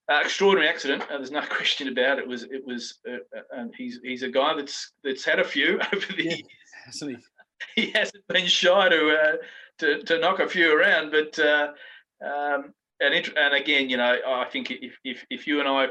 Uh, 0.09 0.21
extraordinary 0.23 0.69
accident. 0.69 1.03
Uh, 1.11 1.17
there's 1.17 1.33
no 1.33 1.41
question 1.51 1.89
about 1.89 2.19
it. 2.19 2.23
it 2.23 2.29
was 2.29 2.45
it 2.45 2.65
was, 2.65 2.99
uh, 3.11 3.17
and 3.53 3.75
he's 3.77 3.99
he's 4.03 4.23
a 4.23 4.29
guy 4.29 4.55
that's 4.55 4.93
that's 5.03 5.25
had 5.25 5.41
a 5.41 5.45
few 5.45 5.81
over 5.93 6.13
the 6.17 6.25
years, 6.25 6.43
hasn't 6.85 7.17
he? 7.17 7.17
he 7.87 7.91
hasn't 7.91 8.27
been 8.29 8.47
shy 8.47 8.89
to 8.89 9.39
to, 9.79 10.03
to 10.03 10.19
knock 10.19 10.39
a 10.39 10.49
few 10.49 10.77
around, 10.77 11.11
but 11.11 11.39
um, 12.25 12.73
and 13.01 13.15
it, 13.15 13.37
and 13.37 13.55
again, 13.55 13.91
you 13.91 13.97
know, 13.97 14.17
I 14.27 14.47
think 14.51 14.71
if 14.71 14.97
if, 15.05 15.25
if 15.29 15.47
you 15.47 15.61
and 15.61 15.69
I 15.69 15.89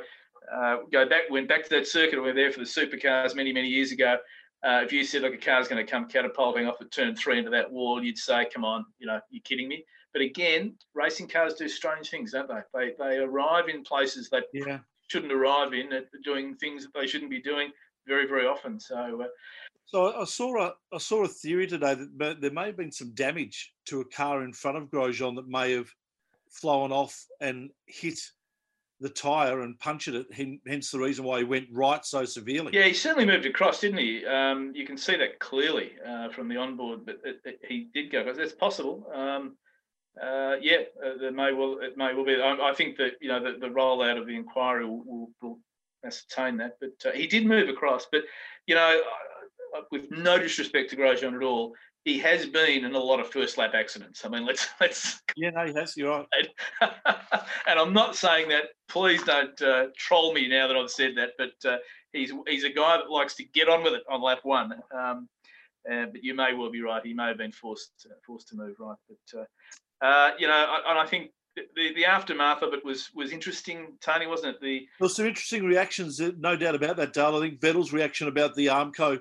uh, 0.54 0.78
go 0.92 1.08
back, 1.08 1.24
went 1.30 1.48
back 1.48 1.64
to 1.64 1.70
that 1.72 1.88
circuit, 1.88 2.16
we 2.16 2.28
were 2.28 2.34
there 2.34 2.52
for 2.52 2.60
the 2.60 2.66
supercars 2.66 3.36
many 3.36 3.52
many 3.52 3.68
years 3.68 3.92
ago. 3.92 4.18
Uh, 4.66 4.82
if 4.84 4.92
you 4.92 5.04
said 5.04 5.22
like 5.22 5.34
a 5.34 5.38
car's 5.38 5.68
going 5.68 5.84
to 5.84 5.90
come 5.90 6.08
catapulting 6.08 6.68
off 6.68 6.82
at 6.82 6.92
turn 6.92 7.16
three 7.16 7.38
into 7.38 7.52
that 7.52 7.72
wall, 7.72 8.04
you'd 8.04 8.18
say, 8.18 8.48
"Come 8.52 8.66
on, 8.66 8.86
you 8.98 9.08
know, 9.08 9.20
you're 9.30 9.44
kidding 9.44 9.68
me." 9.68 9.86
But 10.16 10.22
again, 10.22 10.76
racing 10.94 11.28
cars 11.28 11.56
do 11.56 11.68
strange 11.68 12.10
things, 12.10 12.32
don't 12.32 12.48
they? 12.48 12.62
They 12.74 12.94
they 12.98 13.18
arrive 13.18 13.68
in 13.68 13.84
places 13.84 14.30
they 14.30 14.44
yeah. 14.54 14.80
shouldn't 15.10 15.34
arrive 15.34 15.74
in, 15.74 15.90
doing 16.24 16.56
things 16.56 16.84
that 16.84 16.94
they 16.98 17.06
shouldn't 17.06 17.30
be 17.30 17.42
doing 17.42 17.72
very 18.08 18.26
very 18.26 18.48
often. 18.48 18.80
So. 18.80 19.24
Uh, 19.24 19.28
so 19.88 20.22
I 20.22 20.24
saw 20.24 20.68
a 20.68 20.74
I 20.94 21.00
saw 21.00 21.26
a 21.26 21.28
theory 21.28 21.68
today 21.68 21.96
that 21.96 22.40
there 22.40 22.52
may 22.52 22.68
have 22.68 22.78
been 22.78 22.94
some 22.94 23.14
damage 23.14 23.74
to 23.88 24.00
a 24.00 24.06
car 24.06 24.46
in 24.46 24.54
front 24.54 24.78
of 24.78 24.90
Grosjean 24.90 25.36
that 25.36 25.50
may 25.50 25.74
have 25.74 25.90
flown 26.50 26.94
off 26.94 27.26
and 27.42 27.70
hit 27.86 28.18
the 29.02 29.10
tyre 29.10 29.64
and 29.64 29.78
punctured 29.80 30.16
it. 30.16 30.60
Hence 30.66 30.92
the 30.92 31.00
reason 31.00 31.26
why 31.26 31.40
he 31.40 31.44
went 31.44 31.68
right 31.74 32.06
so 32.06 32.24
severely. 32.24 32.72
Yeah, 32.74 32.86
he 32.86 32.94
certainly 32.94 33.26
moved 33.26 33.46
across, 33.46 33.82
didn't 33.82 34.00
he? 34.00 34.26
Um, 34.26 34.72
you 34.74 34.86
can 34.86 34.98
see 34.98 35.18
that 35.18 35.40
clearly 35.40 35.92
uh, 36.08 36.30
from 36.30 36.48
the 36.48 36.56
onboard, 36.56 37.06
but 37.06 37.20
it, 37.26 37.42
it, 37.44 37.60
he 37.68 37.90
did 37.94 38.14
go. 38.14 38.24
Because 38.24 38.38
that's 38.38 38.54
possible. 38.54 39.06
Um, 39.14 39.58
uh, 40.22 40.56
yeah, 40.62 40.78
uh, 41.06 41.18
there 41.20 41.32
may 41.32 41.52
well 41.52 41.80
it 41.82 41.98
may 41.98 42.14
well 42.14 42.26
be. 42.26 42.36
I, 42.36 42.70
I, 42.70 42.74
think 42.74 42.98
that 42.98 43.14
you 43.20 43.28
know 43.28 43.44
the, 43.44 43.60
the 43.60 43.74
rollout 43.74 44.18
of 44.18 44.26
the 44.26 44.36
inquiry 44.36 44.86
will, 44.86 45.04
will, 45.06 45.30
will 45.42 45.60
ascertain 46.06 46.58
that. 46.58 46.78
But 46.80 47.10
uh, 47.10 47.12
he 47.12 47.28
did 47.28 47.46
move 47.46 47.68
across. 47.68 48.08
But 48.12 48.22
you 48.66 48.76
know, 48.76 49.02
uh, 49.76 49.82
with 49.92 50.10
no 50.12 50.40
disrespect 50.40 50.92
to 50.92 50.96
Grosjean 50.96 51.36
at 51.36 51.44
all, 51.44 51.74
he 52.06 52.20
has 52.20 52.46
been 52.46 52.86
in 52.86 52.96
a 52.96 53.00
lot 53.00 53.20
of 53.20 53.30
first 53.30 53.58
lap 53.58 53.72
accidents. 53.74 54.24
I 54.24 54.30
mean, 54.30 54.46
let's 54.46 54.68
let's. 54.82 55.22
Yeah, 55.36 55.50
no, 55.50 55.66
he 55.66 55.74
has. 55.74 55.98
You're 55.98 56.26
right. 56.32 56.48
and 57.68 57.80
I'm 57.80 57.94
not 57.94 58.16
saying 58.16 58.50
that. 58.50 58.66
Please 58.88 59.22
don't 59.24 59.60
uh, 59.62 59.88
troll 59.98 60.34
me 60.34 60.48
now 60.48 60.68
that 60.68 60.78
I've 60.78 60.92
said 60.92 61.16
that. 61.18 61.32
But 61.38 61.70
uh, 61.70 61.78
he's 62.14 62.32
he's 62.48 62.64
a 62.64 62.70
guy 62.70 62.98
that 62.98 63.10
likes 63.10 63.36
to 63.36 63.44
get 63.44 63.68
on 63.68 63.84
with 63.84 63.94
it 63.94 64.04
on 64.10 64.22
lap 64.22 64.40
one. 64.44 64.72
Um, 64.96 65.28
uh, 65.92 66.06
but 66.12 66.24
you 66.24 66.34
may 66.34 66.54
well 66.54 66.72
be 66.72 66.82
right. 66.82 67.06
He 67.06 67.14
may 67.14 67.28
have 67.28 67.38
been 67.38 67.52
forced 67.52 68.08
forced 68.26 68.48
to 68.50 68.56
move 68.56 68.76
right. 68.80 68.98
But 69.10 69.48
uh, 70.02 70.06
uh, 70.06 70.32
you 70.40 70.48
know, 70.48 70.78
and 70.88 71.00
I 71.00 71.06
think 71.06 71.32
the, 71.56 71.94
the 71.94 72.06
aftermath 72.06 72.62
of 72.62 72.74
it 72.74 72.84
was 72.84 73.10
was 73.14 73.32
interesting, 73.32 73.98
Tony, 74.02 74.28
wasn't 74.28 74.56
it? 74.56 74.62
The 74.62 74.88
there 75.00 75.10
some 75.10 75.26
interesting 75.26 75.64
reactions, 75.64 76.20
no 76.38 76.56
doubt 76.56 76.76
about 76.76 76.98
that, 76.98 77.14
Dale. 77.14 77.38
I 77.38 77.40
think 77.40 77.60
Vettel's 77.60 77.94
reaction 77.94 78.28
about 78.28 78.56
the 78.56 78.68
Armco 78.68 79.20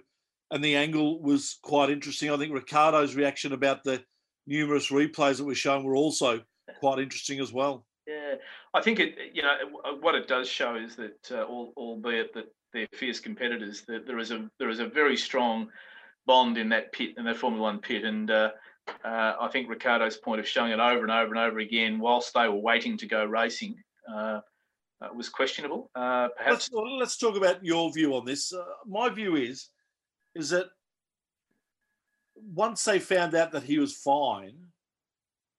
and 0.50 0.62
the 0.62 0.76
angle 0.76 1.20
was 1.20 1.58
quite 1.62 1.90
interesting. 1.90 2.30
I 2.30 2.36
think 2.36 2.52
Ricciardo's 2.52 3.14
reaction 3.14 3.52
about 3.52 3.84
the 3.84 4.02
numerous 4.46 4.90
replays 4.90 5.38
that 5.38 5.44
were 5.44 5.54
shown 5.54 5.84
were 5.84 5.96
also 5.96 6.40
quite 6.80 6.98
interesting 6.98 7.40
as 7.40 7.52
well. 7.52 7.86
Yeah, 8.06 8.34
I 8.74 8.82
think 8.82 9.00
it. 9.00 9.16
You 9.32 9.42
know, 9.42 9.96
what 10.00 10.14
it 10.14 10.28
does 10.28 10.48
show 10.48 10.74
is 10.74 10.96
that, 10.96 11.30
uh, 11.30 11.44
albeit 11.44 12.34
that 12.34 12.52
they're 12.72 12.88
fierce 12.92 13.20
competitors, 13.20 13.82
that 13.88 14.06
there 14.06 14.18
is 14.18 14.30
a 14.30 14.50
there 14.58 14.68
is 14.68 14.80
a 14.80 14.86
very 14.86 15.16
strong 15.16 15.68
bond 16.26 16.58
in 16.58 16.68
that 16.70 16.92
pit, 16.92 17.14
in 17.16 17.24
that 17.24 17.36
Formula 17.36 17.62
One 17.62 17.78
pit, 17.78 18.04
and 18.04 18.30
uh, 18.30 18.50
uh, 19.04 19.34
I 19.40 19.48
think 19.48 19.68
Ricciardo's 19.68 20.16
point 20.16 20.40
of 20.40 20.48
showing 20.48 20.72
it 20.72 20.80
over 20.80 21.02
and 21.02 21.10
over 21.10 21.34
and 21.34 21.38
over 21.38 21.58
again, 21.58 21.98
whilst 21.98 22.34
they 22.34 22.48
were 22.48 22.54
waiting 22.54 22.96
to 22.98 23.06
go 23.06 23.24
racing, 23.24 23.76
uh, 24.12 24.40
uh, 25.00 25.08
was 25.14 25.28
questionable. 25.28 25.90
Uh, 25.94 26.28
perhaps 26.36 26.70
let's, 26.72 26.90
let's, 26.98 27.16
talk 27.16 27.36
about 27.36 27.64
your 27.64 27.92
view 27.92 28.14
on 28.14 28.24
this. 28.24 28.52
my 28.86 29.08
view 29.08 29.36
is 29.36 29.68
is 30.34 30.50
that 30.50 30.66
once 32.36 32.84
they 32.84 32.98
found 32.98 33.34
out 33.34 33.52
that 33.52 33.62
he 33.62 33.78
was 33.78 33.96
fine, 33.96 34.56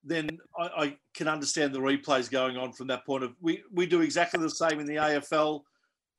then 0.03 0.37
I, 0.57 0.63
I, 0.63 0.97
can 1.13 1.27
understand 1.27 1.73
the 1.73 1.79
replays 1.79 2.29
going 2.29 2.57
on 2.57 2.73
from 2.73 2.87
that 2.87 3.05
point 3.05 3.23
of 3.23 3.33
we 3.41 3.63
we 3.71 3.85
do 3.85 4.01
exactly 4.01 4.41
the 4.41 4.49
same 4.49 4.79
in 4.79 4.85
the 4.85 4.95
AFL 4.95 5.61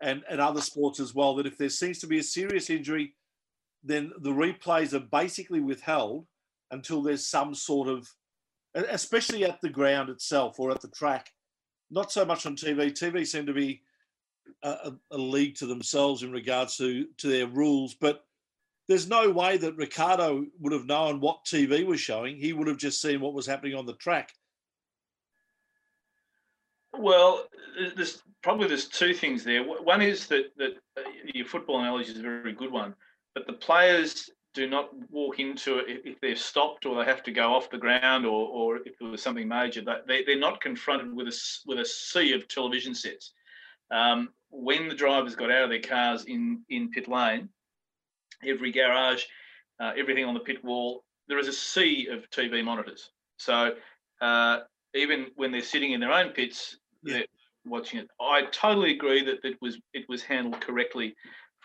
and, 0.01 0.23
and 0.29 0.41
other 0.41 0.61
sports 0.61 1.01
as 1.01 1.15
well. 1.15 1.35
That 1.37 1.47
if 1.47 1.59
there 1.59 1.69
seems 1.69 1.99
to 2.01 2.07
be 2.07 2.19
a 2.19 2.23
serious 2.23 2.71
injury, 2.71 3.15
then 3.83 4.13
the 4.21 4.31
replays 4.31 4.93
are 4.93 5.01
basically 5.01 5.61
withheld 5.61 6.27
until 6.71 7.03
there's 7.03 7.27
some 7.27 7.55
sort 7.55 7.89
of, 7.89 8.09
especially 8.75 9.45
at 9.45 9.61
the 9.61 9.69
ground 9.69 10.09
itself 10.09 10.59
or 10.59 10.71
at 10.71 10.81
the 10.81 10.89
track. 10.89 11.31
Not 11.91 12.11
so 12.11 12.25
much 12.25 12.47
on 12.47 12.57
TV. 12.57 12.91
TV 12.93 13.27
seem 13.27 13.47
to 13.47 13.53
be 13.53 13.83
a, 14.62 14.93
a 15.11 15.19
league 15.19 15.57
to 15.57 15.67
themselves 15.67 16.23
in 16.23 16.33
regards 16.33 16.77
to 16.77 17.07
to 17.19 17.29
their 17.29 17.47
rules, 17.47 17.95
but 17.95 18.25
there's 18.89 19.09
no 19.09 19.31
way 19.31 19.57
that 19.57 19.77
Ricciardo 19.77 20.47
would 20.61 20.73
have 20.73 20.87
known 20.87 21.21
what 21.21 21.45
TV 21.45 21.85
was 21.85 22.01
showing. 22.01 22.37
He 22.37 22.53
would 22.53 22.69
have 22.69 22.77
just 22.77 23.01
seen 23.01 23.21
what 23.21 23.35
was 23.35 23.47
happening 23.47 23.75
on 23.75 23.87
the 23.87 23.95
track. 23.95 24.33
Well, 26.97 27.47
there's 27.97 28.23
probably 28.43 28.69
there's 28.69 28.89
two 28.89 29.12
things 29.12 29.45
there. 29.45 29.62
One 29.64 30.03
is 30.03 30.27
that 30.29 30.57
that 30.57 30.77
uh, 30.97 31.03
your 31.35 31.47
football 31.47 31.81
analogy 31.81 32.12
is 32.12 32.19
a 32.19 32.23
very 32.23 32.53
good 32.53 32.73
one, 32.73 32.95
but 33.35 33.47
the 33.47 33.53
players 33.53 34.31
do 34.57 34.67
not 34.67 34.89
walk 35.11 35.39
into 35.39 35.79
it 35.79 36.01
if 36.05 36.19
they're 36.21 36.35
stopped 36.35 36.87
or 36.87 36.97
they 36.97 37.09
have 37.09 37.23
to 37.23 37.31
go 37.31 37.55
off 37.55 37.71
the 37.71 37.77
ground 37.77 38.25
or, 38.25 38.49
or 38.49 38.79
if 38.79 38.99
there 38.99 39.11
was 39.11 39.23
something 39.23 39.47
major. 39.47 39.83
They, 40.09 40.25
they're 40.25 40.39
not 40.39 40.63
confronted 40.63 41.15
with 41.15 41.29
a 41.29 41.37
with 41.67 41.79
a 41.79 41.85
sea 41.85 42.33
of 42.33 42.49
television 42.49 42.95
sets. 42.95 43.33
Um, 43.91 44.31
when 44.51 44.89
the 44.89 44.95
drivers 44.95 45.37
got 45.37 45.53
out 45.53 45.65
of 45.65 45.71
their 45.71 45.81
cars 45.81 46.25
in 46.25 46.63
in 46.71 46.91
pit 46.91 47.07
lane, 47.07 47.51
every 48.45 48.73
garage, 48.73 49.25
uh, 49.79 49.93
everything 49.97 50.25
on 50.25 50.35
the 50.35 50.41
pit 50.41 50.65
wall. 50.65 51.05
There 51.29 51.39
is 51.39 51.49
a 51.49 51.53
sea 51.53 52.09
of 52.11 52.31
TV 52.31 52.65
monitors. 52.65 53.11
So 53.37 53.75
uh, 54.23 54.61
even 54.95 55.27
when 55.37 55.53
they're 55.53 55.61
sitting 55.61 55.93
in 55.93 56.01
their 56.01 56.13
own 56.13 56.31
pits, 56.31 56.79
yeah. 57.05 57.15
they're 57.15 57.27
watching 57.67 58.01
it. 58.01 58.09
I 58.19 58.45
totally 58.53 58.93
agree 58.93 59.23
that 59.23 59.45
it 59.45 59.59
was 59.61 59.79
it 59.93 60.09
was 60.09 60.23
handled 60.23 60.63
correctly 60.63 61.15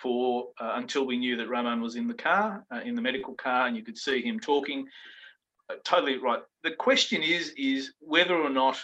for 0.02 0.48
uh, 0.60 0.74
until 0.76 1.06
we 1.06 1.18
knew 1.18 1.38
that 1.38 1.50
Romain 1.50 1.82
was 1.82 1.96
in 1.96 2.08
the 2.08 2.14
car, 2.14 2.66
uh, 2.74 2.80
in 2.84 2.96
the 2.96 3.02
medical 3.02 3.34
car, 3.36 3.68
and 3.68 3.76
you 3.76 3.84
could 3.84 3.98
see 3.98 4.22
him 4.22 4.40
talking. 4.40 4.88
Uh, 5.70 5.76
totally 5.84 6.18
right. 6.18 6.42
The 6.64 6.72
question 6.72 7.22
is 7.22 7.54
is 7.58 7.94
whether 8.00 8.36
or 8.36 8.50
not 8.50 8.78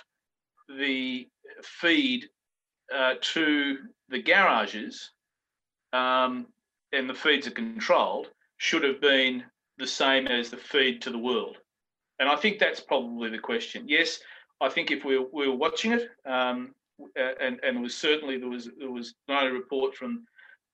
the 0.69 1.27
feed 1.63 2.25
uh, 2.93 3.15
to 3.21 3.77
the 4.09 4.21
garages 4.21 5.11
um, 5.93 6.47
and 6.93 7.09
the 7.09 7.13
feeds 7.13 7.47
are 7.47 7.51
controlled 7.51 8.27
should 8.57 8.83
have 8.83 9.01
been 9.01 9.43
the 9.77 9.87
same 9.87 10.27
as 10.27 10.49
the 10.49 10.57
feed 10.57 11.01
to 11.01 11.09
the 11.09 11.17
world. 11.17 11.57
And 12.19 12.27
I 12.27 12.35
think 12.35 12.59
that's 12.59 12.79
probably 12.79 13.29
the 13.29 13.37
question. 13.37 13.87
Yes, 13.87 14.19
I 14.59 14.69
think 14.69 14.89
if 14.89 15.05
we, 15.05 15.19
we 15.19 15.47
were 15.47 15.55
watching 15.55 15.91
it, 15.91 16.09
um, 16.25 16.73
and 17.15 17.59
and 17.63 17.77
it 17.77 17.79
was 17.79 17.95
certainly 17.95 18.37
there 18.37 18.49
was 18.49 18.69
there 18.79 18.89
was 18.89 19.13
not 19.27 19.45
a 19.45 19.51
report 19.51 19.95
from 19.95 20.25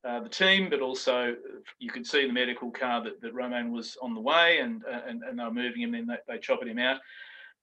uh, 0.05 0.19
the 0.19 0.29
team, 0.29 0.69
but 0.69 0.81
also 0.81 1.35
you 1.79 1.89
could 1.89 2.05
see 2.05 2.27
the 2.27 2.33
medical 2.33 2.71
car 2.71 3.03
that, 3.03 3.21
that 3.21 3.33
Romain 3.33 3.71
was 3.71 3.97
on 4.01 4.13
the 4.13 4.21
way, 4.21 4.59
and 4.59 4.83
and, 5.07 5.23
and 5.23 5.39
they 5.39 5.43
were 5.43 5.51
moving 5.51 5.81
him, 5.81 5.93
and 5.93 6.09
they, 6.09 6.17
they 6.27 6.39
chopped 6.39 6.67
him 6.67 6.79
out. 6.79 6.99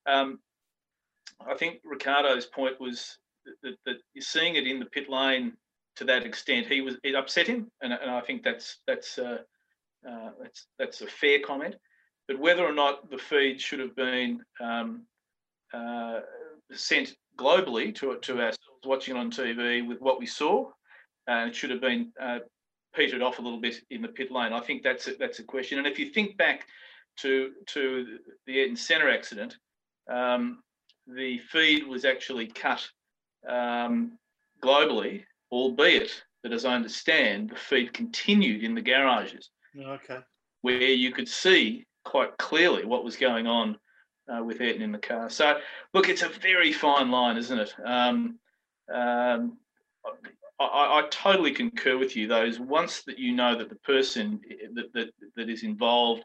Um, 0.07 0.41
I 1.47 1.55
think 1.55 1.81
Ricciardo's 1.85 2.47
point 2.47 2.81
was 2.81 3.19
that, 3.63 3.77
that, 3.87 3.97
you're 4.15 4.23
seeing 4.23 4.57
it 4.57 4.67
in 4.67 4.79
the 4.79 4.87
pit 4.87 5.09
lane 5.09 5.53
to 5.97 6.05
that 6.05 6.25
extent. 6.25 6.67
He 6.67 6.81
was 6.81 6.97
it 7.03 7.15
upset 7.15 7.47
him, 7.47 7.71
and, 7.83 7.93
and 7.93 8.11
I 8.11 8.21
think 8.21 8.43
that's 8.43 8.79
that's 8.87 9.19
uh, 9.19 9.39
uh, 10.09 10.31
that's 10.41 10.67
that's 10.79 11.01
a 11.03 11.07
fair 11.07 11.41
comment. 11.41 11.77
But 12.27 12.39
whether 12.39 12.65
or 12.65 12.73
not 12.73 13.11
the 13.11 13.19
feed 13.19 13.61
should 13.61 13.81
have 13.81 13.97
been 13.97 14.41
um, 14.61 15.03
uh, 15.75 16.21
sent 16.73 17.17
globally 17.37 17.95
to 17.97 18.17
to 18.17 18.33
ourselves 18.35 18.59
watching 18.85 19.17
it 19.17 19.21
on 19.21 19.31
TV 19.31 19.87
with 19.87 20.01
what 20.01 20.19
we 20.19 20.27
saw, 20.27 20.71
and 21.27 21.51
it 21.51 21.55
should 21.55 21.71
have 21.71 21.81
been 21.81 22.13
uh, 22.21 22.39
petered 22.95 23.23
off 23.23 23.39
a 23.39 23.43
little 23.43 23.61
bit 23.61 23.77
in 23.91 24.03
the 24.03 24.09
pit 24.09 24.31
lane. 24.31 24.53
I 24.53 24.61
think 24.61 24.83
that's 24.83 25.09
a, 25.09 25.15
that's 25.15 25.39
a 25.39 25.45
question. 25.45 25.79
And 25.79 25.87
if 25.87 25.99
you 25.99 26.11
think 26.11 26.37
back 26.37 26.67
to 27.19 27.53
to 27.67 28.19
the 28.47 28.59
Ayrton 28.61 28.77
Senna 28.77 29.07
accident, 29.07 29.57
um, 30.11 30.63
the 31.07 31.39
feed 31.39 31.87
was 31.87 32.05
actually 32.05 32.47
cut 32.47 32.87
um, 33.49 34.19
globally 34.63 35.25
albeit 35.53 36.23
that, 36.43 36.53
as 36.53 36.65
I 36.65 36.75
understand, 36.75 37.51
the 37.51 37.57
feed 37.57 37.93
continued 37.93 38.63
in 38.63 38.75
the 38.75 38.81
garages. 38.81 39.51
Okay. 39.79 40.19
Where 40.63 40.83
you 40.83 41.13
could 41.13 41.29
see 41.29 41.87
quite 42.05 42.37
clearly 42.39 42.85
what 42.85 43.05
was 43.05 43.17
going 43.17 43.47
on 43.47 43.79
uh, 44.33 44.43
with 44.43 44.61
Ayrton 44.61 44.83
in 44.83 44.93
the 44.93 44.99
car. 44.99 45.29
So, 45.31 45.59
look, 45.93 46.09
it's 46.09 46.23
a 46.23 46.29
very 46.29 46.73
fine 46.73 47.11
line, 47.11 47.37
isn't 47.37 47.59
it? 47.59 47.75
Um, 47.85 48.39
um, 48.93 49.59
I, 50.61 51.01
I 51.01 51.09
totally 51.11 51.53
concur 51.53 51.97
with 51.97 52.15
you. 52.15 52.29
Those 52.29 52.61
once 52.61 53.03
that 53.05 53.19
you 53.19 53.33
know 53.33 53.57
that 53.57 53.71
the 53.71 53.77
person 53.77 54.41
that 54.75 54.93
that, 54.93 55.09
that 55.37 55.49
is 55.49 55.63
involved 55.63 56.23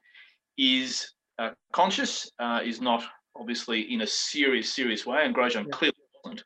is 0.58 1.10
uh, 1.40 1.52
conscious, 1.72 2.30
uh, 2.40 2.60
is 2.64 2.82
not 2.82 3.04
obviously 3.36 3.94
in 3.94 4.02
a 4.02 4.08
serious 4.08 4.74
serious 4.74 5.06
way, 5.06 5.24
and 5.24 5.34
Grosjean 5.34 5.66
yeah. 5.66 5.72
clearly 5.72 5.98
wasn't. 6.24 6.44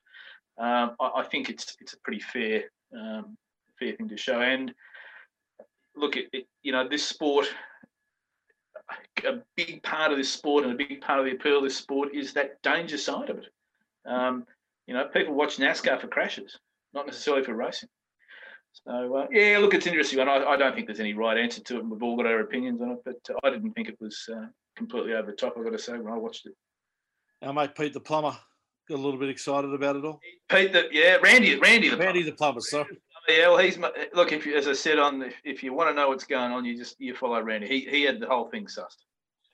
Um, 0.60 0.96
I, 1.00 1.12
I, 1.18 1.24
think 1.24 1.50
it's 1.50 1.76
it's 1.80 1.94
a 1.94 2.00
pretty 2.04 2.20
fair 2.20 2.64
um, 2.96 3.36
fair 3.80 3.94
thing 3.94 4.08
to 4.10 4.18
show. 4.18 4.40
And 4.40 4.74
look, 5.96 6.16
at 6.16 6.26
you 6.62 6.72
know 6.72 6.88
this 6.88 7.06
sport. 7.06 7.48
A 9.24 9.40
big 9.56 9.84
part 9.84 10.12
of 10.12 10.18
this 10.18 10.32
sport 10.32 10.64
and 10.64 10.74
a 10.74 10.76
big 10.76 11.02
part 11.02 11.20
of 11.20 11.26
the 11.26 11.34
appeal 11.34 11.58
of 11.58 11.64
this 11.64 11.76
sport 11.78 12.16
is 12.16 12.34
that 12.34 12.60
danger 12.64 12.98
side 12.98 13.30
of 13.30 13.38
it. 13.38 13.48
Um, 14.06 14.46
you 14.88 14.96
know, 14.96 15.06
people 15.06 15.36
watch 15.36 15.58
NASCAR 15.58 16.02
for 16.02 16.08
crashes 16.08 16.58
not 16.94 17.06
necessarily 17.06 17.44
for 17.44 17.54
racing. 17.54 17.90
So 18.86 19.18
uh, 19.18 19.28
yeah, 19.32 19.58
look, 19.60 19.74
it's 19.74 19.88
interesting, 19.88 20.20
and 20.20 20.30
I, 20.30 20.44
I, 20.44 20.58
don't 20.58 20.76
think 20.76 20.88
there's 20.88 21.00
any 21.00 21.14
right 21.14 21.38
answer 21.38 21.62
to 21.62 21.78
it. 21.78 21.80
And 21.80 21.92
we've 21.92 22.04
all 22.04 22.16
got 22.16 22.28
our 22.28 22.40
opinions 22.42 22.82
on 22.82 22.92
it, 22.92 23.00
but 23.04 23.18
uh, 23.30 23.38
I 23.44 23.50
didn't 23.50 23.74
think 23.74 23.90
it 23.90 23.98
was 24.00 24.30
uh, 24.32 24.46
completely 24.76 25.14
over 25.14 25.32
the 25.32 25.38
top. 25.38 25.56
I've 25.58 25.64
got 25.64 25.72
to 25.72 25.80
say 25.80 25.98
when 25.98 26.14
I 26.14 26.18
watched 26.18 26.46
it. 26.46 26.54
Our 27.42 27.54
mate 27.54 27.76
Pete 27.76 27.94
the 27.94 28.00
plumber 28.00 28.38
got 28.88 28.96
a 28.96 29.02
little 29.02 29.20
bit 29.20 29.30
excited 29.30 29.74
about 29.74 29.96
it 29.96 30.06
all. 30.06 30.20
Pete 30.50 30.72
the 30.72 30.88
yeah, 30.92 31.18
Randy, 31.18 31.56
Randy 31.58 31.90
the 31.90 31.98
Randy 31.98 32.24
the 32.24 32.32
plumber. 32.32 32.62
Sorry. 32.62 32.86
Yeah, 33.28 33.50
well, 33.50 33.58
he's 33.58 33.78
look. 34.14 34.32
If 34.32 34.46
you, 34.46 34.56
as 34.56 34.68
I 34.68 34.74
said 34.74 34.98
on, 34.98 35.22
if, 35.22 35.36
if 35.44 35.64
you 35.64 35.74
want 35.74 35.90
to 35.90 35.94
know 35.94 36.08
what's 36.08 36.24
going 36.24 36.52
on, 36.52 36.66
you 36.66 36.78
just 36.78 37.00
you 37.00 37.16
follow 37.16 37.42
Randy. 37.42 37.68
He 37.68 37.82
he 37.90 38.04
had 38.04 38.20
the 38.20 38.28
whole 38.28 38.50
thing 38.50 38.66
sussed. 38.66 39.04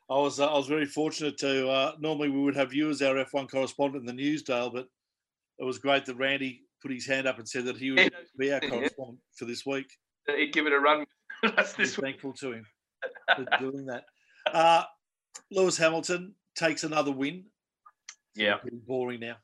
I 0.10 0.14
was 0.14 0.40
uh, 0.40 0.48
I 0.48 0.58
was 0.58 0.68
very 0.68 0.86
fortunate 0.86 1.38
to. 1.40 1.68
Uh, 1.68 1.92
normally 2.00 2.30
we 2.30 2.42
would 2.42 2.56
have 2.56 2.74
you 2.74 2.90
as 2.90 3.02
our 3.02 3.16
F1 3.16 3.50
correspondent 3.50 4.08
in 4.08 4.16
the 4.16 4.24
Newsdale, 4.24 4.72
but 4.72 4.88
it 5.58 5.64
was 5.64 5.80
great 5.80 6.06
that 6.06 6.16
Randy 6.16 6.65
put 6.86 6.94
his 6.94 7.08
hand 7.08 7.28
up 7.28 7.40
and 7.40 7.50
said 7.50 7.66
that 7.66 7.78
he 7.78 7.90
would 7.90 8.14
be 8.38 8.54
our 8.54 8.60
correspondent 8.60 9.20
for 9.34 9.46
this 9.46 9.66
week. 9.66 9.88
He'd 10.28 10.54
give 10.54 10.68
it 10.68 10.74
a 10.74 10.80
run. 10.80 11.06
That's 11.44 11.74
this 11.74 11.96
thankful 11.96 12.34
to 12.34 12.54
him 12.54 12.66
for 13.36 13.46
doing 13.60 13.88
that. 13.88 14.06
Uh, 14.54 14.84
Lewis 15.52 15.78
Hamilton 15.78 16.36
takes 16.54 16.84
another 16.84 17.12
win. 17.12 17.46
Yeah. 18.36 18.58
Boring 18.88 19.22
now. 19.22 19.38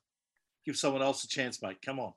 Give 0.68 0.78
someone 0.78 1.02
else 1.02 1.24
a 1.24 1.28
chance, 1.28 1.64
mate. 1.64 1.82
Come 1.84 2.00
on. 2.00 2.14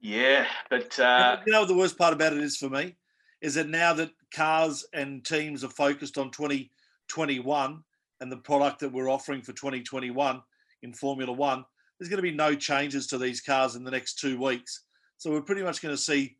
Yeah, 0.00 0.46
but 0.70 0.98
uh... 1.00 1.38
you 1.44 1.52
know 1.52 1.64
the 1.64 1.76
worst 1.76 1.98
part 1.98 2.12
about 2.12 2.32
it 2.32 2.42
is 2.42 2.56
for 2.56 2.70
me 2.70 2.96
is 3.42 3.54
that 3.54 3.68
now 3.68 3.92
that 3.94 4.10
cars 4.32 4.86
and 4.94 5.24
teams 5.24 5.64
are 5.64 5.68
focused 5.68 6.16
on 6.16 6.30
2021 6.30 7.82
and 8.20 8.32
the 8.32 8.36
product 8.36 8.80
that 8.80 8.92
we're 8.92 9.10
offering 9.10 9.42
for 9.42 9.52
2021 9.52 10.42
in 10.82 10.94
Formula 10.94 11.32
One, 11.32 11.64
there's 12.00 12.08
going 12.08 12.16
to 12.16 12.22
be 12.22 12.32
no 12.32 12.54
changes 12.54 13.06
to 13.08 13.18
these 13.18 13.42
cars 13.42 13.76
in 13.76 13.84
the 13.84 13.90
next 13.90 14.18
two 14.18 14.40
weeks. 14.40 14.84
So 15.18 15.30
we're 15.30 15.42
pretty 15.42 15.62
much 15.62 15.82
going 15.82 15.94
to 15.94 16.00
see 16.00 16.38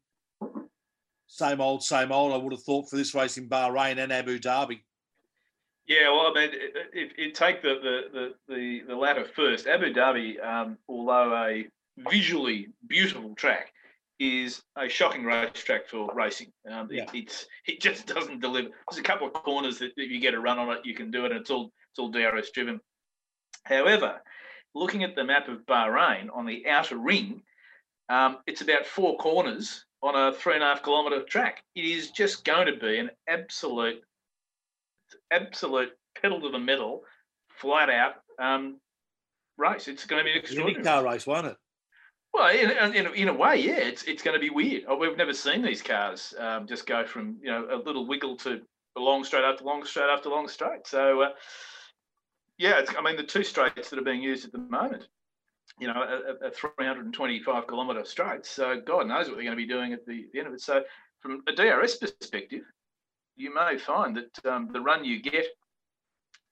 same 1.26 1.60
old, 1.60 1.84
same 1.84 2.10
old. 2.10 2.32
I 2.32 2.38
would 2.38 2.52
have 2.52 2.62
thought 2.62 2.88
for 2.88 2.96
this 2.96 3.14
race 3.14 3.36
in 3.36 3.46
Bahrain 3.46 3.98
and 3.98 4.10
Abu 4.10 4.38
Dhabi. 4.38 4.80
Yeah, 5.86 6.10
well, 6.10 6.32
I 6.34 6.34
mean, 6.34 6.50
if 6.94 7.18
you 7.18 7.32
take 7.32 7.62
the, 7.62 7.74
the 7.82 8.34
the, 8.48 8.54
the 8.54 8.80
the 8.88 8.96
latter 8.96 9.24
first, 9.24 9.66
Abu 9.66 9.92
Dhabi, 9.92 10.42
um, 10.42 10.78
although 10.88 11.34
a 11.34 11.66
visually 11.98 12.68
beautiful 12.86 13.34
track, 13.34 13.72
is 14.18 14.62
a 14.76 14.88
shocking 14.88 15.24
racetrack 15.24 15.88
for 15.88 16.08
racing. 16.14 16.52
Um, 16.70 16.88
yeah. 16.90 17.02
it, 17.02 17.10
it's 17.12 17.46
it 17.66 17.80
just 17.80 18.06
doesn't 18.14 18.40
deliver. 18.40 18.68
There's 18.88 19.00
a 19.00 19.02
couple 19.02 19.26
of 19.26 19.34
corners 19.34 19.78
that, 19.80 19.92
if 19.96 20.10
you 20.10 20.20
get 20.20 20.34
a 20.34 20.40
run 20.40 20.58
on 20.58 20.70
it, 20.70 20.86
you 20.86 20.94
can 20.94 21.10
do 21.10 21.26
it, 21.26 21.32
and 21.32 21.40
it's 21.40 21.50
all 21.50 21.70
it's 21.90 21.98
all 21.98 22.08
DRS 22.08 22.50
driven. 22.50 22.80
However, 23.64 24.22
looking 24.74 25.04
at 25.04 25.14
the 25.14 25.24
map 25.24 25.48
of 25.48 25.66
Bahrain 25.66 26.28
on 26.32 26.46
the 26.46 26.66
outer 26.68 26.96
ring, 26.96 27.42
um, 28.08 28.38
it's 28.46 28.60
about 28.60 28.86
four 28.86 29.16
corners 29.16 29.84
on 30.02 30.16
a 30.16 30.32
three 30.32 30.54
and 30.54 30.62
a 30.62 30.66
half 30.66 30.82
kilometre 30.82 31.22
track. 31.24 31.62
It 31.74 31.84
is 31.84 32.10
just 32.10 32.44
going 32.44 32.66
to 32.66 32.76
be 32.76 32.98
an 32.98 33.10
absolute, 33.28 34.02
absolute 35.30 35.90
pedal 36.20 36.40
to 36.40 36.50
the 36.50 36.58
metal, 36.58 37.02
flat 37.48 37.90
out 37.90 38.14
um, 38.38 38.80
race. 39.56 39.88
It's 39.88 40.06
going 40.06 40.20
to 40.20 40.24
be 40.24 40.32
an 40.32 40.38
extraordinary 40.38 40.84
car 40.84 41.04
race, 41.04 41.26
won't 41.26 41.46
it? 41.46 41.56
Well, 42.32 42.48
in, 42.48 42.94
in, 42.94 43.14
in, 43.14 43.28
a 43.28 43.34
way, 43.34 43.56
yeah, 43.56 43.78
it's 43.78 44.04
it's 44.04 44.22
going 44.22 44.34
to 44.34 44.40
be 44.40 44.50
weird. 44.50 44.84
Oh, 44.86 44.96
we've 44.96 45.16
never 45.16 45.34
seen 45.34 45.62
these 45.62 45.82
cars 45.82 46.32
um, 46.38 46.66
just 46.66 46.86
go 46.86 47.04
from 47.04 47.38
you 47.42 47.50
know 47.50 47.66
a 47.72 47.76
little 47.76 48.06
wiggle 48.06 48.36
to 48.38 48.60
a 48.96 49.00
long 49.00 49.24
straight 49.24 49.44
after 49.44 49.64
long 49.64 49.84
straight 49.84 50.08
after 50.08 50.28
long 50.28 50.46
straight. 50.46 50.86
So 50.86 51.22
uh, 51.22 51.28
yeah, 52.60 52.82
I 52.96 53.00
mean, 53.00 53.16
the 53.16 53.22
two 53.22 53.42
straights 53.42 53.88
that 53.88 53.98
are 53.98 54.04
being 54.04 54.22
used 54.22 54.44
at 54.44 54.52
the 54.52 54.58
moment, 54.58 55.08
you 55.78 55.86
know, 55.86 55.94
a, 55.94 56.48
a 56.48 56.50
325 56.50 57.66
kilometre 57.66 58.04
straight. 58.04 58.44
So 58.44 58.78
God 58.78 59.08
knows 59.08 59.28
what 59.28 59.36
they're 59.36 59.44
going 59.44 59.56
to 59.56 59.66
be 59.66 59.66
doing 59.66 59.94
at 59.94 60.04
the, 60.04 60.26
the 60.34 60.40
end 60.40 60.48
of 60.48 60.52
it. 60.52 60.60
So 60.60 60.82
from 61.20 61.42
a 61.48 61.52
DRS 61.52 61.96
perspective, 61.96 62.60
you 63.34 63.54
may 63.54 63.78
find 63.78 64.14
that 64.14 64.52
um, 64.52 64.68
the 64.74 64.80
run 64.80 65.06
you 65.06 65.22
get 65.22 65.46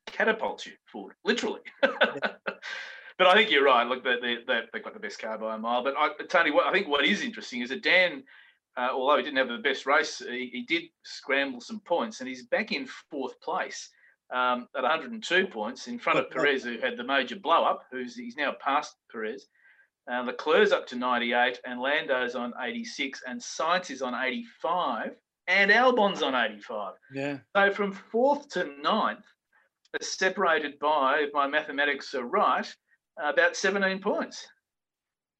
catapults 0.06 0.64
you 0.64 0.72
forward, 0.90 1.14
literally. 1.26 1.60
but 1.82 3.26
I 3.26 3.34
think 3.34 3.50
you're 3.50 3.64
right. 3.64 3.86
Look, 3.86 4.02
they, 4.02 4.16
they, 4.18 4.62
they've 4.72 4.82
got 4.82 4.94
the 4.94 5.00
best 5.00 5.18
car 5.18 5.36
by 5.36 5.56
a 5.56 5.58
mile. 5.58 5.84
But 5.84 5.92
I, 5.98 6.08
Tony, 6.30 6.52
what 6.52 6.64
I 6.64 6.72
think 6.72 6.88
what 6.88 7.04
is 7.04 7.20
interesting 7.20 7.60
is 7.60 7.68
that 7.68 7.82
Dan, 7.82 8.24
uh, 8.78 8.88
although 8.92 9.18
he 9.18 9.24
didn't 9.24 9.36
have 9.36 9.48
the 9.48 9.58
best 9.58 9.84
race, 9.84 10.22
he, 10.26 10.48
he 10.50 10.62
did 10.62 10.84
scramble 11.02 11.60
some 11.60 11.80
points, 11.80 12.20
and 12.20 12.28
he's 12.30 12.46
back 12.46 12.72
in 12.72 12.88
fourth 13.10 13.38
place 13.42 13.90
um, 14.32 14.68
at 14.76 14.82
102 14.82 15.46
points 15.46 15.88
in 15.88 15.98
front 15.98 16.18
of 16.18 16.30
Perez, 16.30 16.64
who 16.64 16.78
had 16.78 16.96
the 16.96 17.04
major 17.04 17.36
blow 17.36 17.64
up. 17.64 17.84
Who's 17.90 18.16
he's 18.16 18.36
now 18.36 18.54
past 18.60 18.96
Perez. 19.10 19.46
Uh, 20.10 20.22
Leclerc's 20.22 20.72
up 20.72 20.86
to 20.86 20.96
98, 20.96 21.60
and 21.66 21.80
Lando's 21.80 22.34
on 22.34 22.54
86, 22.58 23.22
and 23.26 23.38
Sainz 23.38 23.90
is 23.90 24.00
on 24.00 24.14
85, 24.14 25.10
and 25.48 25.70
Albon's 25.70 26.22
on 26.22 26.34
85. 26.34 26.94
Yeah. 27.12 27.38
So 27.54 27.70
from 27.72 27.92
fourth 27.92 28.48
to 28.50 28.72
ninth, 28.82 29.26
separated 30.00 30.78
by, 30.78 31.24
if 31.26 31.34
my 31.34 31.46
mathematics 31.46 32.14
are 32.14 32.24
right, 32.24 32.66
about 33.22 33.54
17 33.54 34.00
points. 34.00 34.46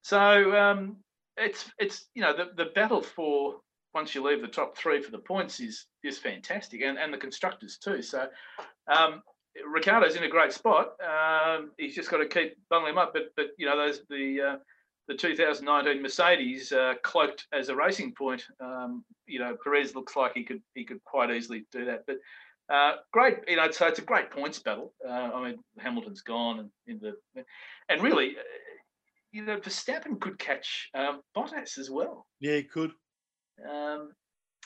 So 0.02 0.54
um, 0.56 0.96
it's 1.36 1.70
it's 1.78 2.06
you 2.14 2.22
know 2.22 2.36
the 2.36 2.50
the 2.56 2.70
battle 2.74 3.02
for 3.02 3.60
once 3.94 4.14
you 4.14 4.22
leave 4.22 4.40
the 4.40 4.48
top 4.48 4.76
three 4.76 5.02
for 5.02 5.10
the 5.10 5.18
points 5.18 5.60
is 5.60 5.86
is 6.04 6.18
fantastic, 6.18 6.82
and 6.82 6.98
and 6.98 7.12
the 7.12 7.18
constructors 7.18 7.78
too. 7.78 8.02
So 8.02 8.28
um, 8.88 9.22
Ricciardo's 9.66 10.16
in 10.16 10.24
a 10.24 10.28
great 10.28 10.52
spot. 10.52 10.92
Um, 11.02 11.72
he's 11.78 11.94
just 11.94 12.10
got 12.10 12.18
to 12.18 12.26
keep 12.26 12.56
bungling 12.70 12.92
him 12.92 12.98
up. 12.98 13.12
But 13.12 13.30
but 13.36 13.46
you 13.56 13.66
know 13.66 13.76
those 13.76 14.02
the 14.08 14.40
uh, 14.40 14.56
the 15.08 15.14
2019 15.14 16.02
Mercedes 16.02 16.72
uh, 16.72 16.94
cloaked 17.02 17.46
as 17.52 17.68
a 17.68 17.76
racing 17.76 18.14
point. 18.14 18.44
Um, 18.60 19.04
you 19.26 19.38
know 19.38 19.56
Perez 19.62 19.94
looks 19.94 20.16
like 20.16 20.32
he 20.34 20.44
could 20.44 20.62
he 20.74 20.84
could 20.84 21.02
quite 21.04 21.30
easily 21.30 21.66
do 21.72 21.84
that. 21.86 22.04
But 22.06 22.16
uh, 22.72 22.96
great, 23.12 23.38
you 23.48 23.56
know. 23.56 23.70
So 23.70 23.86
it's 23.86 23.98
a 23.98 24.02
great 24.02 24.30
points 24.30 24.58
battle. 24.58 24.92
Uh, 25.06 25.30
I 25.34 25.44
mean 25.44 25.58
Hamilton's 25.78 26.22
gone 26.22 26.60
and 26.60 26.70
in 26.86 26.98
the 27.00 27.44
and 27.88 28.02
really. 28.02 28.30
Uh, 28.30 28.42
you 29.30 29.44
know, 29.44 29.58
Verstappen 29.58 30.18
could 30.18 30.38
catch 30.38 30.88
um, 30.94 31.20
Bottas 31.36 31.76
as 31.76 31.90
well. 31.90 32.26
Yeah, 32.40 32.56
he 32.56 32.62
could. 32.62 32.92
Um, 33.70 34.12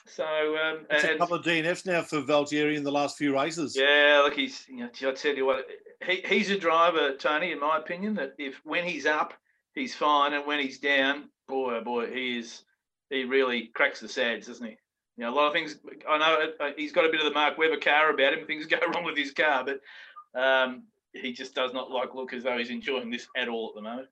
so 0.07 0.25
um, 0.25 0.87
it's 0.91 1.05
and, 1.05 1.15
a 1.15 1.19
couple 1.19 1.37
of 1.37 1.45
DNFs 1.45 1.87
now 1.87 2.03
for 2.03 2.21
Valtteri 2.23 2.77
in 2.77 2.85
the 2.85 2.93
last 2.93 3.17
few 3.17 3.35
races. 3.35 3.77
Yeah, 3.77 4.23
look, 4.25 4.35
he's. 4.35 4.67
You 4.69 4.79
know, 4.79 5.11
I 5.11 5.13
tell 5.13 5.35
you 5.35 5.47
what, 5.47 5.67
he, 6.07 6.23
he's 6.27 6.51
a 6.51 6.59
driver, 6.59 7.15
Tony, 7.17 7.53
in 7.53 7.61
my 7.61 7.79
opinion. 7.79 8.15
That 8.15 8.35
if 8.39 8.61
when 8.65 8.85
he's 8.85 9.07
up, 9.07 9.35
he's 9.75 9.95
fine, 9.95 10.35
and 10.35 10.47
when 10.47 10.59
he's 10.59 10.79
down, 10.79 11.31
boy, 11.49 11.77
oh 11.77 11.85
boy, 11.85 12.13
he 12.13 12.39
is. 12.39 12.63
He 13.11 13.25
really 13.25 13.71
cracks 13.75 14.01
the 14.01 14.09
sads, 14.09 14.47
doesn't 14.47 14.67
he? 14.67 14.77
You 15.17 15.25
know, 15.25 15.31
a 15.31 15.35
lot 15.35 15.47
of 15.49 15.53
things. 15.53 15.77
I 16.09 16.19
know 16.19 16.47
uh, 16.61 16.71
he's 16.77 16.93
got 16.93 17.05
a 17.05 17.11
bit 17.11 17.21
of 17.21 17.27
the 17.27 17.35
Mark 17.35 17.59
Webber 17.59 17.77
car 17.77 18.11
about 18.11 18.33
him. 18.33 18.47
Things 18.47 18.67
go 18.67 18.79
wrong 18.89 19.05
with 19.05 19.17
his 19.17 19.33
car, 19.33 19.65
but 19.65 20.41
um, 20.41 20.85
he 21.13 21.33
just 21.33 21.55
does 21.55 21.73
not 21.73 21.91
like 21.91 22.15
look 22.15 22.33
as 22.33 22.43
though 22.43 22.59
he's 22.59 22.71
enjoying 22.71 23.11
this 23.11 23.27
at 23.37 23.49
all 23.49 23.69
at 23.69 23.75
the 23.75 23.83
moment. 23.83 24.09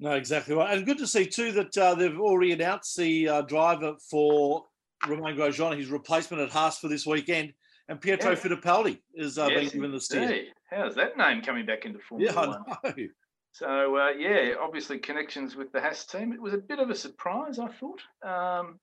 No, 0.00 0.12
exactly 0.12 0.54
right. 0.54 0.76
And 0.76 0.86
good 0.86 0.98
to 0.98 1.06
see 1.06 1.26
too 1.26 1.52
that 1.52 1.76
uh, 1.76 1.94
they've 1.94 2.20
already 2.20 2.52
announced 2.52 2.96
the 2.96 3.28
uh, 3.28 3.42
driver 3.42 3.94
for 4.10 4.64
Romain 5.06 5.36
Grosjean, 5.36 5.76
his 5.76 5.88
replacement 5.88 6.42
at 6.42 6.50
Haas 6.50 6.78
for 6.78 6.88
this 6.88 7.06
weekend, 7.06 7.52
and 7.88 8.00
Pietro 8.00 8.30
yeah. 8.30 8.36
Fittipaldi 8.36 9.00
is 9.14 9.38
uh, 9.38 9.46
yes, 9.46 9.58
being 9.58 9.70
given 9.70 9.92
the 9.92 10.00
steer. 10.00 10.44
How's 10.70 10.94
that 10.96 11.16
name 11.16 11.42
coming 11.42 11.64
back 11.66 11.84
into 11.86 11.98
Formula 11.98 12.32
yeah, 12.32 12.46
One? 12.46 12.64
I 12.84 12.88
know. 12.88 13.06
So 13.52 13.96
uh, 13.96 14.10
yeah, 14.10 14.54
obviously 14.60 14.98
connections 14.98 15.56
with 15.56 15.72
the 15.72 15.80
Haas 15.80 16.04
team. 16.04 16.32
It 16.32 16.40
was 16.40 16.54
a 16.54 16.58
bit 16.58 16.78
of 16.78 16.90
a 16.90 16.94
surprise, 16.94 17.58
I 17.58 17.68
thought, 17.68 18.00
um, 18.22 18.78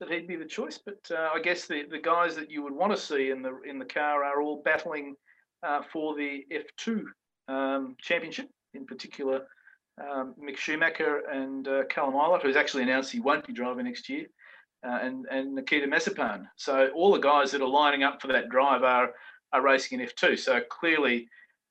that 0.00 0.10
he'd 0.10 0.26
be 0.26 0.36
the 0.36 0.44
choice. 0.44 0.78
But 0.84 0.98
uh, 1.10 1.28
I 1.34 1.40
guess 1.40 1.66
the, 1.66 1.84
the 1.90 2.00
guys 2.00 2.34
that 2.36 2.50
you 2.50 2.62
would 2.62 2.72
want 2.72 2.92
to 2.92 3.00
see 3.00 3.30
in 3.30 3.42
the 3.42 3.60
in 3.68 3.78
the 3.78 3.84
car 3.84 4.24
are 4.24 4.42
all 4.42 4.62
battling 4.64 5.14
uh, 5.62 5.82
for 5.92 6.14
the 6.16 6.44
F2 6.52 7.02
um, 7.48 7.96
championship, 8.00 8.48
in 8.74 8.86
particular 8.86 9.42
um, 10.00 10.34
Mick 10.42 10.56
Schumacher 10.56 11.22
and 11.30 11.66
uh, 11.66 11.84
Callum 11.88 12.14
Ilott, 12.14 12.42
who's 12.42 12.56
actually 12.56 12.84
announced 12.84 13.12
he 13.12 13.20
won't 13.20 13.46
be 13.46 13.52
driving 13.52 13.84
next 13.84 14.08
year, 14.08 14.26
uh, 14.86 14.98
and 15.02 15.26
and 15.30 15.54
Nikita 15.54 15.86
Mazepin. 15.86 16.46
So 16.56 16.88
all 16.94 17.12
the 17.12 17.18
guys 17.18 17.50
that 17.52 17.62
are 17.62 17.68
lining 17.68 18.02
up 18.02 18.20
for 18.20 18.28
that 18.28 18.48
drive 18.48 18.82
are 18.82 19.12
are 19.52 19.62
racing 19.62 20.00
in 20.00 20.06
F2. 20.06 20.38
So 20.38 20.60
clearly, 20.60 21.28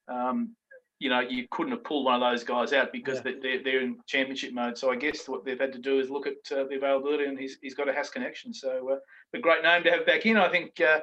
um, 0.07 0.55
you 0.99 1.09
know, 1.09 1.19
you 1.19 1.47
couldn't 1.51 1.73
have 1.73 1.83
pulled 1.83 2.05
one 2.05 2.15
of 2.15 2.21
those 2.21 2.43
guys 2.43 2.73
out 2.73 2.91
because 2.91 3.21
yeah. 3.23 3.33
they're, 3.41 3.63
they're 3.63 3.81
in 3.81 3.97
championship 4.07 4.53
mode. 4.53 4.77
So 4.77 4.91
I 4.91 4.95
guess 4.95 5.27
what 5.27 5.45
they've 5.45 5.59
had 5.59 5.73
to 5.73 5.79
do 5.79 5.99
is 5.99 6.09
look 6.09 6.25
at 6.25 6.51
uh, 6.51 6.63
the 6.63 6.75
availability, 6.75 7.25
and 7.25 7.37
he's, 7.37 7.57
he's 7.61 7.75
got 7.75 7.87
a 7.87 7.93
Haas 7.93 8.09
connection. 8.09 8.53
So 8.53 8.93
uh, 8.93 8.97
a 9.33 9.39
great 9.39 9.63
name 9.63 9.83
to 9.83 9.91
have 9.91 10.05
back 10.05 10.25
in. 10.25 10.37
I 10.37 10.49
think, 10.49 10.81
uh, 10.81 11.01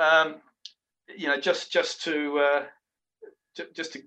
um, 0.00 0.36
you 1.14 1.28
know, 1.28 1.38
just 1.38 1.70
just 1.70 2.02
to 2.04 2.38
uh, 2.38 2.62
just 3.74 3.92
to 3.92 4.02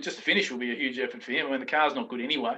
just 0.00 0.16
to 0.18 0.22
finish 0.22 0.50
will 0.50 0.58
be 0.58 0.72
a 0.72 0.76
huge 0.76 0.98
effort 0.98 1.22
for 1.22 1.32
him. 1.32 1.46
I 1.46 1.50
mean, 1.50 1.60
the 1.60 1.66
car's 1.66 1.94
not 1.94 2.08
good 2.08 2.20
anyway, 2.20 2.56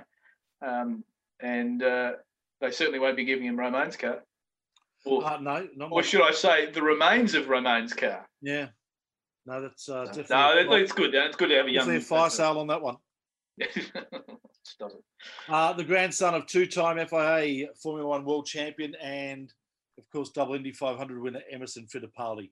um, 0.64 1.04
and 1.40 1.82
uh, 1.82 2.12
they 2.60 2.70
certainly 2.70 2.98
won't 2.98 3.16
be 3.16 3.24
giving 3.24 3.46
him 3.46 3.58
Romain's 3.58 3.96
car. 3.96 4.22
Or, 5.04 5.24
uh, 5.24 5.38
no, 5.40 5.66
or 5.90 6.02
should 6.02 6.22
I 6.22 6.30
say, 6.32 6.70
the 6.70 6.82
remains 6.82 7.34
of 7.34 7.48
Romain's 7.48 7.94
car? 7.94 8.28
Yeah. 8.42 8.68
No, 9.46 9.62
that's 9.62 9.88
uh, 9.88 10.04
definitely. 10.04 10.64
No, 10.64 10.72
it's 10.74 10.92
good. 10.92 11.14
It's 11.14 11.36
good 11.36 11.48
to 11.48 11.56
have 11.56 11.66
a 11.66 11.70
young. 11.70 12.00
Fire 12.00 12.28
sale 12.28 12.58
on 12.58 12.66
that 12.66 12.82
one. 12.82 12.96
uh, 15.48 15.72
the 15.72 15.84
grandson 15.84 16.34
of 16.34 16.46
two-time 16.46 17.04
FIA 17.06 17.68
Formula 17.82 18.06
One 18.08 18.24
world 18.24 18.46
champion 18.46 18.94
and, 19.02 19.52
of 19.98 20.08
course, 20.10 20.30
double 20.30 20.54
Indy 20.54 20.72
500 20.72 21.20
winner 21.20 21.40
Emerson 21.50 21.86
Fittipaldi. 21.86 22.50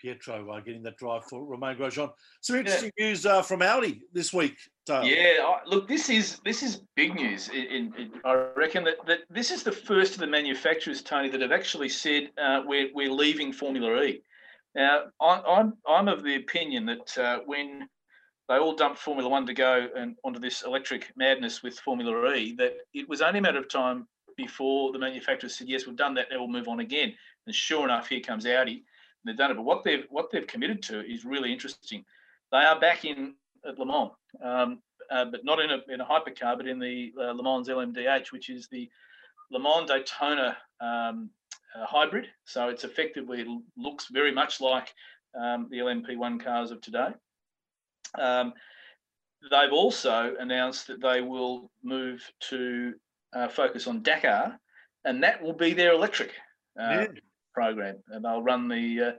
Pietro 0.00 0.50
uh, 0.50 0.60
getting 0.60 0.82
that 0.82 0.96
drive 0.96 1.24
for 1.24 1.44
Romain 1.44 1.76
Grosjean. 1.76 2.10
Some 2.40 2.56
interesting 2.56 2.90
yeah. 2.96 3.06
news 3.06 3.26
uh, 3.26 3.42
from 3.42 3.62
Audi 3.62 4.02
this 4.12 4.32
week. 4.32 4.56
Dale. 4.86 5.04
Yeah, 5.04 5.56
look, 5.66 5.88
this 5.88 6.08
is 6.08 6.40
this 6.44 6.62
is 6.62 6.80
big 6.96 7.14
news. 7.14 7.48
In, 7.48 7.64
in, 7.66 7.94
in, 7.96 8.12
I 8.24 8.46
reckon 8.56 8.84
that, 8.84 9.04
that 9.06 9.20
this 9.28 9.50
is 9.50 9.62
the 9.62 9.72
first 9.72 10.14
of 10.14 10.20
the 10.20 10.26
manufacturers, 10.26 11.02
Tony, 11.02 11.28
that 11.30 11.40
have 11.40 11.52
actually 11.52 11.88
said 11.88 12.30
uh, 12.42 12.62
we're 12.66 12.88
we're 12.94 13.12
leaving 13.12 13.52
Formula 13.52 14.02
E. 14.02 14.22
Now, 14.74 15.04
I, 15.20 15.42
I'm 15.46 15.74
I'm 15.88 16.08
of 16.08 16.22
the 16.22 16.36
opinion 16.36 16.86
that 16.86 17.18
uh, 17.18 17.40
when 17.44 17.88
they 18.48 18.56
all 18.56 18.74
dumped 18.74 18.98
Formula 18.98 19.28
One 19.28 19.46
to 19.46 19.54
go 19.54 19.88
and 19.96 20.16
onto 20.24 20.40
this 20.40 20.62
electric 20.62 21.12
madness 21.16 21.62
with 21.62 21.78
Formula 21.78 22.32
E, 22.34 22.54
that 22.56 22.74
it 22.94 23.08
was 23.08 23.20
only 23.20 23.38
a 23.40 23.42
matter 23.42 23.58
of 23.58 23.68
time 23.68 24.06
before 24.36 24.92
the 24.92 24.98
manufacturers 24.98 25.56
said, 25.56 25.68
"Yes, 25.68 25.86
we've 25.86 25.96
done 25.96 26.14
that. 26.14 26.28
Now 26.30 26.38
we'll 26.38 26.48
move 26.48 26.68
on 26.68 26.80
again." 26.80 27.14
And 27.46 27.54
sure 27.54 27.84
enough, 27.84 28.08
here 28.08 28.20
comes 28.20 28.46
Audi. 28.46 28.84
They've 29.24 29.36
done 29.36 29.50
it. 29.50 29.54
But 29.54 29.64
what 29.64 29.84
they've 29.84 30.06
what 30.10 30.30
they've 30.30 30.46
committed 30.46 30.82
to 30.84 31.00
is 31.00 31.24
really 31.24 31.52
interesting. 31.52 32.04
They 32.52 32.58
are 32.58 32.78
back 32.80 33.04
in 33.04 33.34
at 33.66 33.78
Le 33.78 33.86
Mans, 33.86 34.10
um, 34.42 34.78
uh, 35.10 35.26
but 35.26 35.44
not 35.44 35.60
in 35.60 35.70
a 35.70 35.78
in 35.92 36.00
a 36.00 36.04
hypercar, 36.04 36.56
but 36.56 36.66
in 36.66 36.78
the 36.78 37.12
uh, 37.18 37.32
Le 37.32 37.42
Mans 37.42 37.68
LMDH, 37.68 38.32
which 38.32 38.48
is 38.48 38.68
the 38.68 38.88
Le 39.50 39.60
Mans 39.60 39.88
Daytona 39.88 40.56
um, 40.80 41.30
uh, 41.74 41.84
hybrid. 41.84 42.26
So 42.44 42.68
it's 42.68 42.84
effectively 42.84 43.42
it 43.42 43.48
looks 43.76 44.08
very 44.10 44.32
much 44.32 44.60
like 44.60 44.92
um, 45.38 45.68
the 45.70 45.78
LMP1 45.78 46.42
cars 46.42 46.70
of 46.70 46.80
today. 46.80 47.10
Um, 48.18 48.54
they've 49.50 49.72
also 49.72 50.34
announced 50.38 50.86
that 50.88 51.00
they 51.00 51.20
will 51.20 51.70
move 51.82 52.22
to 52.48 52.94
uh, 53.34 53.48
focus 53.48 53.86
on 53.86 54.02
Dakar, 54.02 54.58
and 55.04 55.22
that 55.22 55.42
will 55.42 55.52
be 55.52 55.74
their 55.74 55.92
electric 55.92 56.32
uh, 56.80 56.90
yeah. 56.90 57.06
Program, 57.60 57.96
and 58.08 58.24
they'll 58.24 58.42
run 58.42 58.68
the 58.68 58.86
uh, 59.08 59.12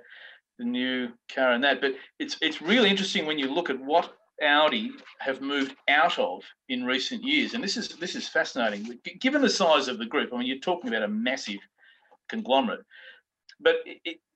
the 0.57 0.65
new 0.65 1.09
car 1.33 1.53
in 1.53 1.61
that. 1.61 1.79
But 1.79 1.93
it's 2.17 2.37
it's 2.41 2.61
really 2.61 2.89
interesting 2.89 3.25
when 3.25 3.39
you 3.39 3.53
look 3.53 3.69
at 3.69 3.79
what 3.79 4.13
Audi 4.41 4.91
have 5.19 5.41
moved 5.41 5.75
out 5.87 6.17
of 6.17 6.43
in 6.69 6.83
recent 6.83 7.23
years, 7.23 7.53
and 7.53 7.63
this 7.63 7.77
is 7.77 7.89
this 8.03 8.15
is 8.15 8.27
fascinating. 8.27 8.99
Given 9.19 9.41
the 9.41 9.49
size 9.49 9.87
of 9.87 9.99
the 9.99 10.05
group, 10.13 10.33
I 10.33 10.37
mean, 10.37 10.47
you're 10.47 10.69
talking 10.69 10.89
about 10.89 11.03
a 11.03 11.07
massive 11.07 11.59
conglomerate. 12.29 12.83
But 13.59 13.75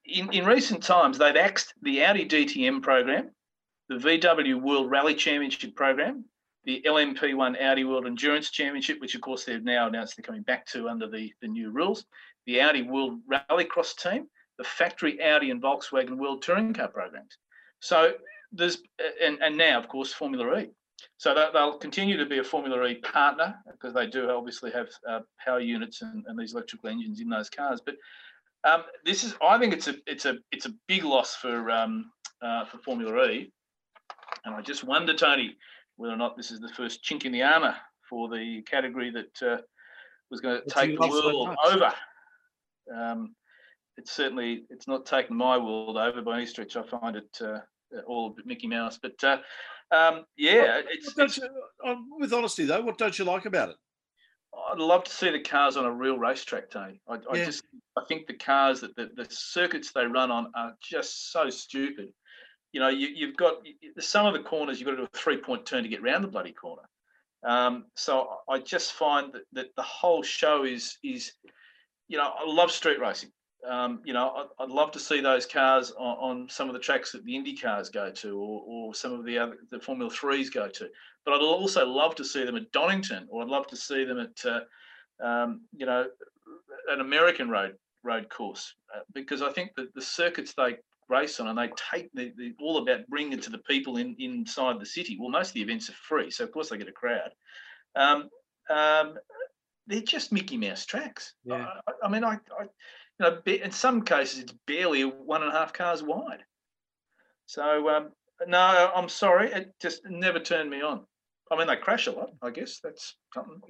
in, 0.06 0.32
in 0.32 0.46
recent 0.46 0.84
times, 0.84 1.18
they've 1.18 1.36
axed 1.36 1.74
the 1.82 2.04
Audi 2.04 2.28
DTM 2.28 2.84
program, 2.84 3.32
the 3.90 3.96
VW 3.96 4.62
World 4.62 4.92
Rally 4.92 5.16
Championship 5.16 5.76
program, 5.76 6.26
the 6.66 6.84
LMP1 6.86 7.60
Audi 7.60 7.84
World 7.86 8.06
Endurance 8.06 8.52
Championship, 8.52 9.02
which 9.02 9.16
of 9.16 9.22
course 9.22 9.46
they've 9.46 9.64
now 9.64 9.88
announced 9.88 10.16
they're 10.16 10.24
coming 10.24 10.44
back 10.44 10.68
to 10.68 10.90
under 10.90 11.08
the, 11.08 11.32
the 11.42 11.48
new 11.48 11.72
rules, 11.72 12.06
the 12.46 12.62
Audi 12.62 12.82
World 12.84 13.20
Rallycross 13.32 13.96
team, 13.96 14.28
the 14.58 14.64
factory 14.64 15.22
Audi 15.22 15.52
and 15.52 15.62
Volkswagen 15.62 16.18
World 16.18 16.42
Touring 16.42 16.74
Car 16.74 16.88
programs. 16.88 17.38
So 17.80 18.14
there's 18.52 18.80
and, 19.24 19.40
and 19.42 19.58
now 19.58 19.80
of 19.80 19.88
course 19.88 20.14
Formula 20.14 20.60
E. 20.60 20.70
So 21.18 21.34
they'll 21.54 21.78
continue 21.78 22.18
to 22.18 22.26
be 22.26 22.40
a 22.40 22.44
Formula 22.44 22.84
E 22.86 22.96
partner 22.96 23.56
because 23.72 23.94
they 23.94 24.08
do 24.08 24.30
obviously 24.30 24.72
have 24.72 24.88
uh, 25.08 25.20
power 25.44 25.60
units 25.60 26.02
and, 26.02 26.24
and, 26.28 26.40
these 26.40 26.54
electrical 26.54 26.90
engines 26.90 27.20
in 27.20 27.30
those 27.30 27.50
cars. 27.50 27.82
But 27.86 27.96
um, 28.64 28.84
this 29.04 29.24
is, 29.24 29.36
I 29.42 29.58
think, 29.58 29.74
it's 29.74 29.88
a 29.88 29.96
it's 30.08 30.26
a 30.26 30.38
it's 30.52 30.66
a 30.66 30.74
big 30.88 31.04
loss 31.04 31.36
for 31.36 31.70
um, 31.70 32.12
uh, 32.42 32.66
for 32.66 32.78
Formula 32.80 33.30
E. 33.30 33.52
And 34.46 34.56
I 34.56 34.62
just 34.62 34.84
wonder, 34.84 35.14
Tony, 35.14 35.56
whether 35.98 36.14
or 36.14 36.18
not 36.18 36.38
this 36.38 36.52
is 36.52 36.60
the 36.60 36.70
first 36.70 37.04
chink 37.04 37.26
in 37.26 37.32
the 37.32 37.44
armour 37.44 37.76
for 38.10 38.30
the 38.30 38.62
category 38.64 39.12
that 39.12 39.42
uh, 39.48 39.62
was 40.30 40.42
going 40.42 40.62
to 40.62 40.70
take 40.70 41.00
the 41.00 41.08
world 41.08 41.56
over. 41.66 41.94
Um, 42.94 43.36
it's 43.98 44.12
certainly 44.12 44.66
it's 44.70 44.88
not 44.88 45.06
taken 45.06 45.36
my 45.36 45.58
world 45.58 45.98
over 45.98 46.22
by 46.22 46.38
any 46.38 46.46
stretch. 46.46 46.76
I 46.76 46.84
find 46.84 47.16
it 47.16 47.38
uh, 47.42 47.60
all 48.08 48.28
a 48.28 48.30
bit 48.32 48.46
Mickey 48.46 48.68
Mouse, 48.68 49.00
but 49.02 49.24
uh, 49.24 49.38
um, 49.92 50.26
yeah, 50.38 50.82
it's, 50.90 51.14
it's 51.18 51.38
you, 51.38 51.50
um, 51.86 52.08
with 52.20 52.34
honesty 52.34 52.66
though, 52.66 52.82
what 52.82 52.98
don't 52.98 53.18
you 53.18 53.26
like 53.26 53.46
about 53.46 53.70
it? 53.70 53.76
I'd 54.72 54.80
love 54.80 55.04
to 55.04 55.12
see 55.12 55.32
the 55.32 55.40
cars 55.40 55.78
on 55.78 55.86
a 55.86 55.92
real 55.92 56.18
racetrack, 56.18 56.70
Tony. 56.70 57.02
I, 57.08 57.20
I 57.30 57.46
just 57.46 57.64
I 57.98 58.04
think 58.08 58.28
the 58.28 58.34
cars 58.34 58.82
that 58.82 58.96
the, 58.96 59.10
the 59.16 59.28
circuits 59.30 59.92
they 59.92 60.06
run 60.06 60.32
on 60.32 60.52
are 60.56 60.76
just 60.82 61.32
so 61.32 61.50
stupid. 61.50 62.10
You 62.72 62.82
know, 62.82 62.90
you, 62.90 63.28
have 63.28 63.38
got 63.38 63.56
some 64.00 64.26
of 64.26 64.34
the 64.34 64.42
corners 64.42 64.80
you've 64.80 64.88
got 64.88 64.92
to 64.92 64.98
do 64.98 65.04
a 65.04 65.18
three 65.18 65.38
point 65.38 65.66
turn 65.66 65.84
to 65.84 65.90
get 65.90 66.02
around 66.02 66.24
the 66.24 66.28
bloody 66.28 66.52
corner. 66.52 66.82
Um, 67.46 67.86
so 67.96 68.38
I 68.50 68.60
just 68.60 68.94
find 68.94 69.32
that, 69.34 69.44
that 69.54 69.68
the 69.78 69.84
whole 69.84 70.24
show 70.24 70.64
is 70.64 70.98
is, 71.04 71.32
you 72.08 72.18
know, 72.18 72.32
I 72.38 72.46
love 72.46 72.72
street 72.72 73.00
racing 73.00 73.32
um, 73.68 74.02
you 74.04 74.14
know, 74.14 74.30
I'd, 74.30 74.64
I'd, 74.64 74.70
love 74.70 74.92
to 74.92 75.00
see 75.00 75.22
those 75.22 75.46
cars 75.46 75.92
on, 75.98 76.18
on, 76.18 76.50
some 76.50 76.68
of 76.68 76.74
the 76.74 76.80
tracks 76.80 77.12
that 77.12 77.24
the 77.26 77.36
Indy 77.36 77.56
cars 77.56 77.90
go 77.90 78.12
to, 78.12 78.38
or, 78.38 78.64
or 78.66 78.94
some 78.94 79.14
of 79.14 79.26
the 79.26 79.38
other 79.38 79.58
the 79.72 79.80
Formula 79.80 80.12
Threes 80.12 80.50
go 80.50 80.68
to. 80.68 80.88
But 81.24 81.34
I'd 81.34 81.42
also 81.42 81.86
love 81.88 82.16
to 82.16 82.26
see 82.26 82.46
them 82.46 82.56
at 82.56 82.72
Donington, 82.72 83.28
or 83.30 83.42
I'd 83.42 83.50
love 83.50 83.68
to 83.68 83.76
see 83.76 84.06
them 84.06 84.20
at, 84.20 84.46
uh, 84.46 85.26
um, 85.26 85.62
you 85.76 85.86
know, 85.86 86.06
an 86.90 87.02
American 87.02 87.50
road 87.50 87.76
road 88.04 88.30
course, 88.30 88.76
uh, 88.96 89.00
because 89.14 89.42
I 89.42 89.52
think 89.52 89.72
that 89.78 89.94
the 89.96 90.02
circuits 90.02 90.54
they 90.54 90.78
race 91.10 91.40
on 91.40 91.48
and 91.48 91.58
they 91.58 91.70
take 91.92 92.10
the, 92.14 92.34
the, 92.38 92.54
all 92.60 92.78
about 92.78 93.08
bringing 93.08 93.34
it 93.34 93.44
to 93.44 93.50
the 93.50 93.60
people 93.60 93.98
in 93.98 94.16
inside 94.20 94.80
the 94.80 94.86
city. 94.86 95.18
Well, 95.20 95.30
most 95.30 95.50
of 95.50 95.54
the 95.54 95.62
events 95.62 95.90
are 95.90 95.94
free, 95.94 96.30
so 96.30 96.44
of 96.44 96.52
course 96.52 96.70
they 96.70 96.78
get 96.78 96.88
a 96.88 96.92
crowd. 96.92 97.32
Um, 97.96 98.30
um, 98.70 99.16
they're 99.88 100.02
just 100.02 100.32
Mickey 100.32 100.58
Mouse 100.58 100.86
tracks. 100.86 101.34
Yeah. 101.44 101.68
I, 101.88 101.92
I 102.06 102.10
mean, 102.10 102.24
I, 102.24 102.34
I 102.60 102.64
you 102.64 102.70
know, 103.20 103.42
in 103.46 103.72
some 103.72 104.02
cases 104.02 104.40
it's 104.40 104.54
barely 104.68 105.04
one 105.04 105.42
and 105.42 105.52
a 105.52 105.56
half 105.56 105.74
cars 105.74 106.04
wide. 106.04 106.44
So 107.46 107.90
um, 107.90 108.10
no, 108.48 108.92
I'm 108.96 109.10
sorry, 109.10 109.52
it 109.52 109.74
just 109.82 110.02
never 110.10 110.40
turned 110.40 110.70
me 110.70 110.82
on. 110.82 111.06
I 111.52 111.58
mean, 111.58 111.68
they 111.68 111.76
crash 111.76 112.08
a 112.08 112.12
lot. 112.12 112.32
I 112.42 112.50
guess 112.50 112.80
that's 112.84 113.16
something. 113.34 113.62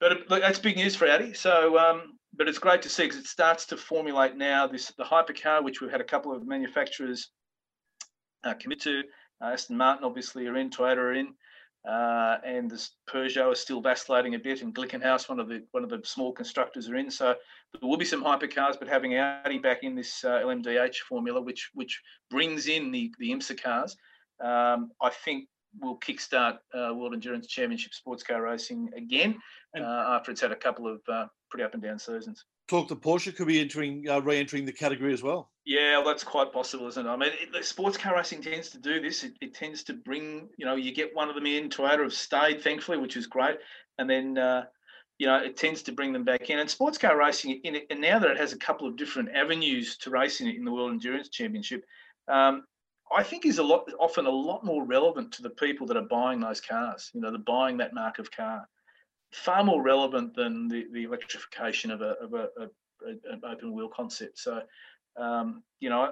But, 0.00 0.28
but 0.28 0.40
that's 0.40 0.58
big 0.58 0.76
news 0.76 0.96
for 0.96 1.06
Audi. 1.06 1.34
So, 1.34 1.78
um, 1.78 2.18
but 2.36 2.48
it's 2.48 2.58
great 2.58 2.82
to 2.82 2.88
see 2.88 3.04
because 3.04 3.18
it 3.18 3.26
starts 3.26 3.66
to 3.66 3.76
formulate 3.76 4.36
now. 4.36 4.66
This 4.66 4.92
the 4.98 5.04
hypercar, 5.04 5.62
which 5.62 5.80
we've 5.80 5.90
had 5.90 6.00
a 6.00 6.04
couple 6.04 6.34
of 6.34 6.46
manufacturers 6.46 7.30
uh, 8.44 8.54
commit 8.54 8.80
to. 8.82 9.02
Uh, 9.42 9.48
Aston 9.48 9.76
Martin, 9.76 10.04
obviously, 10.04 10.46
are 10.46 10.56
in. 10.56 10.70
Toyota 10.70 10.96
are 10.96 11.14
in. 11.14 11.34
Uh, 11.88 12.38
and 12.44 12.70
the 12.70 12.88
Peugeot 13.10 13.52
is 13.52 13.60
still 13.60 13.80
vacillating 13.80 14.34
a 14.34 14.38
bit, 14.38 14.62
and 14.62 14.74
Glickenhaus, 14.74 15.28
one 15.28 15.38
of 15.38 15.48
the 15.48 15.62
one 15.72 15.84
of 15.84 15.90
the 15.90 16.00
small 16.04 16.32
constructors, 16.32 16.88
are 16.88 16.96
in. 16.96 17.10
So 17.10 17.34
there 17.72 17.88
will 17.88 17.98
be 17.98 18.06
some 18.06 18.24
hypercars, 18.24 18.78
but 18.78 18.88
having 18.88 19.16
Audi 19.16 19.58
back 19.58 19.82
in 19.82 19.94
this 19.94 20.24
uh, 20.24 20.40
LMDH 20.40 20.96
formula, 21.08 21.42
which 21.42 21.70
which 21.74 22.00
brings 22.30 22.68
in 22.68 22.90
the 22.90 23.12
the 23.18 23.30
IMSA 23.30 23.62
cars, 23.62 23.96
um, 24.42 24.92
I 25.02 25.10
think 25.10 25.48
will 25.80 25.98
kickstart 25.98 26.58
uh, 26.72 26.94
World 26.94 27.14
Endurance 27.14 27.48
Championship 27.48 27.92
sports 27.92 28.22
car 28.22 28.40
racing 28.40 28.88
again 28.96 29.36
uh, 29.76 29.82
after 29.82 30.30
it's 30.30 30.40
had 30.40 30.52
a 30.52 30.56
couple 30.56 30.86
of 30.86 31.00
uh, 31.12 31.26
pretty 31.50 31.64
up 31.64 31.74
and 31.74 31.82
down 31.82 31.98
seasons 31.98 32.44
talk 32.68 32.88
to 32.88 32.96
Porsche 32.96 33.34
could 33.34 33.46
be 33.46 33.60
entering, 33.60 34.08
uh, 34.08 34.20
re-entering 34.20 34.64
the 34.64 34.72
category 34.72 35.12
as 35.12 35.22
well. 35.22 35.50
Yeah, 35.66 36.02
that's 36.04 36.24
quite 36.24 36.52
possible, 36.52 36.86
isn't 36.88 37.06
it? 37.06 37.08
I 37.08 37.16
mean, 37.16 37.30
it, 37.32 37.64
sports 37.64 37.96
car 37.96 38.14
racing 38.14 38.42
tends 38.42 38.68
to 38.70 38.78
do 38.78 39.00
this. 39.00 39.24
It, 39.24 39.32
it, 39.40 39.54
tends 39.54 39.82
to 39.84 39.94
bring, 39.94 40.48
you 40.58 40.66
know, 40.66 40.76
you 40.76 40.92
get 40.92 41.14
one 41.14 41.30
of 41.30 41.34
them 41.34 41.46
in. 41.46 41.70
Toyota 41.70 42.02
have 42.02 42.12
stayed, 42.12 42.62
thankfully, 42.62 42.98
which 42.98 43.16
is 43.16 43.26
great, 43.26 43.56
and 43.98 44.08
then, 44.08 44.36
uh, 44.36 44.64
you 45.18 45.26
know, 45.26 45.38
it 45.38 45.56
tends 45.56 45.82
to 45.84 45.92
bring 45.92 46.12
them 46.12 46.24
back 46.24 46.50
in. 46.50 46.58
And 46.58 46.68
sports 46.68 46.98
car 46.98 47.16
racing, 47.16 47.60
in 47.64 47.76
it, 47.76 47.86
and 47.88 48.00
now 48.00 48.18
that 48.18 48.30
it 48.30 48.36
has 48.36 48.52
a 48.52 48.58
couple 48.58 48.86
of 48.86 48.96
different 48.96 49.30
avenues 49.34 49.96
to 49.98 50.10
racing 50.10 50.54
in 50.54 50.64
the 50.66 50.72
World 50.72 50.92
Endurance 50.92 51.30
Championship, 51.30 51.84
um, 52.28 52.64
I 53.14 53.22
think 53.22 53.46
is 53.46 53.58
a 53.58 53.62
lot 53.62 53.90
often 53.98 54.26
a 54.26 54.30
lot 54.30 54.64
more 54.64 54.84
relevant 54.84 55.32
to 55.32 55.42
the 55.42 55.50
people 55.50 55.86
that 55.86 55.96
are 55.96 56.08
buying 56.10 56.40
those 56.40 56.60
cars. 56.60 57.10
You 57.14 57.22
know, 57.22 57.30
they're 57.30 57.38
buying 57.38 57.78
that 57.78 57.94
mark 57.94 58.18
of 58.18 58.30
car 58.30 58.68
far 59.34 59.64
more 59.64 59.82
relevant 59.82 60.34
than 60.34 60.68
the, 60.68 60.86
the 60.92 61.04
electrification 61.04 61.90
of 61.90 62.00
a 62.00 62.14
of 62.20 62.34
a, 62.34 62.48
a, 62.58 63.08
an 63.32 63.40
open 63.44 63.72
wheel 63.72 63.88
concept. 63.88 64.38
So, 64.38 64.62
um, 65.16 65.62
you 65.80 65.90
know, 65.90 66.10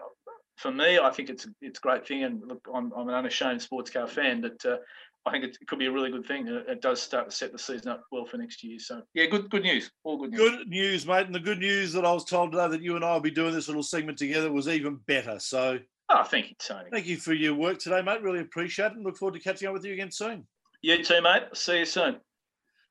for 0.57 0.71
me, 0.71 0.99
I 0.99 1.11
think 1.11 1.31
it's 1.31 1.47
it's 1.61 1.79
a 1.79 1.83
great 1.83 2.07
thing. 2.07 2.25
And 2.25 2.43
look, 2.47 2.67
I'm, 2.73 2.93
I'm 2.93 3.09
an 3.09 3.15
unashamed 3.15 3.63
sports 3.63 3.91
car 3.91 4.07
fan, 4.07 4.41
but 4.41 4.65
uh, 4.65 4.77
I 5.25 5.31
think 5.31 5.45
it, 5.45 5.59
could 5.67 5.79
be 5.79 5.87
a 5.87 5.93
really 5.93 6.11
good 6.11 6.27
thing. 6.27 6.47
It, 6.49 6.67
it 6.69 6.83
does 6.83 7.01
start 7.01 7.31
to 7.31 7.37
set 7.37 7.53
the 7.53 7.59
season 7.59 7.89
up 7.89 8.05
well 8.11 8.25
for 8.25 8.37
next 8.37 8.63
year. 8.65 8.79
So 8.79 9.03
yeah, 9.15 9.27
good 9.27 9.51
good 9.51 9.63
news. 9.63 9.91
All 10.05 10.19
good 10.19 10.31
news. 10.31 10.41
Good 10.41 10.69
news, 10.69 11.07
mate. 11.07 11.27
And 11.27 11.35
the 11.35 11.41
good 11.41 11.59
news 11.59 11.93
that 11.93 12.05
I 12.05 12.13
was 12.13 12.25
told 12.25 12.53
today 12.53 12.69
that 12.69 12.83
you 12.83 12.97
and 12.97 13.05
I 13.05 13.13
will 13.13 13.21
be 13.21 13.31
doing 13.31 13.53
this 13.53 13.69
little 13.69 13.83
segment 13.83 14.19
together 14.19 14.53
was 14.53 14.69
even 14.69 14.97
better. 15.07 15.39
So 15.39 15.79
oh, 16.09 16.25
thank 16.25 16.51
you, 16.51 16.57
Tony. 16.59 16.91
Thank 16.91 17.07
you 17.07 17.17
for 17.17 17.33
your 17.33 17.55
work 17.55 17.79
today, 17.79 18.03
mate. 18.03 18.23
Really 18.23 18.41
appreciate 18.41 18.87
it. 18.87 18.97
And 18.97 19.05
look 19.05 19.17
forward 19.17 19.35
to 19.35 19.41
catching 19.41 19.69
up 19.69 19.75
with 19.75 19.85
you 19.85 19.93
again 19.93 20.11
soon. 20.11 20.47
You 20.83 21.03
too, 21.03 21.23
mate. 21.23 21.45
See 21.55 21.79
you 21.79 21.85
soon. 21.85 22.17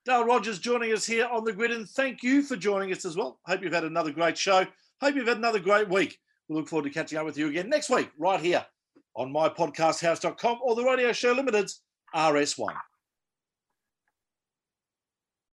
Dale 0.04 0.24
Rogers 0.24 0.58
joining 0.58 0.92
us 0.92 1.06
here 1.06 1.26
on 1.26 1.44
the 1.44 1.52
grid, 1.52 1.70
and 1.70 1.88
thank 1.88 2.24
you 2.24 2.42
for 2.42 2.56
joining 2.56 2.90
us 2.90 3.04
as 3.04 3.16
well. 3.16 3.38
Hope 3.46 3.62
you've 3.62 3.72
had 3.72 3.84
another 3.84 4.10
great 4.10 4.36
show. 4.36 4.66
Hope 5.02 5.16
you've 5.16 5.26
had 5.26 5.38
another 5.38 5.58
great 5.58 5.88
week. 5.88 6.16
We 6.48 6.54
look 6.54 6.68
forward 6.68 6.84
to 6.84 6.94
catching 6.94 7.18
up 7.18 7.24
with 7.24 7.36
you 7.36 7.48
again 7.48 7.68
next 7.68 7.90
week, 7.90 8.08
right 8.16 8.38
here 8.38 8.64
on 9.16 9.32
mypodcasthouse.com 9.32 10.60
or 10.62 10.76
the 10.76 10.84
Radio 10.84 11.12
Show 11.12 11.32
Limited's 11.32 11.82
RS1. 12.14 12.72